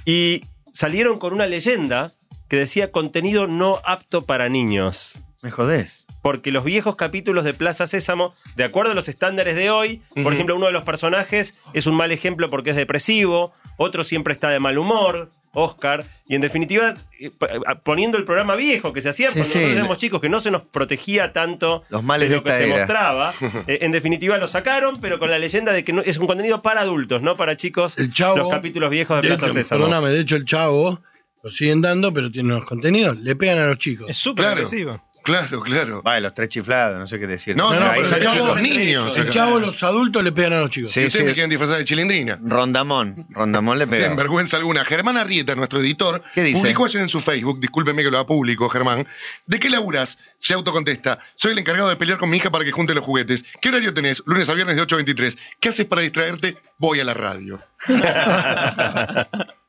y 0.04 0.42
salieron 0.72 1.18
con 1.18 1.32
una 1.32 1.46
leyenda 1.46 2.10
que 2.48 2.56
decía 2.56 2.90
contenido 2.90 3.46
no 3.46 3.78
apto 3.84 4.22
para 4.22 4.48
niños. 4.48 5.22
Me 5.42 5.50
jodés. 5.50 6.06
Porque 6.22 6.50
los 6.52 6.64
viejos 6.64 6.96
capítulos 6.96 7.44
de 7.44 7.54
Plaza 7.54 7.86
Sésamo, 7.86 8.34
de 8.56 8.64
acuerdo 8.64 8.92
a 8.92 8.94
los 8.94 9.08
estándares 9.08 9.56
de 9.56 9.70
hoy, 9.70 10.02
por 10.22 10.32
ejemplo, 10.34 10.54
uno 10.56 10.66
de 10.66 10.72
los 10.72 10.84
personajes 10.84 11.54
es 11.72 11.86
un 11.86 11.94
mal 11.94 12.12
ejemplo 12.12 12.50
porque 12.50 12.70
es 12.70 12.76
depresivo, 12.76 13.52
otro 13.78 14.04
siempre 14.04 14.34
está 14.34 14.50
de 14.50 14.60
mal 14.60 14.76
humor, 14.76 15.30
Oscar, 15.52 16.04
y 16.28 16.34
en 16.36 16.42
definitiva, 16.42 16.94
eh, 17.18 17.30
eh, 17.40 17.58
poniendo 17.82 18.18
el 18.18 18.24
programa 18.24 18.54
viejo 18.54 18.92
que 18.92 19.00
se 19.02 19.08
hacía 19.08 19.28
Sí, 19.28 19.32
cuando 19.34 19.48
sí. 19.48 19.58
nosotros 19.58 19.76
éramos 19.78 19.98
chicos, 19.98 20.20
que 20.20 20.28
no 20.28 20.40
se 20.40 20.50
nos 20.50 20.62
protegía 20.62 21.32
tanto 21.32 21.84
Los 21.88 22.02
males 22.04 22.28
de 22.28 22.36
lo 22.36 22.44
que 22.44 22.52
se 22.52 22.66
era. 22.68 22.76
mostraba, 22.76 23.32
eh, 23.66 23.78
en 23.80 23.90
definitiva 23.90 24.36
lo 24.38 24.46
sacaron, 24.46 24.94
pero 25.00 25.18
con 25.18 25.30
la 25.30 25.38
leyenda 25.38 25.72
de 25.72 25.82
que 25.84 25.92
no- 25.92 26.02
es 26.02 26.18
un 26.18 26.26
contenido 26.26 26.60
para 26.60 26.82
adultos, 26.82 27.22
no 27.22 27.34
para 27.36 27.56
chicos, 27.56 27.96
El 27.98 28.12
Chavo. 28.12 28.36
los 28.36 28.50
capítulos 28.50 28.90
viejos 28.90 29.16
de, 29.16 29.22
De 29.22 29.28
Plaza 29.28 29.46
hecho, 29.46 29.54
Sésamo. 29.54 29.84
perdóname, 29.86 30.10
de 30.10 30.20
hecho 30.20 30.36
el 30.36 30.44
chavo 30.44 31.00
lo 31.42 31.50
siguen 31.50 31.80
dando, 31.80 32.12
pero 32.12 32.30
tiene 32.30 32.52
unos 32.54 32.66
contenidos. 32.66 33.18
Le 33.22 33.34
pegan 33.34 33.58
a 33.58 33.66
los 33.66 33.78
chicos. 33.78 34.06
Es 34.10 34.18
súper 34.18 34.44
Claro. 34.44 34.56
agresivo. 34.58 35.02
Claro, 35.22 35.60
claro. 35.60 36.02
Vale, 36.02 36.20
los 36.22 36.34
tres 36.34 36.48
chiflados, 36.48 36.98
no 36.98 37.06
sé 37.06 37.18
qué 37.18 37.26
decir. 37.26 37.56
No, 37.56 37.72
no, 37.74 37.80
no, 37.80 37.92
pero 37.94 38.08
chavo- 38.08 38.30
chicos 38.32 38.62
niños. 38.62 39.16
El 39.18 39.30
chavo, 39.30 39.58
los 39.58 39.82
adultos 39.82 40.24
le 40.24 40.32
pegan 40.32 40.54
a 40.54 40.60
los 40.60 40.70
chicos. 40.70 40.90
Sí, 40.92 41.00
ustedes 41.06 41.12
sí. 41.24 41.28
me 41.28 41.34
quieren 41.34 41.50
disfrazar 41.50 41.78
de 41.78 41.84
chilindrina. 41.84 42.38
Rondamón. 42.42 43.26
Rondamón 43.30 43.78
le 43.78 43.86
pega. 43.86 44.14
vergüenza 44.14 44.56
alguna. 44.56 44.84
Germán 44.84 45.16
Arrieta, 45.16 45.54
nuestro 45.54 45.80
editor, 45.80 46.22
¿Qué 46.34 46.42
dice? 46.42 46.60
publicó 46.60 46.86
ayer 46.86 47.02
en 47.02 47.08
su 47.08 47.20
Facebook, 47.20 47.60
discúlpeme 47.60 48.02
que 48.02 48.10
lo 48.10 48.18
haga 48.18 48.26
público, 48.26 48.68
Germán. 48.68 49.06
¿De 49.46 49.60
qué 49.60 49.68
laburas? 49.70 50.18
Se 50.38 50.54
autocontesta. 50.54 51.18
Soy 51.34 51.52
el 51.52 51.58
encargado 51.58 51.88
de 51.88 51.96
pelear 51.96 52.18
con 52.18 52.30
mi 52.30 52.38
hija 52.38 52.50
para 52.50 52.64
que 52.64 52.72
junte 52.72 52.94
los 52.94 53.04
juguetes. 53.04 53.44
¿Qué 53.60 53.68
horario 53.68 53.92
tenés? 53.94 54.22
Lunes 54.26 54.48
a 54.48 54.54
viernes 54.54 54.76
de 54.76 54.82
8 54.82 54.94
a 54.94 54.98
23. 54.98 55.36
¿Qué 55.60 55.68
haces 55.68 55.86
para 55.86 56.02
distraerte? 56.02 56.56
Voy 56.78 57.00
a 57.00 57.04
la 57.04 57.14
radio. 57.14 57.60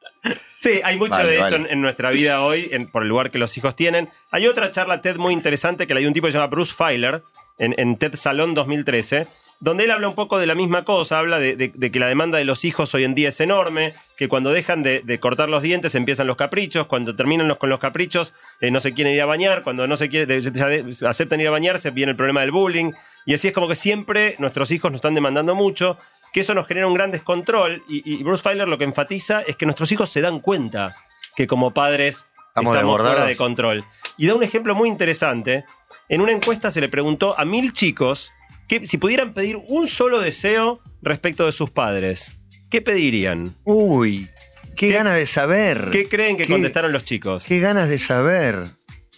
Sí, 0.60 0.80
hay 0.84 0.96
mucho 0.98 1.12
Vale, 1.12 1.30
de 1.30 1.36
eso 1.40 1.44
vale. 1.44 1.56
en, 1.56 1.68
en 1.68 1.82
nuestra 1.82 2.12
vida 2.12 2.42
hoy, 2.44 2.68
en- 2.72 2.88
por 2.88 3.02
el 3.04 3.10
lugar 3.10 3.32
que 3.32 3.40
los 3.40 3.58
hijos 3.58 3.76
tienen. 3.76 4.10
Hay 4.30 4.46
otra 4.48 4.70
charla 4.72 5.02
TED 5.02 5.18
muy 5.18 5.34
interesante 5.34 5.88
que 5.88 5.94
la 5.96 6.00
dio 6.00 6.08
un 6.10 6.14
tipo 6.14 6.28
que 6.28 6.32
se 6.32 6.38
llama 6.38 6.48
Bruce 6.52 6.74
Feiler, 6.76 7.24
en, 7.58 7.74
en 7.80 7.98
TED 7.98 8.16
Salón 8.16 8.54
2013, 8.54 9.28
donde 9.60 9.84
él 9.84 9.92
habla 9.92 10.08
un 10.08 10.16
poco 10.16 10.40
de 10.40 10.46
la 10.48 10.56
misma 10.56 10.84
cosa, 10.84 11.18
habla 11.20 11.40
de, 11.40 11.56
de- 11.56 11.72
de 11.74 11.92
que 11.92 12.00
la 12.00 12.08
demanda 12.08 12.38
de 12.38 12.46
los 12.46 12.64
hijos 12.66 12.94
hoy 12.96 13.04
en 13.04 13.16
día 13.16 13.30
es 13.30 13.40
enorme, 13.42 13.94
que 14.18 14.28
cuando 14.28 14.52
dejan 14.52 14.84
de, 14.84 15.02
de 15.04 15.20
cortar 15.20 15.50
los 15.50 15.64
dientes 15.64 15.96
empiezan 15.96 16.28
los 16.28 16.38
caprichos, 16.38 16.86
cuando 16.88 17.16
terminan 17.16 17.48
los, 17.48 17.58
con 17.58 17.70
los 17.70 17.80
caprichos 17.80 18.34
eh, 18.62 18.70
no 18.72 18.80
se 18.82 18.94
quieren 18.94 19.14
ir 19.14 19.22
a 19.22 19.26
bañar, 19.26 19.64
cuando 19.64 19.88
no 19.88 19.96
se 19.98 20.10
quiere, 20.10 20.40
ya 20.42 21.10
aceptan 21.10 21.42
ir 21.42 21.48
a 21.48 21.52
bañarse 21.52 21.90
viene 21.90 22.12
el 22.12 22.16
problema 22.16 22.42
del 22.42 22.52
bullying, 22.52 22.92
y 23.26 23.34
así 23.34 23.48
es 23.48 23.54
como 23.54 23.68
que 23.68 23.76
siempre 23.76 24.36
nuestros 24.40 24.70
hijos 24.72 24.92
nos 24.92 25.00
están 25.00 25.14
demandando 25.16 25.54
mucho, 25.56 25.98
que 26.34 26.40
eso 26.42 26.54
nos 26.54 26.68
genera 26.68 26.88
un 26.88 26.94
gran 26.94 27.12
descontrol, 27.12 27.84
y, 27.90 28.02
y 28.20 28.24
Bruce 28.24 28.44
Feiler 28.44 28.68
lo 28.68 28.78
que 28.78 28.84
enfatiza 28.86 29.42
es 29.42 29.56
que 29.56 29.66
nuestros 29.66 29.92
hijos 29.92 30.10
se 30.10 30.22
dan 30.22 30.40
cuenta 30.40 30.96
que 31.36 31.48
como 31.48 31.74
padres 31.74 32.28
Estamos 32.50 32.76
estamos 32.76 33.02
fuera 33.02 33.26
de 33.26 33.36
control. 33.38 33.84
Y 34.18 34.28
da 34.28 34.36
un 34.36 34.44
ejemplo 34.44 34.76
muy 34.76 34.90
interesante. 34.90 35.64
En 36.10 36.20
una 36.22 36.34
encuesta 36.34 36.70
se 36.70 36.82
le 36.82 36.90
preguntó 36.90 37.40
a 37.40 37.46
mil 37.46 37.72
chicos 37.72 38.32
que 38.68 38.86
si 38.86 38.98
pudieran 38.98 39.34
pedir 39.34 39.58
un 39.70 39.88
solo 39.88 40.20
deseo 40.20 40.82
respecto 41.02 41.46
de 41.46 41.54
sus 41.54 41.70
padres, 41.72 42.34
¿qué 42.70 42.82
pedirían? 42.82 43.54
Uy, 43.64 44.30
qué, 44.76 44.92
ganas 44.92 45.16
de 45.16 45.26
saber. 45.26 45.90
¿Qué 45.92 46.10
creen 46.10 46.36
que 46.36 46.46
¿Qué- 46.46 46.52
contestaron 46.52 46.92
los 46.92 47.06
chicos? 47.06 47.46
Qué 47.46 47.60
ganas 47.60 47.88
de 47.88 47.98
saber. 48.00 48.66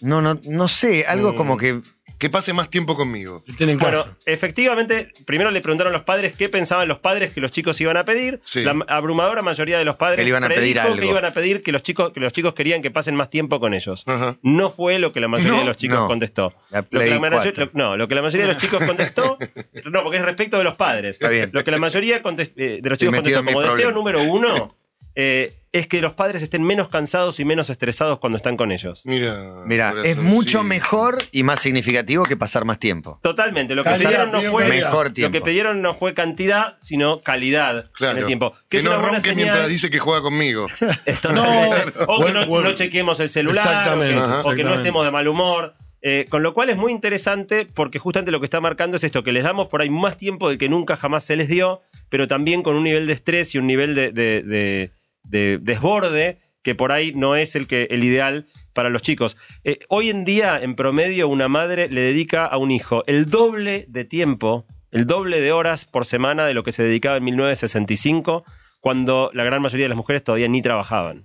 No, 0.00 0.22
no, 0.22 0.38
no 0.44 0.68
sé, 0.68 1.04
algo 1.06 1.32
Mm. 1.32 1.36
como 1.36 1.56
que. 1.56 1.80
Que 2.24 2.30
pase 2.30 2.54
más 2.54 2.70
tiempo 2.70 2.96
conmigo. 2.96 3.44
Tienen 3.58 3.78
Bueno, 3.78 4.06
efectivamente, 4.24 5.12
primero 5.26 5.50
le 5.50 5.60
preguntaron 5.60 5.92
a 5.92 5.96
los 5.98 6.06
padres 6.06 6.32
qué 6.34 6.48
pensaban 6.48 6.88
los 6.88 6.98
padres 7.00 7.34
que 7.34 7.40
los 7.42 7.50
chicos 7.50 7.78
iban 7.82 7.98
a 7.98 8.04
pedir. 8.04 8.40
Sí. 8.44 8.62
La 8.64 8.74
abrumadora 8.88 9.42
mayoría 9.42 9.76
de 9.76 9.84
los 9.84 9.96
padres 9.96 10.16
Que 10.16 10.22
le 10.22 10.30
iban 10.30 10.42
a 10.42 10.48
pedir 10.48 10.80
algo. 10.80 10.96
que 10.96 11.04
iban 11.04 11.26
a 11.26 11.32
pedir 11.32 11.62
que 11.62 11.70
los 11.70 11.82
chicos 11.82 12.12
que 12.14 12.20
los 12.20 12.32
chicos 12.32 12.54
querían 12.54 12.80
que 12.80 12.90
pasen 12.90 13.14
más 13.14 13.28
tiempo 13.28 13.60
con 13.60 13.74
ellos. 13.74 14.04
Ajá. 14.06 14.38
No 14.42 14.70
fue 14.70 14.98
lo 14.98 15.12
que 15.12 15.20
la 15.20 15.28
mayoría 15.28 15.52
No. 15.52 15.58
de 15.60 15.64
los 15.66 15.76
chicos 15.76 15.98
No. 15.98 16.06
contestó. 16.06 16.54
La 16.70 16.78
Lo 16.78 16.84
que 16.84 16.88
Play 16.96 17.10
la 17.10 17.18
mayoría- 17.18 17.52
4. 17.52 17.64
lo- 17.66 17.70
no, 17.74 17.96
lo 17.98 18.08
que 18.08 18.14
la 18.14 18.22
mayoría 18.22 18.46
de 18.46 18.52
los 18.54 18.62
chicos 18.62 18.82
contestó, 18.86 19.36
no, 19.90 20.02
porque 20.02 20.16
es 20.16 20.24
respecto 20.24 20.56
de 20.56 20.64
los 20.64 20.78
padres. 20.78 21.16
Está 21.16 21.28
bien. 21.28 21.50
Lo 21.52 21.62
que 21.62 21.70
la 21.72 21.76
mayoría 21.78 22.22
eh, 22.56 22.80
de 22.82 22.88
los 22.88 22.98
chicos 22.98 23.14
contestó 23.16 23.44
como 23.44 23.60
deseo 23.60 23.92
número 23.92 24.22
uno 24.22 24.74
eh, 25.14 25.52
es 25.72 25.88
que 25.88 26.00
los 26.00 26.14
padres 26.14 26.40
estén 26.42 26.62
menos 26.62 26.88
cansados 26.88 27.40
y 27.40 27.44
menos 27.44 27.68
estresados 27.68 28.20
cuando 28.20 28.36
están 28.36 28.56
con 28.56 28.70
ellos. 28.70 29.02
Mira. 29.06 29.34
Mira, 29.66 29.92
es 30.04 30.16
mucho 30.16 30.62
mejor 30.62 31.18
y 31.32 31.42
más 31.42 31.60
significativo 31.60 32.22
que 32.24 32.36
pasar 32.36 32.64
más 32.64 32.78
tiempo. 32.78 33.18
Totalmente. 33.22 33.74
Lo 33.74 33.82
que 33.82 33.90
Calidad, 33.90 34.08
pidieron 34.10 34.30
no 34.30 34.40
fue 34.52 34.62
calidad. 34.62 34.84
Mejor 34.86 35.06
Lo 35.08 35.12
tiempo. 35.14 35.32
que 35.32 35.40
pidieron 35.44 35.82
no 35.82 35.94
fue 35.94 36.14
cantidad, 36.14 36.76
sino 36.80 37.20
calidad 37.22 37.90
Claro. 37.92 38.12
en 38.12 38.18
el 38.18 38.26
tiempo. 38.26 38.52
Que, 38.68 38.76
es 38.78 38.84
no 38.84 38.90
una 38.90 38.98
buena 39.00 39.12
ronque 39.14 39.28
señal. 39.30 39.44
mientras 39.46 39.68
dice 39.68 39.90
que 39.90 39.98
juega 39.98 40.22
conmigo. 40.22 40.66
Esto 41.06 41.32
No, 41.32 41.42
o 41.70 41.72
que 41.72 42.22
bueno, 42.22 42.40
no, 42.42 42.46
bueno. 42.46 42.68
no 42.68 42.74
chequeemos 42.76 43.18
el 43.18 43.28
celular, 43.28 43.66
o 43.66 43.70
que, 43.70 44.10
Exactamente, 44.12 44.48
o 44.48 44.54
que 44.54 44.62
no 44.64 44.74
estemos 44.74 45.04
de 45.04 45.10
mal 45.10 45.26
humor. 45.26 45.74
Eh, 46.06 46.26
con 46.28 46.42
lo 46.42 46.52
cual 46.52 46.68
es 46.68 46.76
muy 46.76 46.92
interesante 46.92 47.66
porque 47.74 47.98
justamente 47.98 48.30
lo 48.30 48.38
que 48.38 48.44
está 48.44 48.60
marcando 48.60 48.98
es 48.98 49.04
esto, 49.04 49.24
que 49.24 49.32
les 49.32 49.42
damos 49.42 49.68
por 49.68 49.80
ahí 49.80 49.88
más 49.88 50.18
tiempo 50.18 50.50
del 50.50 50.58
que 50.58 50.68
nunca 50.68 50.96
jamás 50.96 51.24
se 51.24 51.34
les 51.34 51.48
dio, 51.48 51.80
pero 52.10 52.28
también 52.28 52.62
con 52.62 52.76
un 52.76 52.84
nivel 52.84 53.06
de 53.06 53.14
estrés 53.14 53.54
y 53.54 53.58
un 53.58 53.66
nivel 53.66 53.94
de, 53.94 54.12
de- 54.12 54.42
de- 54.42 54.90
de 55.24 55.58
desborde 55.60 56.38
que 56.64 56.74
por 56.74 56.92
ahí 56.92 57.12
no 57.12 57.36
es 57.36 57.54
el, 57.56 57.66
que, 57.68 57.84
el 57.90 58.02
ideal 58.02 58.46
para 58.72 58.88
los 58.88 59.02
chicos. 59.02 59.36
Eh, 59.64 59.80
hoy 59.88 60.10
en 60.10 60.24
día, 60.24 60.58
en 60.60 60.74
promedio, 60.74 61.28
una 61.28 61.46
madre 61.46 61.88
le 61.88 62.00
dedica 62.00 62.46
a 62.46 62.56
un 62.56 62.70
hijo 62.70 63.02
el 63.06 63.26
doble 63.26 63.84
de 63.88 64.04
tiempo, 64.04 64.66
el 64.90 65.06
doble 65.06 65.40
de 65.40 65.52
horas 65.52 65.84
por 65.84 66.06
semana 66.06 66.46
de 66.46 66.54
lo 66.54 66.64
que 66.64 66.72
se 66.72 66.82
dedicaba 66.82 67.18
en 67.18 67.24
1965, 67.24 68.44
cuando 68.80 69.30
la 69.34 69.44
gran 69.44 69.60
mayoría 69.62 69.84
de 69.84 69.90
las 69.90 69.96
mujeres 69.96 70.24
todavía 70.24 70.48
ni 70.48 70.62
trabajaban. 70.62 71.24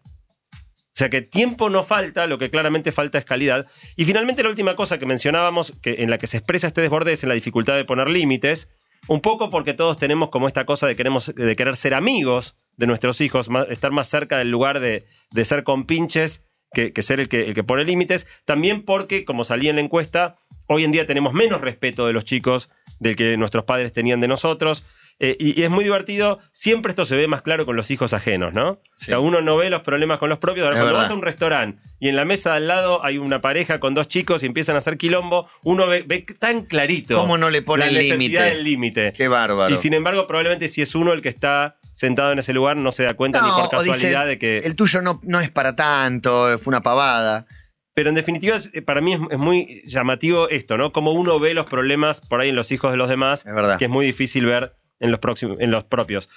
O 0.99 0.99
sea 0.99 1.09
que 1.09 1.21
tiempo 1.21 1.69
no 1.69 1.83
falta, 1.83 2.27
lo 2.27 2.38
que 2.38 2.49
claramente 2.49 2.91
falta 2.91 3.17
es 3.17 3.23
calidad. 3.23 3.65
Y 3.95 4.03
finalmente 4.03 4.43
la 4.43 4.49
última 4.49 4.75
cosa 4.75 4.99
que 4.99 5.05
mencionábamos, 5.05 5.71
que 5.81 5.97
en 5.99 6.09
la 6.09 6.17
que 6.17 6.27
se 6.27 6.35
expresa 6.35 6.67
este 6.67 6.81
desborde, 6.81 7.13
es 7.13 7.23
en 7.23 7.29
la 7.29 7.35
dificultad 7.35 7.77
de 7.77 7.85
poner 7.85 8.09
límites. 8.09 8.69
Un 9.10 9.22
poco 9.22 9.50
porque 9.50 9.74
todos 9.74 9.98
tenemos 9.98 10.30
como 10.30 10.48
esta 10.48 10.65
cosa 10.65 10.86
de, 10.86 10.95
queremos, 10.95 11.34
de 11.34 11.56
querer 11.56 11.76
ser 11.76 11.95
amigos 11.95 12.56
de 12.78 12.86
nuestros 12.86 13.22
hijos, 13.22 13.50
estar 13.69 13.91
más 13.91 14.08
cerca 14.08 14.38
del 14.38 14.52
lugar 14.52 14.80
de, 14.80 15.08
de 15.32 15.45
ser 15.45 15.63
compinches 15.63 16.45
que, 16.72 16.93
que 16.93 17.02
ser 17.02 17.19
el 17.19 17.28
que, 17.28 17.41
el 17.48 17.56
que 17.56 17.63
pone 17.63 17.84
límites. 17.84 18.28
También 18.45 18.86
porque, 18.86 19.26
como 19.26 19.43
salía 19.43 19.72
en 19.72 19.78
la 19.78 19.82
encuesta, 19.82 20.38
hoy 20.67 20.84
en 20.84 20.91
día 20.91 21.08
tenemos 21.08 21.34
menos 21.34 21.60
respeto 21.60 22.06
de 22.06 22.13
los 22.13 22.24
chicos 22.24 22.69
del 23.00 23.15
que 23.15 23.36
nuestros 23.36 23.63
padres 23.65 23.93
tenían 23.93 24.19
de 24.19 24.28
nosotros. 24.28 24.86
Eh, 25.21 25.36
y, 25.38 25.60
y 25.60 25.65
es 25.65 25.69
muy 25.69 25.84
divertido, 25.84 26.39
siempre 26.53 26.91
esto 26.91 27.03
se 27.03 27.17
ve 27.17 27.27
más 27.27 27.41
claro 27.41 27.65
con 27.65 27.75
los 27.75 27.91
hijos 27.91 28.13
ajenos, 28.13 28.53
¿no? 28.53 28.69
O 28.69 28.82
sea, 28.95 29.19
uno 29.19 29.41
no 29.41 29.58
ve 29.58 29.69
los 29.69 29.82
problemas 29.82 30.17
con 30.17 30.29
los 30.29 30.39
propios. 30.39 30.63
Ahora, 30.63 30.77
Es 30.77 30.79
cuando 30.79 30.93
verdad. 30.93 31.01
vas 31.03 31.12
a 31.12 31.13
un 31.15 31.21
restaurante 31.21 31.82
y 31.99 32.08
en 32.08 32.15
la 32.15 32.23
mesa 32.23 32.51
de 32.51 32.55
al 32.58 32.67
lado 32.69 33.03
hay 33.03 33.17
una 33.17 33.41
pareja 33.41 33.82
con 33.82 33.93
dos 33.93 34.08
chicos 34.08 34.43
y 34.43 34.45
empiezan 34.45 34.75
a 34.75 34.77
hacer 34.77 34.97
quilombo, 34.97 35.49
uno 35.65 35.88
ve, 35.88 36.03
ve 36.08 36.25
tan 36.39 36.62
clarito. 36.62 37.17
¿Cómo 37.17 37.38
no 37.38 37.49
le 37.49 37.62
pone 37.62 37.91
la 37.91 37.99
el 37.99 38.08
límite? 38.08 38.41
del 38.41 38.63
límite. 38.63 39.13
Qué 39.15 39.27
bárbaro. 39.27 39.73
Y 39.73 39.77
sin 39.77 39.93
embargo, 39.93 40.25
probablemente 40.25 40.69
si 40.69 40.82
es 40.82 40.95
uno 40.95 41.12
el 41.12 41.21
que 41.21 41.27
está 41.29 41.77
sentado 41.91 42.32
en 42.32 42.39
ese 42.39 42.53
lugar, 42.53 42.77
no 42.77 42.93
se 42.93 43.03
da 43.03 43.13
cuenta 43.15 43.41
ni 43.41 43.49
por 43.49 43.63
dice, 43.84 43.91
casualidad 43.91 44.25
de 44.25 44.39
que. 44.39 44.60
el 44.60 44.75
tuyo 44.77 45.01
no, 45.01 45.19
no 45.23 45.41
es 45.41 45.51
para 45.51 45.75
tanto, 45.75 46.58
fue 46.60 46.71
una 46.71 46.82
pavada. 46.82 47.45
Pero 47.93 48.08
en 48.08 48.15
definitiva, 48.15 48.55
eh, 48.73 48.82
para 48.82 49.01
mí 49.01 49.13
es, 49.15 49.19
es 49.32 49.38
muy 49.38 49.82
llamativo 49.86 50.47
esto, 50.47 50.77
¿no? 50.77 50.93
Como 50.93 51.12
uno 51.12 51.38
ve 51.39 51.53
los 51.53 51.65
problemas 51.65 52.21
por 52.21 52.39
ahí 52.39 52.49
en 52.49 52.55
los 52.55 52.71
hijos 52.71 52.91
de 52.91 52.97
los 52.97 53.10
demás, 53.10 53.45
Es 53.45 53.53
verdad. 53.53 53.77
que 53.77 53.86
es 53.86 53.91
muy 53.91 54.05
difícil 54.05 54.45
ver 54.45 54.75
en 54.99 55.12
los, 55.12 55.19
próximos, 55.19 55.57
en 55.59 55.71
los 55.71 55.83
propios. 55.85 56.29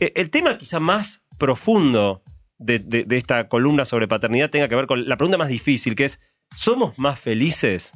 Eh, 0.00 0.12
El 0.16 0.30
tema 0.30 0.58
quizá 0.58 0.80
más 0.80 1.22
profundo 1.38 2.22
de, 2.58 2.78
de- 2.78 3.04
de 3.04 3.16
esta 3.16 3.48
columna 3.48 3.84
sobre 3.84 4.08
paternidad 4.08 4.50
tenga 4.50 4.68
que 4.68 4.76
ver 4.76 4.86
con 4.86 5.08
la 5.08 5.16
pregunta 5.16 5.38
más 5.38 5.48
difícil, 5.48 5.94
que 5.94 6.04
es, 6.04 6.20
¿somos 6.56 6.98
más 6.98 7.18
felices 7.20 7.92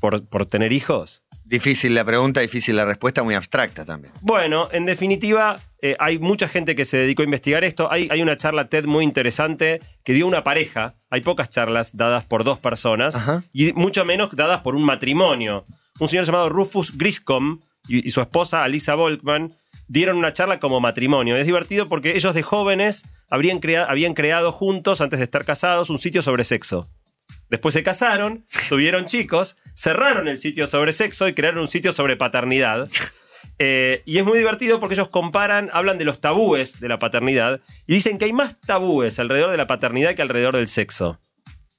por, 0.00 0.26
por 0.28 0.46
tener 0.46 0.72
hijos? 0.72 1.22
Difícil 1.46 1.94
la 1.94 2.04
pregunta, 2.06 2.40
difícil 2.40 2.74
la 2.76 2.86
respuesta, 2.86 3.22
muy 3.22 3.34
abstracta 3.34 3.84
también. 3.84 4.14
Bueno, 4.22 4.68
en 4.72 4.86
definitiva, 4.86 5.60
eh, 5.82 5.94
hay 5.98 6.18
mucha 6.18 6.48
gente 6.48 6.74
que 6.74 6.86
se 6.86 6.96
dedicó 6.96 7.20
a 7.20 7.26
investigar 7.26 7.64
esto. 7.64 7.92
Hay, 7.92 8.08
hay 8.10 8.22
una 8.22 8.38
charla 8.38 8.68
TED 8.70 8.86
muy 8.86 9.04
interesante 9.04 9.80
que 10.04 10.14
dio 10.14 10.26
una 10.26 10.42
pareja. 10.42 10.94
Hay 11.10 11.20
pocas 11.20 11.50
charlas 11.50 11.94
dadas 11.94 12.24
por 12.24 12.44
dos 12.44 12.58
personas 12.58 13.14
Ajá. 13.16 13.44
y 13.52 13.74
mucho 13.74 14.06
menos 14.06 14.34
dadas 14.34 14.60
por 14.62 14.74
un 14.74 14.84
matrimonio. 14.84 15.66
Un 16.00 16.08
señor 16.08 16.24
llamado 16.24 16.48
Rufus 16.48 16.96
Griscom 16.96 17.60
y, 17.88 18.06
y 18.06 18.10
su 18.10 18.20
esposa 18.20 18.64
Alisa 18.64 18.94
Volkman 18.94 19.52
dieron 19.88 20.16
una 20.16 20.32
charla 20.32 20.60
como 20.60 20.80
matrimonio. 20.80 21.36
Es 21.36 21.46
divertido 21.46 21.88
porque 21.88 22.16
ellos 22.16 22.34
de 22.34 22.42
jóvenes 22.42 23.02
habrían 23.28 23.60
crea- 23.60 23.84
habían 23.84 24.14
creado 24.14 24.52
juntos, 24.52 25.00
antes 25.00 25.18
de 25.18 25.24
estar 25.24 25.44
casados, 25.44 25.90
un 25.90 25.98
sitio 25.98 26.22
sobre 26.22 26.44
sexo. 26.44 26.88
Después 27.50 27.74
se 27.74 27.82
casaron, 27.82 28.44
tuvieron 28.68 29.04
chicos, 29.06 29.56
cerraron 29.74 30.28
el 30.28 30.38
sitio 30.38 30.66
sobre 30.66 30.92
sexo 30.92 31.28
y 31.28 31.34
crearon 31.34 31.60
un 31.60 31.68
sitio 31.68 31.92
sobre 31.92 32.16
paternidad. 32.16 32.88
Eh, 33.58 34.02
y 34.04 34.18
es 34.18 34.24
muy 34.24 34.38
divertido 34.38 34.80
porque 34.80 34.94
ellos 34.94 35.08
comparan, 35.10 35.70
hablan 35.72 35.98
de 35.98 36.04
los 36.04 36.20
tabúes 36.20 36.80
de 36.80 36.88
la 36.88 36.98
paternidad 36.98 37.60
y 37.86 37.94
dicen 37.94 38.18
que 38.18 38.24
hay 38.24 38.32
más 38.32 38.58
tabúes 38.60 39.18
alrededor 39.18 39.50
de 39.50 39.56
la 39.58 39.66
paternidad 39.66 40.14
que 40.14 40.22
alrededor 40.22 40.56
del 40.56 40.66
sexo. 40.66 41.20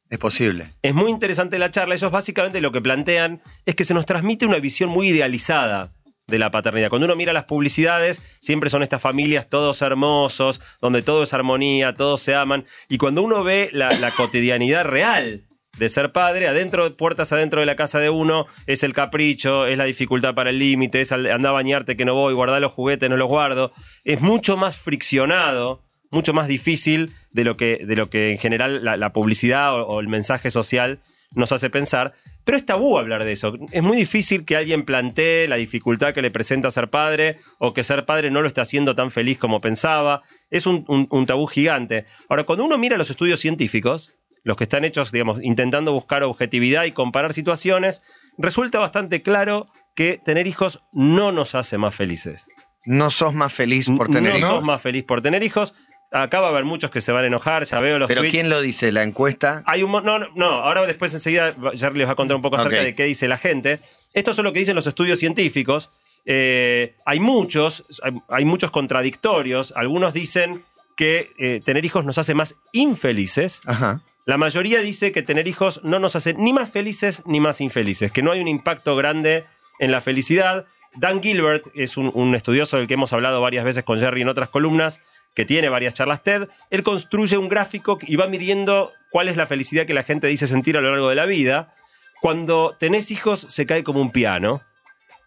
Es 0.09 0.19
posible. 0.19 0.67
Es 0.81 0.93
muy 0.93 1.09
interesante 1.09 1.57
la 1.57 1.71
charla. 1.71 1.95
Ellos 1.95 2.11
básicamente 2.11 2.61
lo 2.61 2.71
que 2.71 2.81
plantean 2.81 3.41
es 3.65 3.75
que 3.75 3.85
se 3.85 3.93
nos 3.93 4.05
transmite 4.05 4.45
una 4.45 4.59
visión 4.59 4.89
muy 4.89 5.09
idealizada 5.09 5.91
de 6.27 6.39
la 6.39 6.51
paternidad. 6.51 6.89
Cuando 6.89 7.05
uno 7.05 7.15
mira 7.15 7.33
las 7.33 7.45
publicidades, 7.45 8.21
siempre 8.39 8.69
son 8.69 8.83
estas 8.83 9.01
familias 9.01 9.49
todos 9.49 9.81
hermosos, 9.81 10.61
donde 10.81 11.01
todo 11.01 11.23
es 11.23 11.33
armonía, 11.33 11.93
todos 11.93 12.21
se 12.21 12.35
aman. 12.35 12.65
Y 12.89 12.97
cuando 12.97 13.21
uno 13.21 13.43
ve 13.43 13.69
la, 13.71 14.11
cotidianidad 14.15 14.85
real 14.85 15.43
de 15.77 15.89
ser 15.89 16.11
padre, 16.11 16.47
adentro, 16.47 16.95
puertas 16.95 17.33
adentro 17.33 17.59
de 17.59 17.65
la 17.65 17.75
casa 17.75 17.99
de 17.99 18.09
uno, 18.09 18.47
es 18.65 18.83
el 18.83 18.93
capricho, 18.93 19.65
es 19.65 19.77
la 19.77 19.83
dificultad 19.83 20.33
para 20.33 20.49
el 20.49 20.59
límite, 20.59 21.01
es 21.01 21.11
anda 21.11 21.49
a 21.49 21.51
bañarte 21.51 21.97
que 21.97 22.05
no 22.05 22.13
voy, 22.13 22.33
guardar 22.33 22.61
los 22.61 22.71
juguetes, 22.71 23.09
no 23.09 23.17
los 23.17 23.27
guardo. 23.27 23.71
Es 24.03 24.21
mucho 24.21 24.55
más 24.55 24.77
friccionado, 24.77 25.83
mucho 26.11 26.33
más 26.33 26.47
difícil 26.47 27.13
de 27.31 27.43
lo 27.43 27.57
que, 27.57 27.85
de 27.85 27.95
lo 27.95 28.09
que 28.09 28.31
en 28.31 28.37
general 28.37 28.83
la, 28.83 28.97
la 28.97 29.11
publicidad 29.13 29.73
o, 29.79 29.85
o 29.87 29.99
el 29.99 30.07
mensaje 30.07 30.51
social 30.51 30.99
nos 31.35 31.51
hace 31.51 31.69
pensar. 31.69 32.13
Pero 32.45 32.57
es 32.57 32.65
tabú 32.65 32.97
hablar 32.97 33.23
de 33.25 33.31
eso. 33.33 33.55
Es 33.71 33.83
muy 33.83 33.97
difícil 33.97 34.45
que 34.45 34.55
alguien 34.55 34.85
plantee 34.85 35.47
la 35.47 35.55
dificultad 35.57 36.13
que 36.13 36.21
le 36.21 36.31
presenta 36.31 36.71
ser 36.71 36.89
padre 36.89 37.37
o 37.59 37.73
que 37.73 37.83
ser 37.83 38.05
padre 38.05 38.31
no 38.31 38.41
lo 38.41 38.47
está 38.47 38.61
haciendo 38.61 38.95
tan 38.95 39.11
feliz 39.11 39.37
como 39.37 39.59
pensaba. 39.59 40.21
Es 40.49 40.65
un, 40.65 40.85
un- 40.87 41.07
un 41.09 41.25
tabú 41.25 41.47
gigante. 41.47 42.05
Ahora, 42.29 42.43
cuando 42.45 42.63
uno 42.63 42.77
mira 42.77 42.97
los 42.97 43.09
estudios 43.09 43.39
científicos, 43.39 44.13
los 44.43 44.55
que 44.57 44.63
están 44.65 44.85
hechos, 44.85 45.11
digamos, 45.11 45.39
intentando 45.43 45.91
buscar 45.91 46.23
objetividad 46.23 46.85
y 46.85 46.91
comparar 46.91 47.33
situaciones, 47.33 48.03
resulta 48.37 48.77
bastante 48.79 49.23
claro 49.23 49.67
que 49.95 50.19
tener 50.23 50.45
hijos 50.45 50.81
no 50.93 51.31
nos 51.31 51.55
hace 51.55 51.77
más 51.79 51.95
felices. 51.95 52.47
No 52.85 53.09
sos 53.09 53.33
más 53.33 53.51
feliz 53.51 53.87
por 53.97 54.09
tener 54.09 54.33
no 54.33 54.37
hijos. 54.37 54.49
sos 54.51 54.63
más 54.63 54.79
feliz 54.79 55.03
por 55.03 55.23
tener 55.23 55.41
hijos. 55.41 55.73
Acá 56.23 56.39
va 56.39 56.47
a 56.47 56.49
haber 56.51 56.63
muchos 56.63 56.91
que 56.91 57.01
se 57.01 57.11
van 57.11 57.25
a 57.25 57.27
enojar, 57.27 57.65
ya 57.65 57.79
veo 57.79 57.99
los 57.99 58.07
Pero 58.07 58.21
tweets. 58.21 58.33
¿quién 58.33 58.49
lo 58.49 58.61
dice? 58.61 58.91
¿La 58.91 59.03
encuesta? 59.03 59.63
Hay 59.65 59.83
un 59.83 59.91
no, 59.91 60.01
no, 60.01 60.19
no, 60.33 60.45
ahora 60.45 60.85
después 60.85 61.13
enseguida 61.13 61.53
Jerry 61.75 61.99
les 61.99 62.07
va 62.07 62.13
a 62.13 62.15
contar 62.15 62.35
un 62.35 62.41
poco 62.41 62.55
acerca 62.55 62.81
de 62.81 62.95
qué 62.95 63.03
dice 63.03 63.27
la 63.27 63.37
gente. 63.37 63.79
Esto 64.13 64.31
es 64.31 64.37
lo 64.37 64.53
que 64.53 64.59
dicen 64.59 64.75
los 64.75 64.87
estudios 64.87 65.19
científicos. 65.19 65.89
Eh, 66.25 66.95
hay 67.05 67.19
muchos, 67.19 67.83
hay, 68.01 68.13
hay 68.29 68.45
muchos 68.45 68.71
contradictorios. 68.71 69.73
Algunos 69.75 70.13
dicen 70.13 70.63
que 70.95 71.31
eh, 71.37 71.61
tener 71.63 71.83
hijos 71.83 72.05
nos 72.05 72.17
hace 72.17 72.33
más 72.33 72.55
infelices. 72.71 73.61
Ajá. 73.65 74.01
La 74.25 74.37
mayoría 74.37 74.79
dice 74.79 75.11
que 75.11 75.21
tener 75.21 75.47
hijos 75.47 75.81
no 75.83 75.99
nos 75.99 76.15
hace 76.15 76.33
ni 76.33 76.53
más 76.53 76.69
felices 76.71 77.21
ni 77.25 77.39
más 77.39 77.61
infelices, 77.61 78.11
que 78.11 78.23
no 78.23 78.31
hay 78.31 78.39
un 78.39 78.47
impacto 78.47 78.95
grande 78.95 79.43
en 79.79 79.91
la 79.91 80.01
felicidad. 80.01 80.65
Dan 80.95 81.21
Gilbert 81.21 81.67
es 81.75 81.97
un, 81.97 82.09
un 82.13 82.33
estudioso 82.33 82.77
del 82.77 82.87
que 82.87 82.93
hemos 82.95 83.11
hablado 83.13 83.41
varias 83.41 83.65
veces 83.65 83.83
con 83.83 83.99
Jerry 83.99 84.21
en 84.21 84.29
otras 84.29 84.49
columnas, 84.49 85.01
que 85.35 85.45
tiene 85.45 85.69
varias 85.69 85.93
charlas 85.93 86.23
TED. 86.23 86.47
Él 86.69 86.81
construye 86.81 87.37
un 87.37 87.49
gráfico 87.49 87.99
y 88.01 88.15
va 88.15 88.27
midiendo 88.27 88.91
cuál 89.11 89.27
es 89.27 89.37
la 89.37 89.45
felicidad 89.45 89.85
que 89.85 89.93
la 89.93 90.03
gente 90.03 90.27
dice 90.27 90.47
sentir 90.47 90.77
a 90.77 90.81
lo 90.81 90.91
largo 90.91 91.09
de 91.09 91.15
la 91.15 91.25
vida. 91.25 91.73
Cuando 92.21 92.75
tenés 92.79 93.11
hijos 93.11 93.45
se 93.49 93.65
cae 93.65 93.83
como 93.83 94.01
un 94.01 94.11
piano 94.11 94.61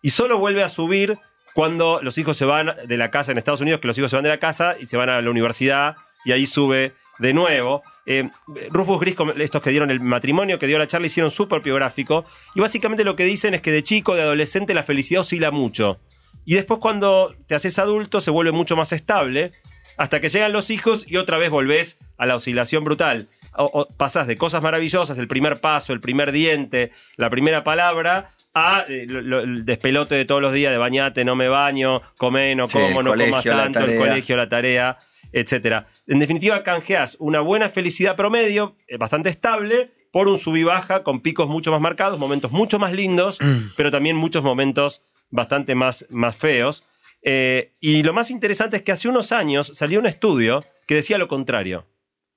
y 0.03 0.11
solo 0.11 0.38
vuelve 0.38 0.62
a 0.62 0.68
subir 0.68 1.18
cuando 1.55 2.01
los 2.03 2.18
hijos 2.18 2.37
se 2.37 2.44
van 2.44 2.75
de 2.87 2.97
la 2.97 3.11
casa 3.11 3.33
en 3.33 3.38
Estados 3.38 3.61
Unidos, 3.61 3.81
que 3.81 3.88
los 3.88 3.99
hijos 3.99 4.11
se 4.11 4.16
van 4.16 4.23
de 4.23 4.31
la 4.31 4.38
casa 4.38 4.77
y 4.81 4.87
se 4.87 4.97
van 4.97 5.09
a 5.09 5.21
la 5.21 5.31
universidad 5.31 5.97
y 6.25 6.33
ahí 6.33 6.47
sube 6.47 6.92
de 7.18 7.33
nuevo. 7.33 7.83
Eh, 8.07 8.29
Rufus 8.71 9.01
Griscom, 9.01 9.33
estos 9.40 9.62
que 9.62 9.71
dieron 9.71 9.90
el 9.90 10.01
matrimonio, 10.01 10.59
que 10.59 10.66
dio 10.66 10.79
la 10.79 10.87
charla, 10.87 11.07
hicieron 11.07 11.31
su 11.31 11.49
propio 11.49 11.75
gráfico 11.75 12.25
y 12.55 12.61
básicamente 12.61 13.05
lo 13.05 13.16
que 13.16 13.25
dicen 13.25 13.55
es 13.55 13.61
que 13.61 13.73
de 13.73 13.83
chico, 13.83 14.14
de 14.14 14.23
adolescente, 14.23 14.73
la 14.73 14.83
felicidad 14.83 15.21
oscila 15.21 15.51
mucho. 15.51 16.01
Y 16.44 16.55
después 16.55 16.81
cuando 16.81 17.35
te 17.47 17.55
haces 17.55 17.79
adulto 17.79 18.21
se 18.21 18.31
vuelve 18.31 18.53
mucho 18.53 18.77
más 18.77 18.92
estable 18.92 19.53
hasta 19.99 20.21
que 20.21 20.29
llegan 20.31 20.53
los 20.53 20.71
hijos 20.71 21.05
y 21.07 21.17
otra 21.19 21.37
vez 21.39 21.51
volvés 21.51 21.99
a 22.17 22.25
la 22.27 22.37
oscilación 22.37 22.85
brutal. 22.85 23.27
O, 23.57 23.65
o 23.65 23.89
pasás 23.97 24.27
de 24.27 24.37
cosas 24.37 24.63
maravillosas, 24.63 25.19
el 25.19 25.27
primer 25.29 25.61
paso, 25.61 25.93
el 25.93 26.01
primer 26.01 26.33
diente, 26.33 26.93
la 27.17 27.29
primera 27.29 27.65
palabra, 27.65 28.31
a 28.55 28.85
eh, 28.89 29.05
lo- 29.09 29.21
lo- 29.21 29.41
el 29.41 29.65
despelote 29.65 30.15
de 30.15 30.25
todos 30.25 30.41
los 30.41 30.53
días 30.53 30.71
de 30.73 30.79
bañate, 30.79 31.25
no 31.25 31.35
me 31.35 31.49
baño, 31.49 32.01
comé, 32.17 32.55
no 32.55 32.69
como, 32.69 33.03
no 33.03 33.11
comas 33.11 33.43
colegio, 33.43 33.53
tanto, 33.65 33.79
el 33.81 33.87
colegio, 34.09 34.37
la 34.37 34.49
tarea, 34.49 34.97
etcétera. 35.33 35.87
En 36.07 36.19
definitiva, 36.19 36.63
canjeás 36.63 37.17
una 37.21 37.41
buena 37.41 37.69
felicidad 37.69 38.17
promedio, 38.17 38.77
eh, 38.87 38.97
bastante 38.97 39.29
estable, 39.29 39.91
por 40.13 40.29
un 40.29 40.39
sub 40.39 40.57
y 40.57 40.63
baja, 40.65 41.03
con 41.03 41.21
picos 41.21 41.49
mucho 41.49 41.71
más 41.73 41.81
marcados, 41.81 42.19
momentos 42.19 42.51
mucho 42.53 42.79
más 42.79 42.93
lindos, 42.93 43.39
pero 43.77 43.91
también 43.91 44.17
muchos 44.17 44.43
momentos 44.43 45.03
bastante 45.31 45.75
más, 45.75 46.07
más 46.11 46.37
feos. 46.37 46.85
Eh, 47.23 47.73
y 47.81 48.03
lo 48.03 48.13
más 48.13 48.31
interesante 48.31 48.77
es 48.77 48.83
que 48.83 48.93
hace 48.93 49.09
unos 49.09 49.33
años 49.33 49.71
salió 49.75 49.99
un 49.99 50.07
estudio 50.07 50.65
que 50.87 50.95
decía 50.95 51.19
lo 51.19 51.29
contrario. 51.29 51.87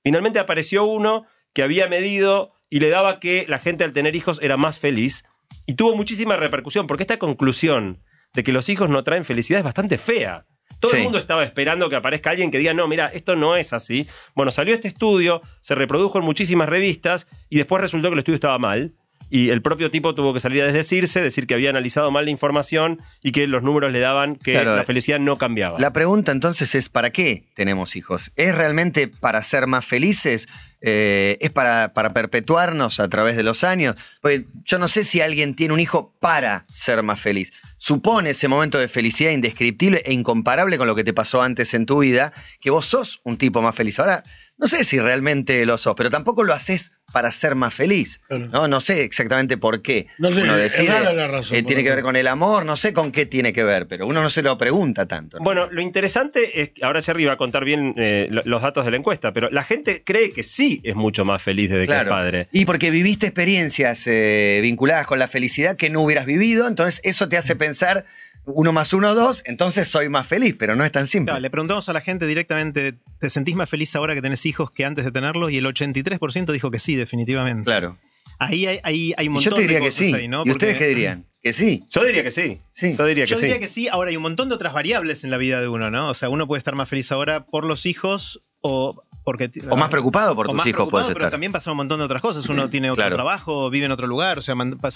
Finalmente 0.03 0.39
apareció 0.39 0.85
uno 0.85 1.25
que 1.53 1.63
había 1.63 1.87
medido 1.87 2.53
y 2.69 2.79
le 2.79 2.89
daba 2.89 3.19
que 3.19 3.45
la 3.47 3.59
gente 3.59 3.83
al 3.83 3.93
tener 3.93 4.15
hijos 4.15 4.39
era 4.41 4.57
más 4.57 4.79
feliz 4.79 5.23
y 5.65 5.75
tuvo 5.75 5.95
muchísima 5.95 6.37
repercusión 6.37 6.87
porque 6.87 7.03
esta 7.03 7.19
conclusión 7.19 8.01
de 8.33 8.43
que 8.43 8.51
los 8.51 8.69
hijos 8.69 8.89
no 8.89 9.03
traen 9.03 9.25
felicidad 9.25 9.59
es 9.59 9.65
bastante 9.65 9.97
fea. 9.97 10.45
Todo 10.79 10.91
Sí. 10.91 10.97
el 10.97 11.03
mundo 11.03 11.19
estaba 11.19 11.43
esperando 11.43 11.89
que 11.89 11.95
aparezca 11.97 12.31
alguien 12.31 12.49
que 12.49 12.57
diga, 12.57 12.73
no, 12.73 12.87
mira, 12.87 13.07
esto 13.07 13.35
no 13.35 13.55
es 13.55 13.71
así. 13.73 14.07
Bueno, 14.33 14.51
salió 14.51 14.73
este 14.73 14.87
estudio, 14.87 15.41
se 15.59 15.75
reprodujo 15.75 16.17
en 16.17 16.23
muchísimas 16.25 16.69
revistas 16.69 17.27
y 17.49 17.57
después 17.57 17.81
resultó 17.81 18.07
que 18.07 18.13
el 18.13 18.19
estudio 18.19 18.35
estaba 18.35 18.57
mal. 18.57 18.95
Y 19.29 19.49
el 19.49 19.61
propio 19.61 19.89
tipo 19.91 20.13
tuvo 20.13 20.33
que 20.33 20.39
salir 20.39 20.61
a 20.63 20.65
desdecirse, 20.65 21.21
decir 21.21 21.47
que 21.47 21.53
había 21.53 21.69
analizado 21.69 22.11
mal 22.11 22.25
la 22.25 22.31
información 22.31 22.99
y 23.23 23.31
que 23.31 23.47
los 23.47 23.63
números 23.63 23.91
le 23.91 23.99
daban 23.99 24.35
que 24.35 24.53
Claro. 24.53 24.75
la 24.75 24.83
felicidad 24.83 25.19
no 25.19 25.37
cambiaba. 25.37 25.79
La 25.79 25.93
pregunta 25.93 26.31
entonces 26.31 26.75
es, 26.75 26.89
¿para 26.89 27.11
qué 27.11 27.45
tenemos 27.53 27.95
hijos? 27.95 28.31
¿Es 28.35 28.55
realmente 28.55 29.07
para 29.07 29.41
ser 29.43 29.67
más 29.67 29.85
felices? 29.85 30.47
Eh, 30.83 31.37
¿Es 31.41 31.51
para, 31.51 31.93
para 31.93 32.11
perpetuarnos 32.11 32.99
a 32.99 33.07
través 33.07 33.35
de 33.37 33.43
los 33.43 33.63
años? 33.63 33.95
Pues 34.21 34.41
yo 34.65 34.79
no 34.79 34.87
sé 34.87 35.03
si 35.03 35.21
alguien 35.21 35.55
tiene 35.55 35.73
un 35.75 35.79
hijo 35.79 36.15
para 36.19 36.65
ser 36.71 37.03
más 37.03 37.19
feliz. 37.19 37.53
Supone 37.77 38.31
ese 38.31 38.47
momento 38.47 38.79
de 38.79 38.87
felicidad 38.87 39.31
indescriptible 39.31 40.01
e 40.05 40.13
incomparable 40.13 40.77
con 40.79 40.87
lo 40.87 40.95
que 40.95 41.03
te 41.03 41.13
pasó 41.13 41.43
antes 41.43 41.73
en 41.75 41.85
tu 41.85 41.99
vida, 41.99 42.33
que 42.59 42.71
vos 42.71 42.85
sos 42.85 43.21
un 43.23 43.37
tipo 43.37 43.61
más 43.61 43.75
feliz. 43.75 43.99
Ahora, 43.99 44.23
no 44.61 44.67
sé 44.67 44.83
si 44.85 44.99
realmente 44.99 45.65
lo 45.65 45.77
sos, 45.77 45.95
pero 45.95 46.09
tampoco 46.09 46.43
lo 46.43 46.53
haces 46.53 46.91
para 47.11 47.29
ser 47.33 47.55
más 47.55 47.73
feliz. 47.73 48.21
Claro. 48.29 48.47
No, 48.47 48.67
no 48.69 48.79
sé 48.79 49.03
exactamente 49.03 49.57
por 49.57 49.81
qué. 49.81 50.07
No 50.17 50.31
sé, 50.31 50.43
uno 50.43 50.55
es 50.55 50.61
decide, 50.77 50.93
rara 50.97 51.11
la 51.11 51.27
razón, 51.27 51.57
eh, 51.57 51.63
tiene 51.63 51.83
que 51.83 51.89
ver 51.89 52.03
con 52.03 52.15
el 52.15 52.25
amor, 52.27 52.63
no 52.65 52.77
sé 52.77 52.93
con 52.93 53.11
qué 53.11 53.25
tiene 53.25 53.51
que 53.51 53.65
ver, 53.65 53.85
pero 53.87 54.07
uno 54.07 54.21
no 54.21 54.29
se 54.29 54.41
lo 54.41 54.57
pregunta 54.57 55.07
tanto. 55.07 55.37
¿no? 55.39 55.43
Bueno, 55.43 55.67
lo 55.69 55.81
interesante 55.81 56.61
es 56.61 56.69
que 56.69 56.85
ahora 56.85 57.01
Jerry 57.01 57.25
va 57.25 57.33
a 57.33 57.37
contar 57.37 57.65
bien 57.65 57.93
eh, 57.97 58.27
lo- 58.31 58.43
los 58.45 58.61
datos 58.61 58.85
de 58.85 58.91
la 58.91 58.97
encuesta, 58.97 59.33
pero 59.33 59.49
la 59.49 59.63
gente 59.65 60.03
cree 60.05 60.31
que 60.31 60.43
sí 60.43 60.79
es 60.85 60.95
mucho 60.95 61.25
más 61.25 61.41
feliz 61.41 61.69
desde 61.69 61.87
que 61.87 61.97
es 61.97 62.03
padre. 62.05 62.47
Y 62.53 62.63
porque 62.63 62.91
viviste 62.91 63.25
experiencias 63.25 64.07
eh, 64.07 64.59
vinculadas 64.61 65.05
con 65.05 65.19
la 65.19 65.27
felicidad 65.27 65.75
que 65.75 65.89
no 65.89 65.99
hubieras 66.01 66.25
vivido, 66.25 66.67
entonces 66.67 67.01
eso 67.03 67.27
te 67.27 67.35
hace 67.35 67.57
pensar 67.57 68.05
uno 68.45 68.73
más 68.73 68.93
uno, 68.93 69.13
dos, 69.13 69.43
entonces 69.45 69.87
soy 69.87 70.09
más 70.09 70.27
feliz, 70.27 70.55
pero 70.57 70.75
no 70.75 70.83
es 70.83 70.91
tan 70.91 71.07
simple. 71.07 71.31
Claro, 71.31 71.41
le 71.41 71.49
preguntamos 71.49 71.87
a 71.89 71.93
la 71.93 72.01
gente 72.01 72.25
directamente, 72.27 72.95
¿te 73.19 73.29
sentís 73.29 73.55
más 73.55 73.69
feliz 73.69 73.95
ahora 73.95 74.15
que 74.15 74.21
tenés 74.21 74.45
hijos 74.45 74.71
que 74.71 74.85
antes 74.85 75.05
de 75.05 75.11
tenerlos? 75.11 75.51
Y 75.51 75.57
el 75.57 75.65
83% 75.65 76.51
dijo 76.51 76.71
que 76.71 76.79
sí, 76.79 76.95
definitivamente. 76.95 77.63
Claro. 77.63 77.97
Ahí 78.39 78.65
hay, 78.65 78.79
hay, 78.83 79.13
hay 79.17 79.27
un 79.27 79.35
montón 79.35 79.51
yo 79.51 79.55
te 79.55 79.61
diría 79.61 79.77
de 79.77 79.85
que 79.85 79.91
sí. 79.91 80.13
ahí, 80.13 80.27
¿no? 80.27 80.43
¿Y 80.45 80.51
ustedes 80.51 80.75
qué 80.75 80.87
dirían? 80.87 81.25
Que 81.43 81.53
sí. 81.53 81.83
Yo 81.89 82.03
diría 82.03 82.23
que 82.23 82.31
sí. 82.31 82.59
Sí. 82.69 82.95
Yo 82.97 83.05
diría 83.05 83.25
que 83.25 83.29
Yo 83.31 83.35
sí. 83.35 83.45
diría 83.45 83.59
que 83.59 83.67
sí. 83.67 83.87
Ahora 83.87 84.09
hay 84.09 84.17
un 84.17 84.23
montón 84.23 84.49
de 84.49 84.55
otras 84.55 84.73
variables 84.73 85.23
en 85.23 85.31
la 85.31 85.37
vida 85.37 85.61
de 85.61 85.67
uno, 85.67 85.91
¿no? 85.91 86.09
O 86.09 86.13
sea, 86.13 86.29
uno 86.29 86.47
puede 86.47 86.59
estar 86.59 86.75
más 86.75 86.89
feliz 86.89 87.11
ahora 87.11 87.45
por 87.45 87.65
los 87.65 87.85
hijos 87.85 88.39
o 88.61 89.03
porque... 89.23 89.51
O 89.69 89.75
más 89.77 89.89
preocupado 89.89 90.35
por 90.35 90.47
o 90.47 90.49
tus 90.49 90.57
más 90.57 90.67
hijos 90.67 90.87
puedes 90.89 91.07
pero 91.07 91.19
estar. 91.19 91.31
también 91.31 91.51
pasa 91.51 91.71
un 91.71 91.77
montón 91.77 91.99
de 91.99 92.05
otras 92.05 92.21
cosas. 92.21 92.47
Uno 92.49 92.67
tiene 92.69 92.89
otro 92.89 93.01
Claro. 93.01 93.15
trabajo, 93.15 93.69
vive 93.69 93.85
en 93.85 93.91
otro 93.91 94.07
lugar, 94.07 94.39
o 94.39 94.41
sea, 94.41 94.55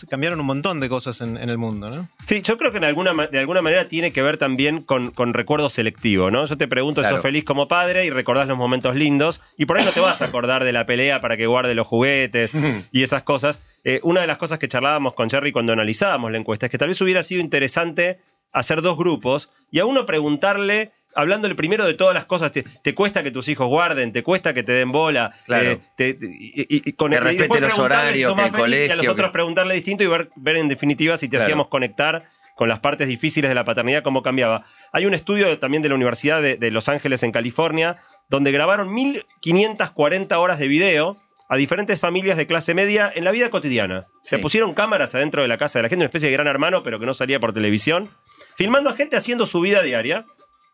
cambiaron 0.10 0.40
un 0.40 0.46
montón 0.46 0.80
de 0.80 0.90
cosas 0.90 1.22
en, 1.22 1.38
en 1.38 1.50
el 1.50 1.58
mundo, 1.58 1.90
¿no? 1.90 2.08
Sí, 2.26 2.42
yo 2.42 2.58
creo 2.58 2.72
que 2.72 2.78
en 2.78 2.84
alguna, 2.86 3.14
de 3.28 3.40
alguna 3.40 3.62
manera 3.62 3.88
tiene 3.88 4.12
que 4.12 4.22
ver 4.22 4.38
también 4.38 4.82
con, 4.82 5.12
con 5.12 5.34
recuerdo 5.34 5.70
selectivo, 5.70 6.32
¿no? 6.32 6.46
Yo 6.46 6.58
te 6.58 6.68
pregunto, 6.68 7.02
Claro. 7.02 7.18
¿sos 7.18 7.24
feliz 7.24 7.44
como 7.44 7.68
padre 7.68 8.06
y 8.06 8.10
recordás 8.10 8.48
los 8.48 8.58
momentos 8.58 8.96
lindos? 8.96 9.42
Y 9.58 9.66
por 9.66 9.78
ahí 9.78 9.86
no 9.86 9.92
te 9.92 10.00
vas 10.00 10.22
a 10.22 10.26
acordar 10.26 10.64
de 10.64 10.72
la 10.74 10.86
pelea 10.86 11.22
para 11.22 11.38
que 11.38 11.46
guarde 11.48 11.76
los 11.76 11.86
juguetes 11.88 12.54
y 12.92 13.04
esas 13.04 13.24
cosas. 13.24 13.60
Eh, 13.84 14.00
una 14.04 14.22
de 14.22 14.28
las 14.28 14.38
cosas 14.38 14.58
que 14.60 14.68
charlábamos 14.68 15.14
con 15.14 15.30
Jerry 15.30 15.52
cuando 15.52 15.74
analizábamos 15.74 16.32
la 16.32 16.38
encuesta 16.40 16.66
es 16.66 16.72
que 16.72 16.78
tal 16.78 16.88
vez 16.88 17.00
hubiera 17.02 17.22
sido 17.24 17.42
interesante 17.42 18.20
hacer 18.54 18.82
dos 18.82 18.98
grupos 18.98 19.50
y 19.72 19.80
a 19.80 19.86
uno 19.86 20.06
preguntarle... 20.06 20.92
Hablándole 21.16 21.56
primero 21.56 21.86
de 21.86 21.94
todas 21.94 22.14
las 22.14 22.26
cosas, 22.26 22.52
te, 22.52 22.64
te 22.64 22.94
cuesta 22.94 23.24
que 23.24 23.32
tus 23.32 23.48
hijos 23.48 23.68
guarden, 23.68 24.12
te 24.12 24.22
cuesta 24.22 24.54
que 24.54 24.64
te 24.64 24.74
den 24.74 24.92
bola, 24.92 25.32
Claro. 25.46 25.72
eh, 25.72 25.80
te- 25.96 26.14
te- 26.16 26.28
y, 26.30 26.92
con 26.94 27.12
Que 27.12 27.18
y 27.18 27.20
respete 27.22 27.62
los 27.62 27.80
horarios, 27.80 28.34
que 28.36 28.42
el 28.44 28.52
feliz, 28.52 28.80
y 28.80 28.84
a 28.84 28.88
los 28.88 28.88
colegio, 28.98 29.12
otros 29.14 29.28
que- 29.30 29.34
preguntarle 29.34 29.74
distinto 29.76 30.04
y 30.04 30.08
ver, 30.08 30.30
ver 30.36 30.58
en 30.58 30.68
definitiva 30.68 31.16
si 31.18 31.28
te 31.28 31.38
Claro. 31.38 31.44
hacíamos 31.46 31.68
conectar 31.70 32.24
con 32.56 32.70
las 32.70 32.80
partes 32.80 33.08
difíciles 33.08 33.50
de 33.50 33.56
la 33.56 33.64
paternidad, 33.66 34.02
cómo 34.04 34.22
cambiaba. 34.24 34.64
Hay 34.94 35.06
un 35.06 35.14
estudio 35.14 35.58
también 35.60 35.82
de 35.84 35.90
la 35.90 35.96
Universidad 35.96 36.42
de, 36.42 36.56
de 36.58 36.72
Los 36.72 36.88
Ángeles 36.90 37.22
en 37.24 37.32
California, 37.34 37.98
donde 38.30 38.52
grabaron 38.54 38.94
1540 38.94 40.40
horas 40.40 40.60
de 40.60 40.68
video 40.68 41.18
a 41.48 41.58
diferentes 41.58 42.00
familias 42.00 42.38
de 42.38 42.48
clase 42.48 42.74
media 42.74 43.12
en 43.14 43.24
la 43.24 43.32
vida 43.32 43.50
cotidiana. 43.50 44.04
Se 44.24 44.40
pusieron 44.40 44.74
cámaras 44.74 45.14
adentro 45.16 45.42
de 45.44 45.48
la 45.48 45.58
casa 45.58 45.78
de 45.80 45.84
la 45.84 45.90
gente, 45.90 46.02
una 46.04 46.08
especie 46.08 46.30
de 46.30 46.34
gran 46.34 46.48
hermano, 46.48 46.82
pero 46.82 47.00
que 47.00 47.06
no 47.06 47.14
salía 47.14 47.40
por 47.40 47.54
televisión, 47.54 48.10
filmando 48.56 48.90
a 48.90 48.96
gente 48.96 49.16
haciendo 49.16 49.46
su 49.46 49.62
vida 49.62 49.82
diaria. 49.84 50.26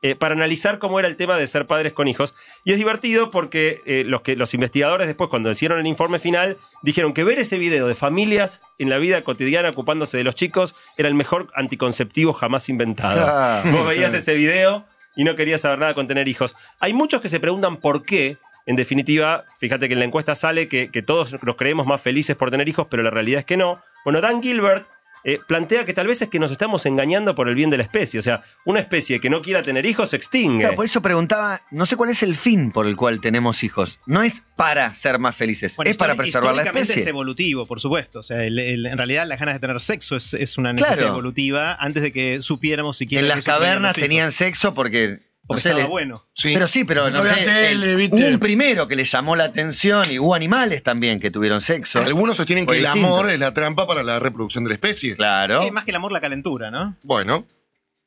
Eh, 0.03 0.15
para 0.15 0.33
analizar 0.33 0.79
cómo 0.79 0.99
era 0.99 1.07
el 1.07 1.15
tema 1.15 1.37
de 1.37 1.45
ser 1.45 1.67
padres 1.67 1.93
con 1.93 2.07
hijos. 2.07 2.33
Y 2.63 2.71
es 2.71 2.77
divertido 2.77 3.29
porque 3.29 3.81
eh, 3.85 4.03
los, 4.03 4.21
que, 4.21 4.35
los 4.35 4.53
investigadores 4.55 5.05
después, 5.07 5.29
cuando 5.29 5.51
hicieron 5.51 5.79
el 5.79 5.85
informe 5.85 6.17
final, 6.17 6.57
dijeron 6.81 7.13
que 7.13 7.23
ver 7.23 7.37
ese 7.37 7.59
video 7.59 7.87
de 7.87 7.93
familias 7.93 8.61
en 8.79 8.89
la 8.89 8.97
vida 8.97 9.21
cotidiana 9.21 9.69
ocupándose 9.69 10.17
de 10.17 10.23
los 10.23 10.33
chicos 10.33 10.73
era 10.97 11.07
el 11.07 11.13
mejor 11.13 11.51
anticonceptivo 11.55 12.33
jamás 12.33 12.67
inventado. 12.69 13.23
Ah. 13.23 13.63
Vos 13.71 13.85
veías 13.85 14.13
ese 14.13 14.33
video 14.33 14.85
y 15.15 15.23
no 15.23 15.35
querías 15.35 15.61
saber 15.61 15.77
nada 15.77 15.93
con 15.93 16.07
tener 16.07 16.27
hijos. 16.27 16.55
Hay 16.79 16.93
muchos 16.93 17.21
que 17.21 17.29
se 17.29 17.39
preguntan 17.39 17.77
por 17.77 18.03
qué. 18.03 18.37
En 18.67 18.75
definitiva, 18.75 19.45
fíjate 19.59 19.87
que 19.87 19.93
en 19.93 19.99
la 19.99 20.05
encuesta 20.05 20.35
sale 20.35 20.67
que, 20.67 20.89
que 20.89 21.01
todos 21.01 21.43
nos 21.43 21.55
creemos 21.55 21.87
más 21.87 21.99
felices 21.99 22.35
por 22.35 22.51
tener 22.51 22.69
hijos, 22.69 22.87
pero 22.89 23.01
la 23.01 23.09
realidad 23.09 23.39
es 23.39 23.45
que 23.45 23.57
no. 23.57 23.81
Bueno, 24.03 24.21
Dan 24.21 24.41
Gilbert 24.41 24.87
eh, 25.23 25.39
plantea 25.47 25.85
que 25.85 25.93
tal 25.93 26.07
vez 26.07 26.21
es 26.21 26.29
que 26.29 26.39
nos 26.39 26.51
estamos 26.51 26.85
engañando 26.85 27.35
por 27.35 27.47
el 27.49 27.55
bien 27.55 27.69
de 27.69 27.77
la 27.77 27.83
especie. 27.83 28.19
O 28.19 28.23
sea, 28.23 28.41
una 28.65 28.79
especie 28.79 29.19
que 29.19 29.29
no 29.29 29.41
quiera 29.41 29.61
tener 29.61 29.85
hijos 29.85 30.09
se 30.11 30.15
extingue. 30.15 30.61
Claro, 30.61 30.75
por 30.75 30.85
eso 30.85 31.01
preguntaba, 31.01 31.61
no 31.71 31.85
sé 31.85 31.95
cuál 31.95 32.09
es 32.09 32.23
el 32.23 32.35
fin 32.35 32.71
por 32.71 32.87
el 32.87 32.95
cual 32.95 33.21
tenemos 33.21 33.63
hijos. 33.63 33.99
No 34.05 34.23
es 34.23 34.43
para 34.55 34.93
ser 34.93 35.19
más 35.19 35.35
felices, 35.35 35.75
Bueno, 35.75 35.91
es 35.91 35.97
para 35.97 36.15
preservar 36.15 36.55
la 36.55 36.63
especie. 36.63 37.01
Es 37.01 37.07
evolutivo, 37.07 37.65
por 37.65 37.79
supuesto. 37.79 38.19
O 38.19 38.23
sea, 38.23 38.43
el- 38.43 38.59
el- 38.59 38.85
en 38.85 38.97
realidad 38.97 39.25
las 39.27 39.39
ganas 39.39 39.55
de 39.55 39.59
tener 39.59 39.79
sexo 39.81 40.15
es, 40.15 40.33
es 40.33 40.57
una 40.57 40.73
necesidad 40.73 40.97
Claro. 40.97 41.11
evolutiva 41.13 41.73
antes 41.75 42.03
de 42.03 42.11
que 42.11 42.41
supiéramos 42.41 42.97
siquiera. 42.97 43.21
En 43.25 43.29
que 43.31 43.35
las 43.35 43.45
cavernas 43.45 43.95
tenían 43.95 44.31
sexo 44.31 44.73
porque, 44.73 45.19
no 45.51 45.57
Porque 45.57 45.61
sé, 45.63 45.69
estaba 45.69 45.83
le- 45.83 45.89
bueno. 45.89 46.21
Sí. 46.33 46.53
Pero 46.53 46.67
sí, 46.67 46.83
pero 46.83 47.09
no, 47.09 47.17
No 47.17 47.23
sé, 47.23 47.35
tele, 47.43 47.93
el- 48.05 48.13
un 48.33 48.39
primero 48.39 48.87
que 48.87 48.95
le 48.95 49.03
llamó 49.05 49.35
la 49.35 49.45
atención 49.45 50.03
y 50.09 50.19
hubo 50.19 50.33
animales 50.35 50.83
también 50.83 51.19
que 51.19 51.31
tuvieron 51.31 51.61
sexo. 51.61 51.99
Algunos 52.01 52.37
sostienen 52.37 52.65
Fue 52.65 52.75
que 52.75 52.79
el 52.79 52.85
distinto. 52.85 53.07
amor 53.15 53.29
es 53.29 53.39
la 53.39 53.53
trampa 53.53 53.85
para 53.87 54.03
la 54.03 54.19
reproducción 54.19 54.63
de 54.63 54.69
la 54.69 54.73
especie. 54.75 55.15
Claro. 55.15 55.63
Es 55.63 55.71
más 55.71 55.85
que 55.85 55.91
el 55.91 55.95
amor, 55.95 56.11
la 56.11 56.21
calentura, 56.21 56.71
¿no? 56.71 56.95
Bueno, 57.03 57.45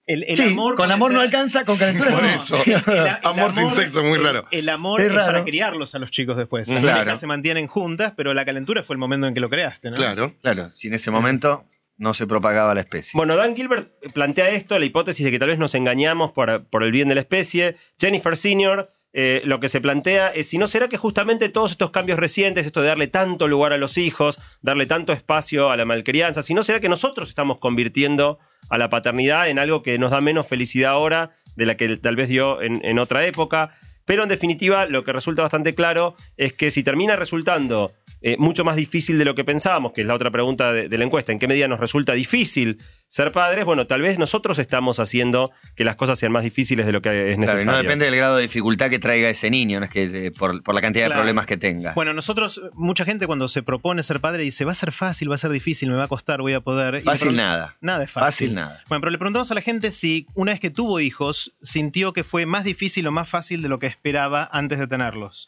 El, 0.06 0.22
el 0.24 0.36
sí, 0.36 0.48
amor 0.52 0.74
con 0.74 0.92
amor 0.92 1.12
no 1.12 1.20
alcanza, 1.20 1.64
con 1.64 1.78
calentura 1.78 2.10
Por 2.10 2.20
sí. 2.20 2.26
eso. 2.34 2.58
El- 2.66 2.72
el 2.98 3.08
Amor 3.22 3.54
sin 3.54 3.70
sexo, 3.70 4.02
muy 4.04 4.18
el- 4.18 4.24
raro. 4.24 4.44
El, 4.50 4.68
amor 4.68 5.00
Es 5.00 5.10
para 5.12 5.42
criarlos 5.44 5.94
a 5.94 5.98
los 5.98 6.10
chicos 6.10 6.36
después. 6.36 6.68
Las 6.68 6.82
Claro. 6.82 7.16
se 7.16 7.26
mantienen 7.26 7.66
juntas, 7.68 8.12
pero 8.14 8.34
la 8.34 8.44
calentura 8.44 8.82
fue 8.82 8.94
el 8.94 8.98
momento 9.00 9.26
en 9.26 9.32
que 9.32 9.40
lo 9.40 9.48
creaste, 9.48 9.90
¿no? 9.90 9.96
claro. 9.96 10.34
Claro, 10.42 10.70
si 10.72 10.88
en 10.88 10.94
ese 10.94 11.10
momento 11.10 11.64
no 11.96 12.14
se 12.14 12.26
propagaba 12.26 12.74
la 12.74 12.80
especie. 12.80 13.12
Bueno, 13.14 13.36
Dan 13.36 13.54
Gilbert 13.54 13.92
plantea 14.12 14.50
esto, 14.50 14.78
la 14.78 14.84
hipótesis 14.84 15.24
de 15.24 15.30
que 15.30 15.38
tal 15.38 15.48
vez 15.48 15.58
nos 15.58 15.74
engañamos 15.74 16.32
por, 16.32 16.66
por 16.66 16.82
el 16.82 16.92
bien 16.92 17.08
de 17.08 17.14
la 17.14 17.20
especie. 17.20 17.76
Jennifer 17.98 18.36
Senior 18.36 18.90
eh, 19.16 19.42
lo 19.44 19.60
que 19.60 19.68
se 19.68 19.80
plantea 19.80 20.30
es 20.30 20.48
si 20.48 20.58
no 20.58 20.66
será 20.66 20.88
que 20.88 20.96
justamente 20.96 21.48
todos 21.48 21.70
estos 21.70 21.92
cambios 21.92 22.18
recientes, 22.18 22.66
esto 22.66 22.82
de 22.82 22.88
darle 22.88 23.06
tanto 23.06 23.46
lugar 23.46 23.72
a 23.72 23.76
los 23.76 23.96
hijos, 23.96 24.40
darle 24.60 24.86
tanto 24.86 25.12
espacio 25.12 25.70
a 25.70 25.76
la 25.76 25.84
malcrianza, 25.84 26.42
si 26.42 26.52
no 26.52 26.64
será 26.64 26.80
que 26.80 26.88
nosotros 26.88 27.28
estamos 27.28 27.58
convirtiendo 27.58 28.40
a 28.70 28.76
la 28.76 28.88
paternidad 28.88 29.48
en 29.48 29.60
algo 29.60 29.82
que 29.82 29.98
nos 30.00 30.10
da 30.10 30.20
menos 30.20 30.48
felicidad 30.48 30.90
ahora 30.90 31.30
de 31.54 31.64
la 31.64 31.76
que 31.76 31.96
tal 31.96 32.16
vez 32.16 32.28
dio 32.28 32.60
en, 32.60 32.84
en 32.84 32.98
otra 32.98 33.24
época. 33.24 33.70
Pero 34.04 34.22
en 34.22 34.28
definitiva, 34.28 34.86
lo 34.86 35.04
que 35.04 35.12
resulta 35.12 35.42
bastante 35.42 35.74
claro 35.74 36.16
es 36.36 36.52
que 36.52 36.70
si 36.70 36.82
termina 36.82 37.16
resultando 37.16 37.92
eh, 38.20 38.36
mucho 38.38 38.64
más 38.64 38.76
difícil 38.76 39.18
de 39.18 39.24
lo 39.24 39.34
que 39.34 39.44
pensábamos, 39.44 39.92
que 39.92 40.02
es 40.02 40.06
la 40.06 40.14
otra 40.14 40.30
pregunta 40.30 40.72
de, 40.72 40.88
de 40.88 40.98
la 40.98 41.04
encuesta, 41.04 41.32
¿en 41.32 41.38
qué 41.38 41.48
medida 41.48 41.68
nos 41.68 41.80
resulta 41.80 42.14
difícil 42.14 42.78
ser 43.08 43.30
padres? 43.32 43.64
Bueno, 43.64 43.86
tal 43.86 44.02
vez 44.02 44.18
nosotros 44.18 44.58
estamos 44.58 44.98
haciendo 44.98 45.52
que 45.76 45.84
las 45.84 45.94
cosas 45.96 46.18
sean 46.18 46.32
más 46.32 46.42
difíciles 46.42 46.84
de 46.86 46.92
lo 46.92 47.00
que 47.00 47.10
es 47.32 47.36
Claro, 47.36 47.52
necesario. 47.52 47.70
no 47.72 47.78
depende 47.78 48.04
del 48.06 48.16
grado 48.16 48.36
de 48.36 48.42
dificultad 48.42 48.90
que 48.90 48.98
traiga 48.98 49.28
ese 49.30 49.50
niño, 49.50 49.78
no 49.78 49.84
es 49.86 49.90
que 49.92 50.26
eh, 50.26 50.30
por, 50.36 50.62
por 50.64 50.74
la 50.74 50.80
cantidad 50.80 51.08
de 51.08 51.14
problemas 51.14 51.46
que 51.46 51.56
tenga. 51.56 51.92
Bueno, 51.94 52.12
nosotros, 52.12 52.60
mucha 52.74 53.04
gente 53.04 53.26
cuando 53.26 53.46
se 53.46 53.62
propone 53.62 54.02
ser 54.02 54.18
padre 54.20 54.42
dice, 54.42 54.64
va 54.64 54.72
a 54.72 54.74
ser 54.74 54.90
fácil, 54.90 55.30
va 55.30 55.36
a 55.36 55.38
ser 55.38 55.52
difícil, 55.52 55.90
me 55.90 55.96
va 55.96 56.04
a 56.04 56.08
costar, 56.08 56.40
voy 56.40 56.54
a 56.54 56.60
poder. 56.60 57.02
Fácil 57.02 57.36
nada. 57.36 57.76
Nada 57.80 58.02
es 58.04 58.10
fácil. 58.10 58.26
Fácil 58.48 58.54
nada. 58.54 58.82
Bueno, 58.88 59.00
pero 59.02 59.10
le 59.12 59.18
preguntamos 59.18 59.50
a 59.50 59.54
la 59.54 59.60
gente 59.60 59.90
si 59.92 60.26
una 60.34 60.52
vez 60.52 60.60
que 60.60 60.70
tuvo 60.70 60.98
hijos, 61.00 61.54
sintió 61.62 62.12
que 62.12 62.24
fue 62.24 62.46
más 62.46 62.64
difícil 62.64 63.06
o 63.06 63.12
más 63.12 63.28
fácil 63.28 63.62
de 63.62 63.68
lo 63.68 63.78
que 63.78 63.86
esperaba 63.86 64.48
antes 64.50 64.78
de 64.80 64.86
tenerlos. 64.88 65.46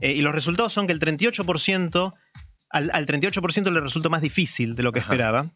Eh, 0.00 0.12
y 0.12 0.20
los 0.20 0.32
resultados 0.32 0.72
son 0.72 0.86
que 0.86 0.92
el 0.92 1.00
38%, 1.00 2.12
al, 2.70 2.90
al 2.92 3.06
38% 3.06 3.72
le 3.72 3.80
resultó 3.80 4.10
más 4.10 4.22
difícil 4.22 4.76
de 4.76 4.82
lo 4.84 4.92
que 4.92 5.00
esperaba. 5.00 5.46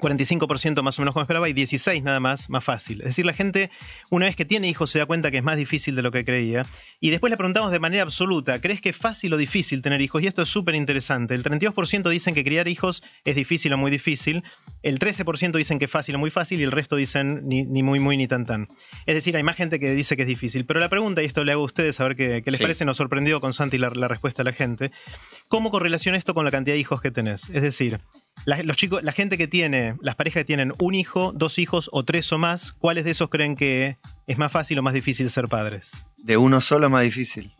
45% 0.00 0.82
más 0.82 0.98
o 0.98 1.02
menos 1.02 1.12
como 1.12 1.22
esperaba 1.22 1.48
y 1.48 1.52
16 1.52 2.02
nada 2.02 2.20
más 2.20 2.50
más 2.50 2.64
fácil. 2.64 3.00
Es 3.00 3.08
decir, 3.08 3.26
la 3.26 3.32
gente 3.32 3.70
una 4.10 4.26
vez 4.26 4.36
que 4.36 4.44
tiene 4.44 4.68
hijos 4.68 4.90
se 4.90 4.98
da 4.98 5.06
cuenta 5.06 5.30
que 5.30 5.38
es 5.38 5.42
más 5.44 5.56
difícil 5.56 5.94
de 5.96 6.02
lo 6.02 6.10
que 6.10 6.24
creía. 6.24 6.66
Y 7.00 7.10
después 7.10 7.30
le 7.30 7.36
preguntamos 7.36 7.70
de 7.70 7.78
manera 7.80 8.02
absoluta, 8.02 8.60
¿crees 8.60 8.80
que 8.80 8.90
es 8.90 8.96
fácil 8.96 9.32
o 9.34 9.36
difícil 9.36 9.82
tener 9.82 10.00
hijos? 10.00 10.22
Y 10.22 10.26
esto 10.26 10.42
es 10.42 10.48
súper 10.48 10.74
interesante. 10.74 11.34
El 11.34 11.42
32% 11.44 12.08
dicen 12.08 12.34
que 12.34 12.44
criar 12.44 12.68
hijos 12.68 13.02
es 13.24 13.36
difícil 13.36 13.72
o 13.72 13.78
muy 13.78 13.90
difícil. 13.90 14.42
El 14.82 14.98
13% 14.98 15.56
dicen 15.56 15.78
que 15.78 15.86
es 15.86 15.90
fácil 15.90 16.14
o 16.14 16.18
muy 16.18 16.30
fácil 16.30 16.60
y 16.60 16.64
el 16.64 16.72
resto 16.72 16.96
dicen 16.96 17.42
ni, 17.44 17.64
ni 17.64 17.82
muy 17.82 17.98
muy 18.00 18.16
ni 18.16 18.26
tan 18.28 18.44
tan. 18.44 18.68
Es 19.06 19.14
decir, 19.14 19.36
hay 19.36 19.42
más 19.42 19.56
gente 19.56 19.78
que 19.80 19.92
dice 19.92 20.16
que 20.16 20.22
es 20.22 20.28
difícil. 20.28 20.64
Pero 20.64 20.80
la 20.80 20.88
pregunta, 20.88 21.22
y 21.22 21.26
esto 21.26 21.44
le 21.44 21.52
hago 21.52 21.62
a 21.62 21.66
ustedes 21.66 22.00
a 22.00 22.04
ver 22.04 22.16
qué, 22.16 22.42
qué 22.44 22.50
les 22.50 22.58
Sí. 22.58 22.62
parece, 22.64 22.84
nos 22.84 22.96
sorprendió 22.96 23.40
con 23.40 23.52
Santi 23.52 23.78
la, 23.78 23.90
la 23.90 24.08
respuesta 24.08 24.42
de 24.42 24.50
la 24.50 24.56
gente. 24.56 24.90
¿Cómo 25.48 25.70
correlaciona 25.70 26.18
esto 26.18 26.34
con 26.34 26.44
la 26.44 26.50
cantidad 26.50 26.74
de 26.74 26.80
hijos 26.80 27.00
que 27.00 27.10
tenés? 27.10 27.48
Es 27.50 27.62
decir, 27.62 28.00
la, 28.44 28.62
los 28.62 28.76
chicos, 28.76 29.02
la 29.02 29.12
gente 29.12 29.36
que 29.38 29.46
tiene, 29.48 29.96
las 30.00 30.14
parejas 30.14 30.40
que 30.40 30.44
tienen 30.44 30.72
un 30.78 30.94
hijo, 30.94 31.32
dos 31.34 31.58
hijos 31.58 31.88
o 31.92 32.04
tres 32.04 32.32
o 32.32 32.38
más, 32.38 32.72
¿cuáles 32.72 33.04
de 33.04 33.10
esos 33.12 33.28
creen 33.28 33.54
que 33.56 33.96
es 34.26 34.38
más 34.38 34.50
fácil 34.52 34.78
o 34.78 34.82
más 34.82 34.94
difícil 34.94 35.28
ser 35.30 35.48
padres? 35.48 35.90
De 36.16 36.36
uno 36.36 36.60
solo 36.60 36.86
es 36.86 36.92
más 36.92 37.02
difícil. 37.02 37.52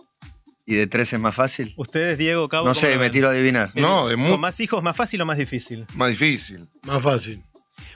¿Y 0.67 0.75
de 0.75 0.87
tres 0.87 1.13
es 1.15 1.19
más 1.21 1.35
fácil? 1.35 1.73
Ustedes, 1.79 2.19
Diego, 2.19 2.47
Cabo. 2.49 2.65
No 2.67 2.73
¿cómo 2.73 2.81
sé, 2.81 2.91
me 2.91 2.97
ven? 2.99 3.11
tiro 3.13 3.29
a 3.29 3.31
adivinar. 3.31 3.71
No, 3.75 4.07
de 4.07 4.17
¿Con 4.17 4.39
más 4.41 4.61
hijos 4.61 4.83
más 4.83 4.95
fácil 4.97 5.21
o 5.23 5.27
más 5.27 5.39
difícil? 5.39 5.87
Más 5.95 6.11
difícil. 6.11 6.69
Más 6.83 7.03
fácil. 7.03 7.43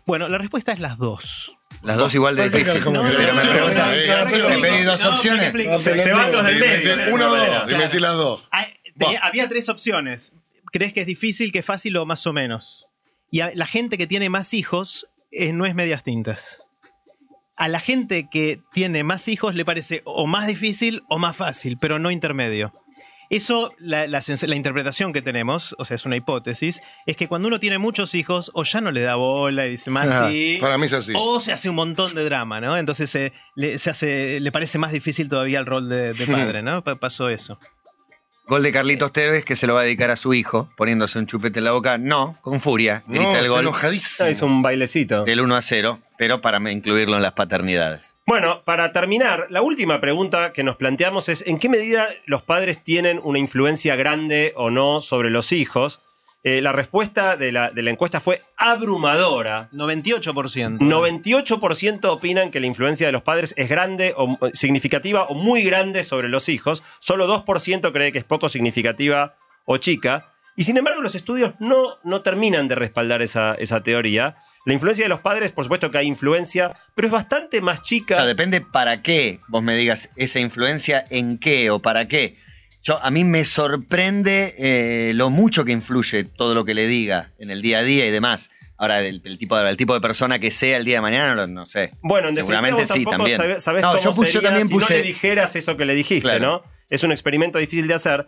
Bueno, 0.07 0.29
la 0.29 0.39
respuesta 0.39 0.73
es 0.73 0.81
las 0.81 0.97
dos. 0.97 1.57
Las 1.83 1.97
dos 1.97 2.15
igual 2.15 2.35
de 2.37 2.45
¿Por 2.45 2.53
qué 2.53 2.59
difícil. 2.59 2.83
como 2.83 3.03
No, 3.03 3.11
que- 3.11 3.17
Pero 3.17 3.35
me 3.35 3.45
no, 3.45 3.51
preguntan, 3.51 3.89
no, 3.91 3.95
¿qué 3.95 4.39
no, 4.39 4.49
me 4.49 4.55
no, 4.57 4.61
pedís 4.63 4.85
dos 4.87 5.05
no, 5.05 5.11
opciones? 5.15 5.83
se, 5.83 6.13
van 6.13 6.33
los 6.33 6.47
del 6.47 6.59
medio. 6.61 7.15
uno 7.15 7.31
o 7.31 7.37
dos. 7.37 7.67
Dime 7.69 7.83
decir 7.83 8.01
las 8.01 8.15
dos. 8.15 8.49
Ah, 8.51 8.67
había 9.23 9.49
tres 9.49 9.69
opciones. 9.69 10.33
¿Crees 10.73 10.93
que 10.93 11.03
es 11.03 11.07
difícil, 11.07 11.53
que 11.53 11.61
es 11.61 11.67
fácil 11.67 11.97
o 11.97 12.07
más 12.07 12.27
o 12.27 12.33
menos? 12.33 12.87
Y 13.31 13.41
a- 13.41 13.53
la 13.55 13.67
gente 13.67 13.99
que 13.99 14.07
tiene 14.07 14.29
más 14.31 14.55
hijos 14.55 15.07
eh, 15.31 15.53
no 15.53 15.65
es 15.67 15.75
medias 15.75 16.03
tintas. 16.03 16.59
A 17.57 17.69
la 17.69 17.81
gente 17.81 18.29
que 18.31 18.61
tiene 18.73 19.05
más 19.05 19.29
hijos 19.29 19.55
le 19.55 19.65
parece 19.65 20.03
o 20.05 20.27
más 20.27 20.47
difícil 20.47 21.03
o 21.09 21.19
más 21.19 21.37
fácil, 21.37 21.79
pero 21.81 21.99
no 21.99 22.11
intermedio. 22.11 22.73
Eso, 23.31 23.71
la, 23.79 24.07
la 24.07 24.57
interpretación 24.57 25.15
que 25.15 25.23
tenemos, 25.23 25.75
o 25.79 25.87
sea, 25.87 25.95
es 25.95 26.05
una 26.05 26.17
hipótesis, 26.17 26.83
es 27.07 27.17
que 27.17 27.29
cuando 27.29 27.49
uno 27.49 27.59
tiene 27.61 27.79
muchos 27.79 28.15
hijos, 28.15 28.51
o 28.53 28.63
ya 28.63 28.83
no 28.83 28.91
le 28.91 29.01
da 29.01 29.15
bola 29.15 29.67
y 29.67 29.71
dice 29.71 29.91
más 29.91 30.31
sí, 30.31 30.59
Para 30.61 30.77
mí 30.77 30.85
es 30.85 30.93
así. 30.93 31.13
o 31.17 31.41
se 31.41 31.51
hace 31.53 31.71
un 31.71 31.77
montón 31.77 32.15
de 32.15 32.25
drama, 32.25 32.61
¿no? 32.61 32.77
Entonces 32.77 33.15
eh, 33.15 33.33
le, 33.55 33.79
se 33.79 33.89
hace, 33.89 34.39
le 34.41 34.53
parece 34.53 34.77
más 34.77 34.93
difícil 34.93 35.31
todavía 35.31 35.61
el 35.61 35.65
rol 35.67 35.89
de, 35.89 36.13
de 36.13 36.27
padre, 36.59 36.63
¿no? 36.63 36.85
Pa- 36.85 36.97
Pasó 36.97 37.31
eso. 37.31 37.59
Gol 38.53 38.63
de 38.63 38.71
Carlitos 38.71 39.13
Tevez 39.13 39.47
que 39.47 39.57
se 39.57 39.67
lo 39.67 39.73
va 39.73 39.81
a 39.81 39.85
dedicar 39.85 40.11
a 40.11 40.17
su 40.17 40.35
hijo, 40.35 40.69
poniéndose 40.77 41.19
un 41.19 41.25
chupete 41.25 41.61
en 41.61 41.65
la 41.65 41.73
boca. 41.73 41.97
No, 41.97 42.37
con 42.43 42.61
furia. 42.61 43.03
No, 43.07 43.15
Grita 43.15 43.39
el 43.39 43.47
está 43.47 43.49
gol 43.49 43.61
enojadísimo. 43.63 44.29
Es 44.29 44.43
un 44.43 44.61
bailecito. 44.61 45.25
del 45.25 45.41
1 45.41 45.57
a 45.57 45.63
0, 45.63 46.01
pero 46.19 46.43
para 46.43 46.71
incluirlo 46.71 47.17
en 47.17 47.23
las 47.23 47.33
paternidades. 47.33 48.19
Bueno, 48.27 48.61
para 48.67 48.93
terminar, 48.93 49.47
la 49.49 49.63
última 49.63 50.03
pregunta 50.03 50.53
que 50.53 50.65
nos 50.65 50.77
planteamos 50.77 51.31
es 51.31 51.43
¿en 51.47 51.59
qué 51.59 51.71
medida 51.71 52.11
los 52.27 52.43
padres 52.43 52.85
tienen 52.85 53.21
una 53.23 53.39
influencia 53.39 53.97
grande 53.97 54.53
o 54.55 54.69
no 54.69 55.01
sobre 55.01 55.31
los 55.31 55.53
hijos? 55.53 56.03
Eh, 56.45 56.61
la 56.61 56.73
respuesta 56.73 57.37
de 57.37 57.53
la, 57.53 57.71
de 57.71 57.83
la 57.83 57.91
encuesta 57.91 58.19
fue 58.19 58.43
abrumadora. 58.57 59.69
98%. 59.73 60.79
98% 60.79 62.05
opinan 62.07 62.51
que 62.51 62.59
la 62.59 62.67
influencia 62.67 63.07
de 63.07 63.13
los 63.13 63.23
padres 63.23 63.55
es 63.57 63.69
grande 63.69 64.13
o 64.17 64.39
eh, 64.47 64.51
significativa 64.53 65.25
o 65.25 65.35
muy 65.35 65.63
grande 65.63 66.03
sobre 66.03 66.29
los 66.29 66.49
hijos. 66.49 66.83
Solo 66.99 67.29
2% 67.29 67.93
cree 67.93 68.11
que 68.11 68.19
es 68.19 68.25
poco 68.25 68.49
significativa 68.49 69.37
o 69.67 69.77
chica. 69.77 70.33
Y 70.57 70.65
sin 70.65 70.77
embargo, 70.77 71.01
los 71.01 71.15
estudios 71.15 71.55
no, 71.61 71.99
no 72.03 72.23
terminan 72.23 72.67
de 72.67 72.75
respaldar 72.75 73.23
esa, 73.23 73.55
esa 73.55 73.83
teoría. 73.83 74.35
La 74.67 74.75
influencia 74.75 75.05
de 75.05 75.09
los 75.09 75.21
padres, 75.21 75.53
por 75.53 75.65
supuesto 75.65 75.91
que 75.91 75.99
hay 75.99 76.07
influencia, 76.07 76.77
pero 76.95 77.07
es 77.07 77.13
bastante 77.13 77.61
más 77.61 77.83
chica. 77.83 78.17
Claro, 78.17 78.27
depende 78.27 78.61
para 78.61 79.01
qué 79.01 79.39
vos 79.49 79.63
me 79.63 79.77
digas 79.77 80.11
esa 80.17 80.41
influencia, 80.41 81.07
en 81.09 81.39
qué 81.39 81.71
o 81.71 81.79
para 81.79 82.07
qué. 82.07 82.37
Yo, 82.83 82.99
a 83.03 83.11
mí 83.11 83.25
me 83.25 83.45
sorprende 83.45 84.55
eh, 84.59 85.13
lo 85.15 85.31
mucho 85.31 85.65
que 85.65 85.73
influye 85.73 86.25
todo 86.25 86.55
lo 86.55 86.65
que 86.65 86.75
le 86.75 86.87
diga 86.87 87.33
en 87.39 87.51
el 87.51 87.63
día 87.63 87.79
a 87.79 87.83
día 87.83 88.07
y 88.07 88.11
demás. 88.11 88.51
Ahora, 88.77 89.01
el, 89.01 89.23
el 89.25 89.39
tipo, 89.39 89.57
de, 89.57 89.71
el 89.71 89.77
tipo 89.77 89.95
de 89.95 90.01
persona 90.01 90.41
que 90.41 90.51
sea 90.51 90.77
el 90.79 90.85
día 90.85 90.97
de 90.97 91.01
mañana, 91.03 91.35
no, 91.37 91.47
no 91.47 91.67
sé. 91.67 91.93
Bueno, 92.03 92.29
en 92.31 92.35
Seguramente 92.35 92.85
sí, 92.87 93.05
también. 93.05 93.37
sabe- 93.37 93.61
sabés 93.61 93.83
No, 93.83 93.91
cómo 93.93 94.03
yo 94.03 94.11
puse- 94.11 94.27
yo 94.33 94.33
sería 94.41 94.49
también 94.49 94.67
si 94.69 94.77
no 94.77 94.87
le 94.89 95.03
dijeras 95.03 95.55
eso 95.55 95.77
que 95.77 95.85
le 95.85 95.95
dijiste, 95.95 96.23
Claro. 96.23 96.45
¿no? 96.47 96.63
Es 96.91 97.05
un 97.05 97.13
experimento 97.13 97.59
difícil 97.59 97.87
de 97.87 97.95
hacer. 97.95 98.27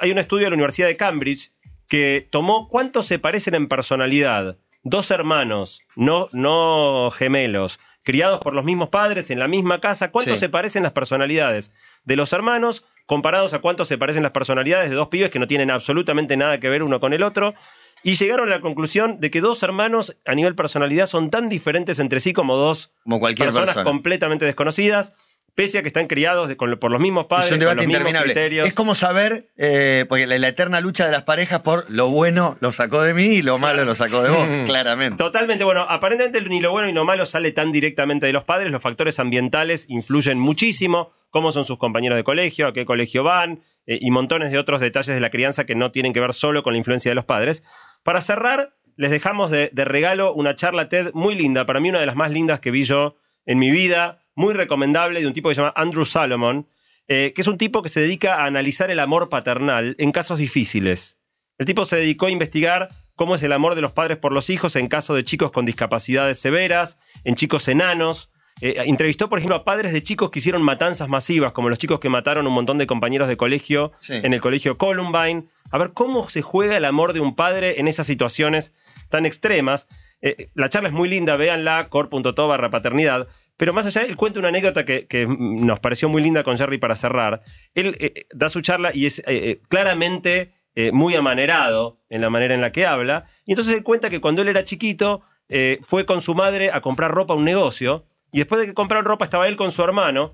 Hay 0.00 0.10
un 0.10 0.18
estudio 0.18 0.44
de 0.44 0.50
la 0.50 0.54
Universidad 0.56 0.88
de 0.88 0.96
Cambridge 0.96 1.52
que 1.88 2.28
tomó 2.30 2.68
cuántos 2.68 3.06
se 3.06 3.18
parecen 3.18 3.54
en 3.54 3.68
personalidad. 3.68 4.58
Dos 4.82 5.10
hermanos, 5.10 5.80
no, 5.96 6.28
no 6.32 7.10
gemelos, 7.16 7.80
criados 8.02 8.40
por 8.40 8.52
los 8.52 8.64
mismos 8.66 8.90
padres 8.90 9.30
en 9.30 9.38
la 9.38 9.48
misma 9.48 9.80
casa, 9.80 10.10
¿cuántos 10.10 10.34
Sí. 10.34 10.40
se 10.40 10.48
parecen 10.50 10.82
las 10.82 10.92
personalidades 10.92 11.72
de 12.04 12.16
los 12.16 12.34
hermanos 12.34 12.84
comparados 13.06 13.54
a 13.54 13.60
cuántos 13.60 13.88
se 13.88 13.98
parecen 13.98 14.22
las 14.22 14.32
personalidades 14.32 14.90
de 14.90 14.96
dos 14.96 15.08
pibes 15.08 15.30
que 15.30 15.38
no 15.38 15.46
tienen 15.46 15.70
absolutamente 15.70 16.36
nada 16.36 16.58
que 16.60 16.68
ver 16.68 16.82
uno 16.82 17.00
con 17.00 17.12
el 17.12 17.22
otro? 17.22 17.54
Y 18.02 18.16
llegaron 18.16 18.48
a 18.48 18.56
la 18.56 18.60
conclusión 18.60 19.18
de 19.18 19.30
que 19.30 19.40
dos 19.40 19.62
hermanos 19.62 20.16
a 20.26 20.34
nivel 20.34 20.54
personalidad 20.54 21.06
son 21.06 21.30
tan 21.30 21.48
diferentes 21.48 21.98
entre 21.98 22.20
sí 22.20 22.34
como 22.34 22.56
dos 22.56 22.92
Como 23.02 23.18
cualquier 23.18 23.46
personas 23.46 23.70
persona. 23.70 23.84
completamente 23.84 24.44
desconocidas, 24.44 25.14
pese 25.54 25.78
a 25.78 25.82
que 25.82 25.88
están 25.88 26.06
criados 26.08 26.48
de- 26.48 26.56
con- 26.56 26.76
por 26.78 26.90
los 26.90 27.00
mismos 27.00 27.26
padres, 27.26 27.46
es 27.46 27.52
un 27.52 27.58
con 27.58 27.60
debate 27.60 27.76
los 27.76 27.84
interminable. 27.86 28.32
Es 28.66 28.74
como 28.74 28.94
saber, 28.94 29.50
eh, 29.56 30.04
porque 30.08 30.26
la, 30.26 30.36
la 30.38 30.48
eterna 30.48 30.80
lucha 30.80 31.06
de 31.06 31.12
las 31.12 31.22
parejas 31.22 31.60
por 31.60 31.88
lo 31.90 32.08
bueno 32.08 32.56
lo 32.60 32.72
sacó 32.72 33.02
de 33.02 33.14
mí 33.14 33.24
y 33.24 33.42
lo 33.42 33.58
malo 33.58 33.84
lo 33.84 33.94
sacó 33.94 34.22
de 34.22 34.30
vos, 34.30 34.48
claramente. 34.66 35.16
Totalmente, 35.16 35.62
bueno, 35.64 35.86
aparentemente 35.88 36.40
ni 36.48 36.60
lo 36.60 36.70
bueno 36.72 36.88
ni 36.88 36.92
lo 36.92 37.04
malo 37.04 37.24
sale 37.26 37.52
tan 37.52 37.70
directamente 37.72 38.26
de 38.26 38.32
los 38.32 38.44
padres, 38.44 38.70
los 38.72 38.82
factores 38.82 39.18
ambientales 39.18 39.86
influyen 39.88 40.38
muchísimo, 40.40 41.10
cómo 41.30 41.52
son 41.52 41.64
sus 41.64 41.78
compañeros 41.78 42.16
de 42.16 42.24
colegio, 42.24 42.66
a 42.66 42.72
qué 42.72 42.84
colegio 42.84 43.22
van, 43.22 43.60
eh, 43.86 43.98
y 44.00 44.10
montones 44.10 44.50
de 44.50 44.58
otros 44.58 44.80
detalles 44.80 45.14
de 45.14 45.20
la 45.20 45.30
crianza 45.30 45.64
que 45.66 45.74
no 45.74 45.92
tienen 45.92 46.12
que 46.12 46.20
ver 46.20 46.34
solo 46.34 46.62
con 46.62 46.72
la 46.72 46.78
influencia 46.78 47.10
de 47.10 47.14
los 47.14 47.24
padres. 47.26 47.62
Para 48.02 48.20
cerrar, 48.20 48.70
les 48.96 49.10
dejamos 49.10 49.50
de, 49.50 49.70
de 49.72 49.84
regalo 49.84 50.32
una 50.32 50.56
charla 50.56 50.88
TED 50.88 51.10
muy 51.14 51.34
linda, 51.34 51.64
para 51.66 51.80
mí 51.80 51.90
una 51.90 52.00
de 52.00 52.06
las 52.06 52.16
más 52.16 52.30
lindas 52.30 52.60
que 52.60 52.70
vi 52.70 52.84
yo 52.84 53.16
en 53.46 53.58
mi 53.58 53.70
vida, 53.70 54.20
muy 54.34 54.54
recomendable, 54.54 55.20
de 55.20 55.26
un 55.26 55.32
tipo 55.32 55.48
que 55.48 55.54
se 55.54 55.60
llama 55.60 55.72
Andrew 55.76 56.04
Salomon, 56.04 56.68
eh, 57.08 57.32
que 57.34 57.40
es 57.42 57.46
un 57.48 57.58
tipo 57.58 57.82
que 57.82 57.88
se 57.88 58.00
dedica 58.00 58.36
a 58.36 58.46
analizar 58.46 58.90
el 58.90 58.98
amor 59.00 59.28
paternal 59.28 59.94
en 59.98 60.12
casos 60.12 60.38
difíciles. 60.38 61.18
El 61.58 61.66
tipo 61.66 61.84
se 61.84 61.96
dedicó 61.96 62.26
a 62.26 62.30
investigar 62.30 62.88
cómo 63.14 63.34
es 63.36 63.42
el 63.42 63.52
amor 63.52 63.74
de 63.74 63.80
los 63.80 63.92
padres 63.92 64.18
por 64.18 64.32
los 64.32 64.50
hijos 64.50 64.74
en 64.76 64.88
caso 64.88 65.14
de 65.14 65.22
chicos 65.22 65.52
con 65.52 65.64
discapacidades 65.64 66.40
severas, 66.40 66.98
en 67.22 67.36
chicos 67.36 67.68
enanos. 67.68 68.30
Eh, 68.60 68.74
entrevistó, 68.86 69.28
por 69.28 69.38
ejemplo, 69.38 69.56
a 69.56 69.64
padres 69.64 69.92
de 69.92 70.02
chicos 70.02 70.30
que 70.30 70.38
hicieron 70.38 70.62
matanzas 70.62 71.08
masivas, 71.08 71.52
como 71.52 71.68
los 71.68 71.78
chicos 71.78 72.00
que 72.00 72.08
mataron 72.08 72.46
un 72.46 72.52
montón 72.52 72.78
de 72.78 72.86
compañeros 72.86 73.28
de 73.28 73.36
colegio 73.36 73.92
Sí. 73.98 74.14
en 74.14 74.32
el 74.32 74.40
colegio 74.40 74.78
Columbine. 74.78 75.44
A 75.70 75.78
ver 75.78 75.92
cómo 75.92 76.28
se 76.28 76.40
juega 76.42 76.76
el 76.76 76.84
amor 76.84 77.12
de 77.12 77.20
un 77.20 77.34
padre 77.36 77.80
en 77.80 77.88
esas 77.88 78.06
situaciones 78.06 78.72
tan 79.10 79.26
extremas. 79.26 79.88
Eh, 80.22 80.48
la 80.54 80.68
charla 80.68 80.88
es 80.88 80.94
muy 80.94 81.08
linda, 81.08 81.36
véanla, 81.36 81.86
core.to 81.88 82.48
barra 82.48 82.70
paternidad. 82.70 83.28
Pero 83.56 83.72
más 83.72 83.86
allá, 83.86 84.02
él 84.02 84.16
cuenta 84.16 84.40
una 84.40 84.48
anécdota 84.48 84.84
que, 84.84 85.26
nos 85.28 85.78
pareció 85.80 86.08
muy 86.08 86.22
linda 86.22 86.42
con 86.42 86.58
Jerry 86.58 86.78
para 86.78 86.96
cerrar. 86.96 87.40
Él 87.74 87.96
eh, 88.00 88.26
da 88.34 88.48
su 88.48 88.60
charla 88.62 88.90
y 88.92 89.06
es 89.06 89.20
eh, 89.20 89.22
eh, 89.28 89.60
claramente 89.68 90.52
eh, 90.74 90.90
muy 90.92 91.14
amanerado 91.14 91.96
en 92.08 92.20
la 92.20 92.30
manera 92.30 92.54
en 92.54 92.60
la 92.60 92.72
que 92.72 92.84
habla. 92.86 93.26
Y 93.46 93.52
entonces 93.52 93.74
él 93.74 93.82
cuenta 93.84 94.10
que 94.10 94.20
cuando 94.20 94.42
él 94.42 94.48
era 94.48 94.64
chiquito, 94.64 95.22
eh, 95.48 95.78
fue 95.82 96.04
con 96.04 96.20
su 96.20 96.34
madre 96.34 96.70
a 96.72 96.80
comprar 96.80 97.12
ropa 97.12 97.34
a 97.34 97.36
un 97.36 97.44
negocio. 97.44 98.06
Y 98.32 98.38
después 98.38 98.60
de 98.60 98.66
que 98.66 98.74
compraron 98.74 99.04
ropa, 99.04 99.24
estaba 99.24 99.46
él 99.46 99.54
con 99.56 99.70
su 99.70 99.82
hermano. 99.84 100.32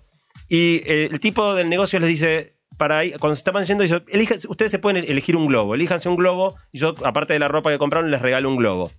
Y 0.48 0.76
eh, 0.86 1.08
el 1.10 1.20
tipo 1.20 1.54
del 1.54 1.68
negocio 1.68 1.98
les 1.98 2.08
dice, 2.08 2.56
para 2.78 3.04
ir- 3.04 3.18
cuando 3.18 3.34
se 3.34 3.40
estaban 3.40 3.64
yendo, 3.66 3.82
dice, 3.82 3.96
"Elija- 4.08 4.48
ustedes 4.48 4.70
se 4.70 4.78
pueden 4.78 5.04
elegir 5.04 5.36
un 5.36 5.46
globo, 5.46 5.74
elíjanse 5.74 6.08
un 6.08 6.16
globo 6.16 6.56
y 6.72 6.78
yo, 6.78 6.94
aparte 7.04 7.34
de 7.34 7.38
la 7.38 7.48
ropa 7.48 7.70
que 7.70 7.76
compraron, 7.76 8.10
les 8.10 8.22
regalo 8.22 8.48
un 8.48 8.56
globo. 8.56 8.90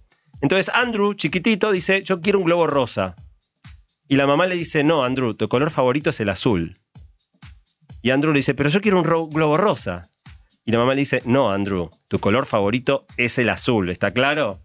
Entonces 0.44 0.70
Andrew, 0.76 1.16
chiquitito, 1.16 1.72
dice, 1.72 2.04
yo 2.04 2.22
quiero 2.22 2.38
un 2.38 2.46
globo 2.46 2.68
rosa. 2.68 3.16
Y 4.12 4.18
la 4.18 4.28
mamá 4.28 4.46
le 4.46 4.58
dice, 4.58 4.84
no, 4.84 5.06
Andrew, 5.06 5.34
tu 5.36 5.48
color 5.48 5.72
favorito 5.72 6.10
es 6.10 6.20
el 6.20 6.28
azul. 6.28 6.76
Y 8.02 8.10
Andrew 8.10 8.34
le 8.34 8.40
dice, 8.40 8.54
pero 8.54 8.70
yo 8.70 8.82
quiero 8.82 8.98
un 9.00 9.30
globo 9.30 9.56
rosa. 9.56 10.10
Y 10.66 10.74
la 10.74 10.80
mamá 10.80 10.96
le 10.96 11.00
dice, 11.00 11.22
no, 11.24 11.50
Andrew, 11.50 11.90
tu 12.10 12.20
color 12.20 12.46
favorito 12.46 13.06
es 13.16 13.38
el 13.38 13.48
azul, 13.48 13.90
¿está 13.90 14.12
claro? 14.12 14.60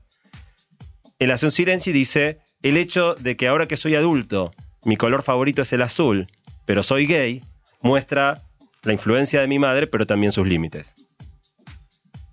Él 1.20 1.30
hace 1.30 1.47
un 1.47 1.53
silencio 1.53 1.90
y 1.90 1.92
dice, 1.92 2.40
el 2.62 2.76
hecho 2.76 3.14
de 3.14 3.36
que 3.36 3.47
ahora 3.47 3.68
que 3.68 3.76
soy 3.76 3.94
adulto, 3.94 4.53
mi 4.84 4.97
color 4.97 5.22
favorito 5.22 5.62
es 5.62 5.72
el 5.72 5.82
azul, 5.82 6.26
pero 6.64 6.82
soy 6.82 7.07
gay, 7.07 7.40
muestra 7.82 8.42
la 8.82 8.94
influencia 8.94 9.40
de 9.40 9.47
mi 9.47 9.61
madre, 9.61 9.86
pero 9.86 10.09
también 10.09 10.32
sus 10.32 10.49
límites. 10.49 10.97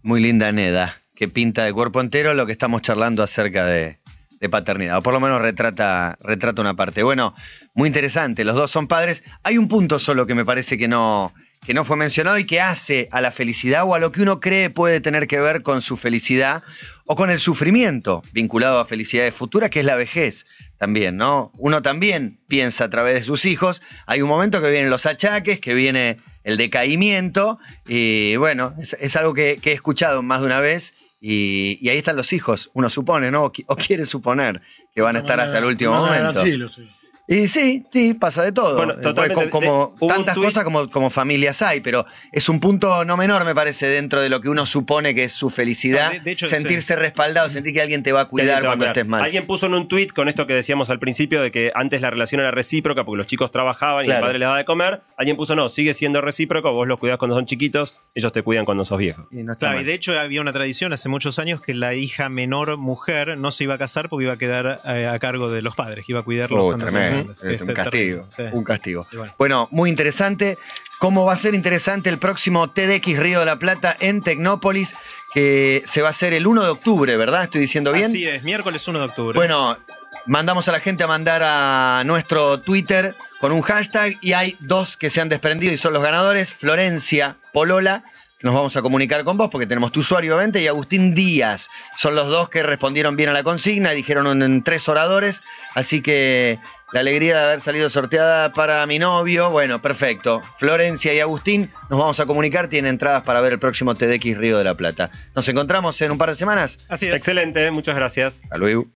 Muy 0.02 0.20
linda 0.20 0.52
Neda, 0.52 0.98
que 1.16 1.28
pinta 1.28 1.64
de 1.64 1.74
cuerpo 1.74 2.02
entero 2.02 2.34
lo 2.34 2.48
que 2.48 2.54
estamos 2.54 2.82
charlando 2.82 3.22
acerca 3.22 3.68
de, 3.68 4.00
de 4.44 4.50
paternidad, 4.50 4.98
o 4.98 5.02
por 5.02 5.14
lo 5.14 5.22
menos 5.22 5.42
retrata, 5.42 6.18
retrata 6.22 6.62
una 6.62 6.76
parte. 6.76 7.02
Bueno, 7.02 7.34
muy 7.74 7.88
interesante, 7.88 8.44
los 8.44 8.56
dos 8.56 8.70
son 8.70 8.90
padres. 8.90 9.24
Hay 9.42 9.58
un 9.58 9.70
punto 9.70 10.00
solo 10.00 10.28
que 10.28 10.36
me 10.36 10.44
parece 10.44 10.78
que 10.78 10.90
no, 10.90 11.34
que 11.66 11.74
no 11.74 11.86
fue 11.86 11.96
mencionado 11.96 12.38
y 12.38 12.46
que 12.46 12.60
hace 12.60 13.08
a 13.14 13.22
la 13.22 13.32
felicidad 13.32 13.86
o 13.86 13.96
a 13.96 14.00
lo 14.00 14.12
que 14.12 14.22
uno 14.22 14.42
cree 14.42 14.70
puede 14.70 15.00
tener 15.00 15.28
que 15.28 15.40
ver 15.40 15.64
con 15.64 15.82
su 15.82 15.96
felicidad 15.96 16.62
o 17.06 17.16
con 17.16 17.30
el 17.30 17.40
sufrimiento 17.40 18.22
vinculado 18.34 18.80
a 18.80 18.86
felicidades 18.86 19.34
futuras, 19.34 19.70
que 19.70 19.80
es 19.80 19.86
la 19.86 19.96
vejez 19.96 20.46
también, 20.78 21.16
¿no? 21.16 21.54
Uno 21.58 21.82
también 21.82 22.42
piensa 22.50 22.84
a 22.84 22.90
través 22.90 23.16
de 23.16 23.24
sus 23.24 23.46
hijos. 23.46 23.82
Hay 24.08 24.22
un 24.22 24.28
momento 24.28 24.62
que 24.62 24.70
vienen 24.70 24.90
los 24.90 25.06
achaques, 25.06 25.62
que 25.62 25.74
viene 25.74 26.18
el 26.44 26.58
decaimiento, 26.58 27.60
y 27.88 28.36
bueno, 28.36 28.74
es, 28.78 29.16
algo 29.16 29.34
que 29.34 29.58
he 29.64 29.72
escuchado 29.72 30.22
más 30.22 30.42
de 30.42 30.48
una 30.48 30.60
vez. 30.60 30.94
Y, 31.26 31.78
y 31.82 31.88
ahí 31.88 31.98
están 32.00 32.18
los 32.18 32.34
hijos, 32.34 32.70
uno 32.74 32.90
supone, 32.90 33.32
¿no? 33.32 33.46
O 33.46 33.54
qui- 33.54 33.64
O 33.68 33.78
quiere 33.78 34.06
suponer 34.06 34.62
que 34.94 35.00
van 35.02 35.16
a 35.16 35.20
estar 35.20 35.40
hasta 35.40 35.58
el 35.60 35.64
último 35.64 35.92
Van 35.92 36.04
a 36.04 36.08
dar 36.10 36.20
momento. 36.20 36.40
asilo, 36.42 36.70
sí. 36.70 36.86
Y 37.26 37.48
sí, 37.48 37.86
sí, 37.90 38.14
pasa 38.16 38.44
de 38.44 38.52
todo. 38.52 38.76
Bueno, 38.76 38.94
Eh, 38.96 39.02
totalmente. 39.02 39.50
como- 39.50 39.96
tantas 40.10 40.36
tuit- 40.36 40.44
cosas 40.44 40.64
como, 40.66 40.90
como 40.90 41.10
familias 41.10 41.62
hay, 41.62 41.80
pero 41.80 42.06
es 42.34 42.50
un 42.50 42.60
punto 42.60 43.06
no 43.06 43.16
menor, 43.16 43.46
me 43.46 43.56
parece, 43.56 43.88
dentro 43.88 44.20
de 44.20 44.28
lo 44.30 44.42
que 44.42 44.50
uno 44.50 44.66
supone 44.66 45.16
que 45.16 45.24
es 45.24 45.32
su 45.32 45.50
felicidad. 45.50 46.08
No, 46.08 46.14
de- 46.16 46.20
de 46.20 46.32
hecho, 46.32 46.46
sentirse 46.48 46.98
respaldado, 46.98 47.48
sentir 47.48 47.72
que 47.74 47.82
alguien 47.82 48.04
te 48.04 48.12
va 48.12 48.22
a 48.22 48.26
cuidar 48.26 48.58
te 48.60 48.68
va 48.68 48.68
a 48.68 48.72
cuando 48.72 48.86
estés 48.88 49.08
mal. 49.08 49.24
Alguien 49.24 49.48
puso 49.48 49.68
en 49.68 49.74
un 49.74 49.88
tuit 49.88 50.12
con 50.12 50.28
esto 50.28 50.46
que 50.46 50.54
decíamos 50.54 50.90
al 50.90 51.00
principio 51.00 51.42
de 51.42 51.50
que 51.52 51.72
antes 51.76 52.02
la 52.02 52.10
relación 52.10 52.42
era 52.42 52.52
recíproca 52.52 53.06
porque 53.06 53.20
los 53.20 53.28
chicos 53.28 53.52
trabajaban 53.52 54.04
y 54.04 54.08
Claro. 54.08 54.20
el 54.20 54.24
padre 54.26 54.40
les 54.40 54.46
daba 54.48 54.58
de 54.58 54.66
comer. 54.66 55.02
Alguien 55.18 55.38
puso 55.38 55.56
no, 55.56 55.70
sigue 55.70 55.94
siendo 55.94 56.20
recíproco, 56.20 56.74
vos 56.74 56.88
los 56.90 57.00
cuidás 57.00 57.18
cuando 57.20 57.36
son 57.38 57.46
chiquitos, 57.46 57.96
ellos 58.16 58.34
te 58.34 58.42
cuidan 58.44 58.66
cuando 58.66 58.84
sos 58.84 58.98
viejo. 58.98 59.28
Y 59.32 59.44
no 59.44 59.56
Claro, 59.56 59.80
y 59.80 59.86
de 59.86 59.94
hecho 59.94 60.20
había 60.20 60.42
una 60.42 60.52
tradición 60.52 60.92
hace 60.92 61.08
muchos 61.08 61.40
años 61.40 61.62
que 61.62 61.74
la 61.74 61.94
hija 61.94 62.28
menor 62.28 62.76
mujer 62.76 63.38
no 63.38 63.52
se 63.52 63.64
iba 63.64 63.76
a 63.76 63.78
casar 63.78 64.10
porque 64.10 64.26
iba 64.26 64.34
a 64.34 64.38
quedar 64.38 64.82
eh, 64.86 65.08
a 65.08 65.18
cargo 65.20 65.50
de 65.50 65.62
los 65.62 65.74
padres, 65.74 66.06
que 66.06 66.12
iba 66.12 66.20
a 66.20 66.24
cuidarlos 66.24 66.60
Oh, 66.60 66.66
cuando 66.68 66.86
tremendo. 67.14 67.34
grandes. 67.40 67.56
Es 67.56 67.62
un 67.62 67.70
Este, 67.70 67.74
castigo. 67.84 68.28
sí. 68.36 68.44
Un 68.52 68.64
castigo. 68.64 69.08
Bueno. 69.14 69.34
Bueno, 69.38 69.68
muy 69.72 69.90
interesante. 69.90 70.58
¿Cómo 71.00 71.26
va 71.26 71.34
a 71.34 71.38
ser 71.38 71.54
interesante 71.54 72.10
el 72.10 72.18
próximo 72.18 72.70
TDX 72.72 73.20
Río 73.20 73.40
de 73.42 73.46
la 73.46 73.58
Plata 73.60 73.96
en 74.00 74.22
Tecnópolis? 74.22 74.96
Que 75.34 75.82
se 75.86 76.02
va 76.02 76.08
a 76.08 76.12
hacer 76.12 76.34
el 76.34 76.48
1 76.48 76.64
de 76.64 76.70
octubre, 76.70 77.18
¿verdad? 77.18 77.44
¿Estoy 77.44 77.62
diciendo 77.62 77.92
bien? 77.92 78.06
Así 78.06 78.26
es, 78.28 78.44
miércoles 78.44 78.88
1 78.88 79.00
de 79.00 79.06
octubre. 79.06 79.36
Bueno, 79.36 79.78
Mandamos 80.26 80.70
a 80.70 80.72
la 80.72 80.80
gente 80.80 81.04
a 81.04 81.08
mandar 81.08 81.42
a 81.44 82.04
nuestro 82.06 82.62
Twitter 82.62 83.14
con 83.42 83.52
un 83.52 83.62
hashtag 83.62 84.14
y 84.22 84.32
hay 84.32 84.56
dos 84.62 84.96
que 84.96 85.10
se 85.10 85.20
han 85.20 85.28
desprendido 85.28 85.74
y 85.74 85.78
son 85.78 85.92
los 85.92 86.02
ganadores, 86.02 86.54
Florencia 86.54 87.36
Polola. 87.52 88.06
Nos 88.42 88.54
vamos 88.54 88.74
a 88.78 88.82
comunicar 88.82 89.26
con 89.26 89.36
vos 89.36 89.50
porque 89.52 89.68
tenemos 89.68 89.92
tu 89.92 90.00
usuario, 90.00 90.34
obviamente, 90.34 90.62
y 90.62 90.68
Agustín 90.68 91.14
Díaz. 91.14 91.68
Son 91.98 92.16
los 92.16 92.28
dos 92.30 92.48
que 92.48 92.64
respondieron 92.64 93.18
bien 93.18 93.28
a 93.30 93.34
la 93.34 93.44
consigna 93.44 93.92
dijeron 93.92 94.42
en 94.42 94.64
tres 94.64 94.88
oradores. 94.88 95.42
Así 95.76 96.02
que 96.02 96.58
la 96.94 97.00
alegría 97.00 97.38
de 97.40 97.44
haber 97.44 97.60
salido 97.60 97.90
sorteada 97.90 98.54
para 98.54 98.86
mi 98.86 99.00
novio. 99.00 99.50
Bueno, 99.50 99.82
perfecto. 99.82 100.42
Florencia 100.58 101.14
y 101.14 101.20
Agustín 101.20 101.72
nos 101.90 102.00
vamos 102.00 102.20
a 102.20 102.26
comunicar. 102.26 102.68
Tienen 102.68 102.92
entradas 102.92 103.24
para 103.24 103.42
ver 103.42 103.54
el 103.54 103.60
próximo 103.60 103.96
TDX 103.96 104.38
Río 104.38 104.60
de 104.60 104.64
la 104.64 104.76
Plata. 104.76 105.10
Nos 105.36 105.48
encontramos 105.50 106.00
en 106.02 106.12
un 106.12 106.18
par 106.18 106.30
de 106.30 106.36
semanas. 106.36 106.80
Así 106.90 107.08
es. 107.08 107.16
Excelente, 107.16 107.70
muchas 107.72 107.96
gracias. 107.96 108.42
Hasta 108.44 108.58
luego. 108.58 108.86